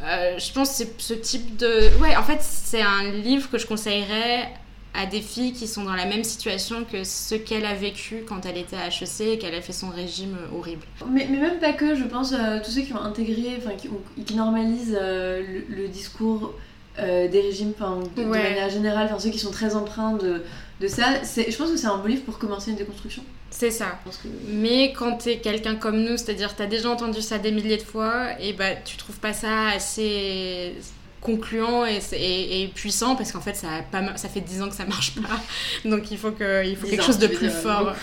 euh, 0.03 0.37
je 0.37 0.51
pense 0.53 0.69
que 0.69 0.75
c'est 0.75 1.01
ce 1.01 1.13
type 1.13 1.57
de... 1.57 1.89
Ouais, 2.01 2.15
en 2.15 2.23
fait, 2.23 2.39
c'est 2.41 2.81
un 2.81 3.11
livre 3.11 3.49
que 3.49 3.57
je 3.57 3.67
conseillerais 3.67 4.49
à 4.93 5.05
des 5.05 5.21
filles 5.21 5.53
qui 5.53 5.67
sont 5.67 5.83
dans 5.83 5.95
la 5.95 6.05
même 6.05 6.23
situation 6.23 6.85
que 6.89 7.03
ce 7.03 7.35
qu'elle 7.35 7.65
a 7.65 7.73
vécu 7.73 8.23
quand 8.27 8.45
elle 8.45 8.57
était 8.57 8.75
à 8.75 8.87
HEC 8.87 9.21
et 9.21 9.37
qu'elle 9.39 9.55
a 9.55 9.61
fait 9.61 9.73
son 9.73 9.89
régime 9.89 10.37
horrible. 10.55 10.83
Mais, 11.09 11.27
mais 11.29 11.37
même 11.37 11.59
pas 11.59 11.73
que, 11.73 11.95
je 11.95 12.03
pense, 12.03 12.33
euh, 12.33 12.59
tous 12.63 12.71
ceux 12.71 12.81
qui 12.81 12.93
ont 12.93 13.01
intégré, 13.01 13.57
enfin, 13.57 13.71
qui, 13.75 14.35
normalisent 14.35 14.97
euh, 14.99 15.61
le 15.67 15.87
discours 15.87 16.53
euh, 16.99 17.27
des 17.27 17.41
régimes, 17.41 17.73
de, 18.15 18.23
de 18.23 18.27
Ouais. 18.27 18.43
manière 18.43 18.69
générale, 18.69 19.07
enfin, 19.09 19.19
ceux 19.19 19.29
qui 19.31 19.39
sont 19.39 19.51
très 19.51 19.75
empreints 19.75 20.13
de, 20.13 20.43
de 20.81 20.87
ça, 20.87 21.05
je 21.23 21.55
pense 21.55 21.71
que 21.71 21.77
c'est 21.77 21.87
un 21.87 21.97
bon 21.97 22.07
livre 22.07 22.23
pour 22.23 22.37
commencer 22.39 22.71
une 22.71 22.77
déconstruction. 22.77 23.23
C'est 23.49 23.71
ça. 23.71 23.99
Que... 24.05 24.27
Mais 24.49 24.93
quand 24.93 25.17
t'es 25.17 25.37
quelqu'un 25.37 25.75
comme 25.75 25.97
nous, 26.01 26.17
c'est-à-dire 26.17 26.55
t'as 26.55 26.65
déjà 26.65 26.89
entendu 26.89 27.21
ça 27.21 27.37
des 27.37 27.51
milliers 27.51 27.77
de 27.77 27.83
fois, 27.83 28.39
et 28.39 28.53
bah 28.53 28.73
tu 28.83 28.97
trouves 28.97 29.17
pas 29.19 29.33
ça 29.33 29.67
assez 29.75 30.73
concluant 31.21 31.85
et, 31.85 32.01
c'est- 32.01 32.19
et, 32.19 32.63
et 32.63 32.67
puissant 32.67 33.15
parce 33.15 33.31
qu'en 33.31 33.39
fait 33.39 33.55
ça, 33.55 33.67
a 33.75 33.81
pas, 33.81 34.01
ça 34.17 34.27
fait 34.27 34.41
10 34.41 34.61
ans 34.61 34.67
que 34.67 34.75
ça 34.75 34.83
marche 34.85 35.15
pas 35.15 35.39
donc 35.89 36.11
il 36.11 36.17
faut, 36.17 36.31
que, 36.31 36.65
il 36.65 36.75
faut 36.75 36.85
quelque 36.85 37.01
chose 37.05 37.17
de 37.17 37.27
plus 37.27 37.49
fort 37.49 37.93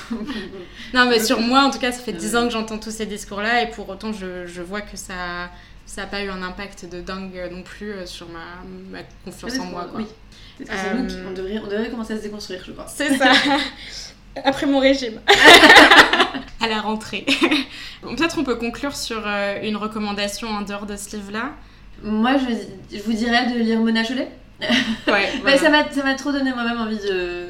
non 0.94 1.06
mais 1.06 1.20
sur 1.22 1.38
moi 1.40 1.64
en 1.64 1.70
tout 1.70 1.78
cas 1.78 1.92
ça 1.92 2.00
fait 2.00 2.14
10 2.14 2.34
ans 2.36 2.46
que 2.46 2.52
j'entends 2.54 2.78
tous 2.78 2.90
ces 2.90 3.04
discours 3.04 3.42
là 3.42 3.62
et 3.62 3.70
pour 3.72 3.86
autant 3.90 4.10
je, 4.14 4.46
je 4.46 4.62
vois 4.62 4.80
que 4.80 4.96
ça 4.96 5.50
ça 5.90 6.04
a 6.04 6.06
pas 6.06 6.22
eu 6.22 6.28
un 6.28 6.40
impact 6.42 6.88
de 6.88 7.00
dingue 7.00 7.48
non 7.50 7.62
plus 7.64 7.90
euh, 7.90 8.06
sur 8.06 8.28
ma, 8.28 8.62
ma 8.92 9.02
confiance 9.24 9.58
en 9.58 9.64
moi 9.64 9.88
quoi. 9.90 10.00
Oui. 10.00 10.06
Peut-être 10.56 10.70
que 10.70 10.76
c'est 10.76 10.94
nous 10.94 11.06
qui 11.08 11.16
Euh, 11.16 11.24
on 11.28 11.32
devrait, 11.32 11.58
on 11.58 11.66
devrait 11.66 11.90
commencer 11.90 12.12
à 12.12 12.16
se 12.18 12.22
déconstruire, 12.22 12.62
je 12.64 12.70
crois. 12.70 12.86
C'est 12.86 13.16
ça. 13.16 13.32
Après 14.44 14.66
mon 14.66 14.78
régime. 14.78 15.20
à 16.60 16.68
la 16.68 16.80
rentrée. 16.80 17.26
Bon, 18.02 18.14
Peut-être 18.14 18.38
on 18.38 18.44
peut 18.44 18.54
conclure 18.54 18.94
sur 18.94 19.22
euh, 19.26 19.58
une 19.62 19.76
recommandation 19.76 20.48
en 20.48 20.62
dehors 20.62 20.86
de 20.86 20.96
ce 20.96 21.16
livre-là. 21.16 21.50
Moi, 22.02 22.36
je, 22.38 22.96
je 22.96 23.02
vous 23.02 23.12
dirais 23.12 23.52
de 23.52 23.58
lire 23.58 23.80
Mona 23.80 24.04
Chollet. 24.04 24.30
Ouais, 25.06 25.28
Bah, 25.44 25.56
ça 25.56 25.70
m'a 25.70 26.14
trop 26.14 26.32
donné 26.32 26.52
moi-même 26.52 26.78
envie 26.78 26.98
de, 26.98 27.46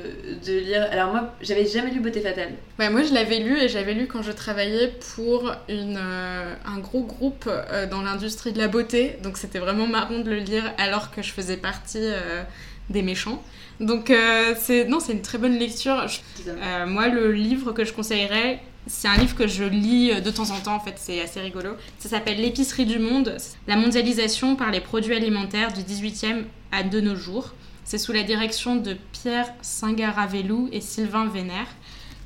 de 0.47 0.59
lire. 0.61 0.87
Alors 0.93 1.11
moi, 1.13 1.35
j'avais 1.41 1.67
jamais 1.67 1.91
lu 1.91 2.01
Beauté 2.01 2.21
Fatale. 2.21 2.53
Ouais, 2.79 2.89
moi 2.91 3.03
je 3.03 3.13
l'avais 3.13 3.39
lu 3.41 3.59
et 3.59 3.69
j'avais 3.69 3.95
lu 3.95 4.07
quand 4.07 4.23
je 4.23 4.33
travaillais 4.33 4.93
pour 5.17 5.53
une, 5.69 5.99
euh, 6.01 6.55
un 6.65 6.79
gros 6.79 7.03
groupe 7.03 7.49
euh, 7.49 7.87
dans 7.87 8.03
l'industrie 8.03 8.53
de 8.53 8.59
la 8.59 8.69
beauté. 8.69 9.17
Donc 9.23 9.37
c'était 9.39 9.59
vraiment 9.59 9.87
marrant 9.87 10.21
de 10.21 10.31
le 10.31 10.39
lire 10.39 10.73
alors 10.79 11.11
que 11.11 11.23
je 11.23 11.33
faisais 11.33 11.57
partie 11.57 11.99
euh, 12.01 12.43
des 12.91 13.03
méchants. 13.03 13.43
Donc 13.81 14.13
c'est 14.59 14.85
non, 14.85 15.01
c'est 15.01 15.13
une 15.13 15.23
très 15.23 15.39
bonne 15.39 15.59
lecture. 15.59 16.07
Je- 16.07 16.85
moi, 16.87 17.09
le 17.09 17.33
livre 17.33 17.73
que 17.73 17.83
je 17.87 17.95
conseillerais, 17.95 18.61
c'est 18.87 19.09
un 19.09 19.17
livre 19.17 19.35
que 19.35 19.47
je 19.47 19.65
lis 19.65 20.21
de 20.21 20.31
temps 20.31 20.51
en 20.51 20.59
temps, 20.61 20.75
en 20.75 20.81
fait, 20.81 20.95
c'est 20.97 21.21
assez 21.23 21.41
rigolo. 21.41 21.71
Ça 21.99 22.11
s'appelle 22.11 22.39
L'épicerie 22.43 22.85
du 22.85 22.99
monde, 22.99 23.37
la 23.67 23.77
mondialisation 23.77 24.55
par 24.55 24.71
les 24.71 24.81
produits 24.81 25.15
alimentaires 25.15 25.73
du 25.73 25.81
18e 25.81 26.43
à 26.73 26.83
de 26.83 27.01
nos 27.01 27.17
jours. 27.17 27.55
C'est 27.85 27.99
sous 27.99 28.13
la 28.13 28.23
direction 28.23 28.77
de 28.77 28.97
Pierre 29.13 29.53
Singaravelou 29.63 30.69
et 30.73 30.81
Sylvain 30.81 31.27
Vénère. 31.27 31.67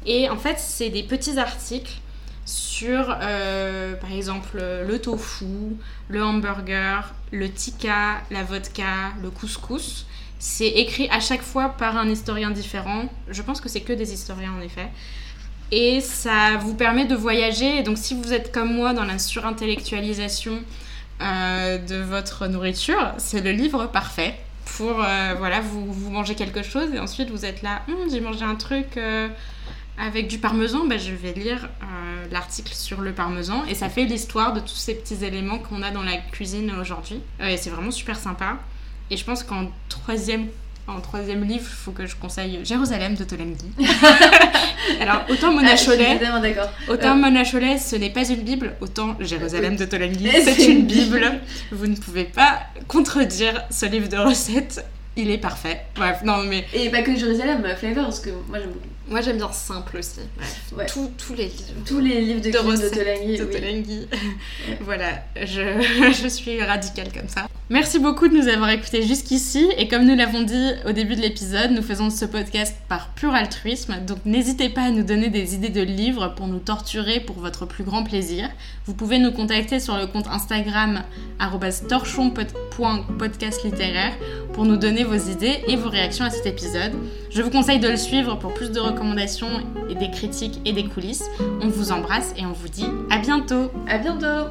Et 0.07 0.29
en 0.29 0.37
fait, 0.37 0.59
c'est 0.59 0.91
des 0.91 1.03
petits 1.03 1.39
articles 1.39 2.01
sur, 2.45 3.17
euh, 3.23 3.95
par 3.95 4.13
exemple, 4.13 4.59
le 4.59 4.99
tofu, 5.01 5.77
le 6.09 6.23
hamburger, 6.23 7.15
le 7.33 7.51
tikka, 7.51 8.23
la 8.31 8.43
vodka, 8.43 9.13
le 9.23 9.31
couscous. 9.31 10.07
C'est 10.39 10.69
écrit 10.69 11.09
à 11.11 11.21
chaque 11.21 11.43
fois 11.43 11.71
par 11.71 11.97
un 11.97 12.09
historien 12.09 12.51
différent. 12.51 13.09
Je 13.29 13.41
pense 13.41 13.61
que 13.61 13.69
c'est 13.69 13.81
que 13.81 13.95
des 13.95 14.13
historiens 14.13 14.53
en 14.53 14.61
effet. 14.61 14.89
Et 15.73 16.01
ça 16.01 16.57
vous 16.61 16.75
permet 16.75 17.07
de 17.07 17.15
voyager. 17.15 17.83
Donc 17.83 17.97
si 17.97 18.15
vous 18.15 18.33
êtes 18.33 18.53
comme 18.53 18.75
moi 18.75 18.93
dans 18.93 19.05
la 19.05 19.19
surintellectualisation 19.19 20.63
euh, 21.21 21.79
de 21.79 21.97
votre 21.97 22.47
nourriture, 22.47 23.15
c'est 23.19 23.41
le 23.41 23.53
livre 23.53 23.87
parfait 23.87 24.35
pour 24.77 25.03
euh, 25.05 25.35
voilà 25.39 25.61
vous, 25.61 25.93
vous 25.93 26.11
mangez 26.11 26.35
quelque 26.35 26.63
chose 26.63 26.93
et 26.93 26.99
ensuite 26.99 27.31
vous 27.31 27.45
êtes 27.45 27.63
là 27.63 27.83
Hum, 27.89 28.11
j'ai 28.11 28.21
mangé 28.21 28.45
un 28.45 28.57
truc 28.57 28.97
euh, 28.97 29.29
avec 29.99 30.27
du 30.27 30.39
parmesan 30.39 30.87
bah, 30.87 30.97
je 30.97 31.13
vais 31.13 31.33
lire 31.33 31.69
l'article 32.33 32.73
sur 32.73 33.01
le 33.01 33.13
parmesan 33.13 33.65
et 33.69 33.75
ça 33.75 33.89
fait 33.89 34.05
l'histoire 34.05 34.53
de 34.55 34.61
tous 34.61 34.75
ces 34.75 34.95
petits 34.95 35.25
éléments 35.25 35.59
qu'on 35.59 35.83
a 35.83 35.91
dans 35.91 36.03
la 36.03 36.17
cuisine 36.17 36.73
aujourd'hui. 36.81 37.21
Et 37.41 37.57
c'est 37.59 37.71
vraiment 37.71 37.91
super 37.91 38.17
sympa. 38.17 38.57
Et 39.11 39.17
je 39.17 39.25
pense 39.25 39.45
qu'en 39.45 39.71
troisième 39.91 40.49
en 40.87 41.01
troisième 41.01 41.45
livre, 41.45 41.65
il 41.67 41.75
faut 41.77 41.93
que 41.93 42.07
je 42.07 42.15
conseille 42.17 42.61
Jérusalem 42.63 43.15
de 43.15 43.25
Tolenghi. 43.25 43.71
Alors, 45.01 45.25
autant 45.31 45.53
Mona 45.53 45.73
Ah, 45.73 46.41
d'accord. 46.41 46.71
autant 46.89 47.17
Mona 47.17 47.43
Chollet, 47.45 47.79
ce 47.79 47.97
n'est 47.97 48.11
pas 48.11 48.29
une 48.29 48.43
Bible, 48.43 48.75
autant 48.81 49.17
Jérusalem 49.21 49.77
de 49.77 49.85
Tolenghi, 49.87 50.25
Mais 50.25 50.41
c'est 50.45 50.65
une 50.67 50.81
une 50.81 50.87
Bible. 50.87 51.41
Vous 51.73 51.87
ne 51.87 51.97
pouvez 51.97 52.25
pas 52.25 52.61
contredire 52.87 53.65
ce 53.71 53.87
livre 53.87 54.09
de 54.09 54.19
recettes. 54.19 54.85
Il 55.17 55.31
est 55.31 55.39
parfait. 55.39 55.83
Bref, 55.95 56.19
non 56.25 56.39
mais. 56.43 56.67
Et 56.75 56.91
pas 56.91 57.03
que 57.03 57.17
Jérusalem, 57.17 57.65
Flavor, 57.79 58.05
parce 58.05 58.21
que 58.21 58.31
moi 58.49 58.59
j'aime 58.59 58.71
beaucoup. 58.71 58.94
Moi 59.09 59.21
j'aime 59.21 59.37
bien 59.37 59.53
simple 59.53 59.99
aussi. 59.99 60.21
Ouais. 60.77 60.87
Tous, 60.87 61.11
tous 61.19 61.35
les 61.35 61.45
livres. 61.45 61.85
Tous 61.85 62.01
les 62.01 62.21
livres 62.21 62.41
de, 62.41 62.51
De 62.51 62.57
Kim 62.57 62.67
de 62.67 62.71
recettes 62.71 62.93
Tolenghi, 62.93 63.39
de 63.39 63.45
oui. 63.45 64.09
Voilà, 64.81 65.25
je, 65.37 65.63
je 66.23 66.29
suis 66.29 66.63
radicale 66.63 67.13
comme 67.13 67.29
ça. 67.29 67.47
Merci 67.71 67.99
beaucoup 67.99 68.29
de 68.29 68.37
nous 68.37 68.49
avoir 68.49 68.69
écoutés 68.69 69.03
jusqu'ici. 69.03 69.67
Et 69.79 69.89
comme 69.89 70.05
nous 70.05 70.15
l'avons 70.15 70.43
dit 70.43 70.71
au 70.87 70.93
début 70.93 71.17
de 71.17 71.23
l'épisode, 71.23 71.71
nous 71.71 71.81
faisons 71.83 72.11
ce 72.11 72.27
podcast 72.27 72.77
par 72.91 73.09
pur 73.15 73.33
altruisme. 73.35 73.97
Donc 74.07 74.19
n'hésitez 74.27 74.69
pas 74.69 74.83
à 74.83 74.91
nous 74.91 75.03
donner 75.03 75.31
des 75.31 75.55
idées 75.55 75.71
de 75.71 75.81
livres 75.81 76.35
pour 76.37 76.47
nous 76.47 76.59
torturer 76.59 77.21
pour 77.21 77.37
votre 77.37 77.65
plus 77.65 77.83
grand 77.83 78.05
plaisir. 78.05 78.51
Vous 78.85 78.93
pouvez 78.93 79.19
nous 79.19 79.33
contacter 79.33 79.81
sur 79.81 79.97
le 79.97 80.07
compte 80.07 80.27
Instagram 80.27 81.05
torchon.podcast 81.89 83.65
littéraire 83.65 84.13
pour 84.53 84.67
nous 84.67 84.77
donner 84.77 85.03
vos 85.03 85.17
idées 85.17 85.63
et 85.67 85.77
vos 85.77 85.89
réactions 85.89 86.27
à 86.27 86.31
cet 86.31 86.45
épisode. 86.45 86.93
Je 87.31 87.41
vous 87.41 87.51
conseille 87.51 87.81
de 87.81 87.89
le 87.89 87.97
suivre 87.97 88.39
pour 88.39 88.53
plus 88.53 88.71
de 88.71 88.79
et 89.89 89.95
des 89.95 90.11
critiques 90.11 90.61
et 90.65 90.73
des 90.73 90.85
coulisses. 90.85 91.25
On 91.61 91.69
vous 91.69 91.93
embrasse 91.93 92.33
et 92.37 92.47
on 92.47 92.53
vous 92.53 92.69
dit 92.69 92.87
à 93.11 93.19
bientôt 93.19 93.71
À 93.89 93.99
bientôt 93.99 94.51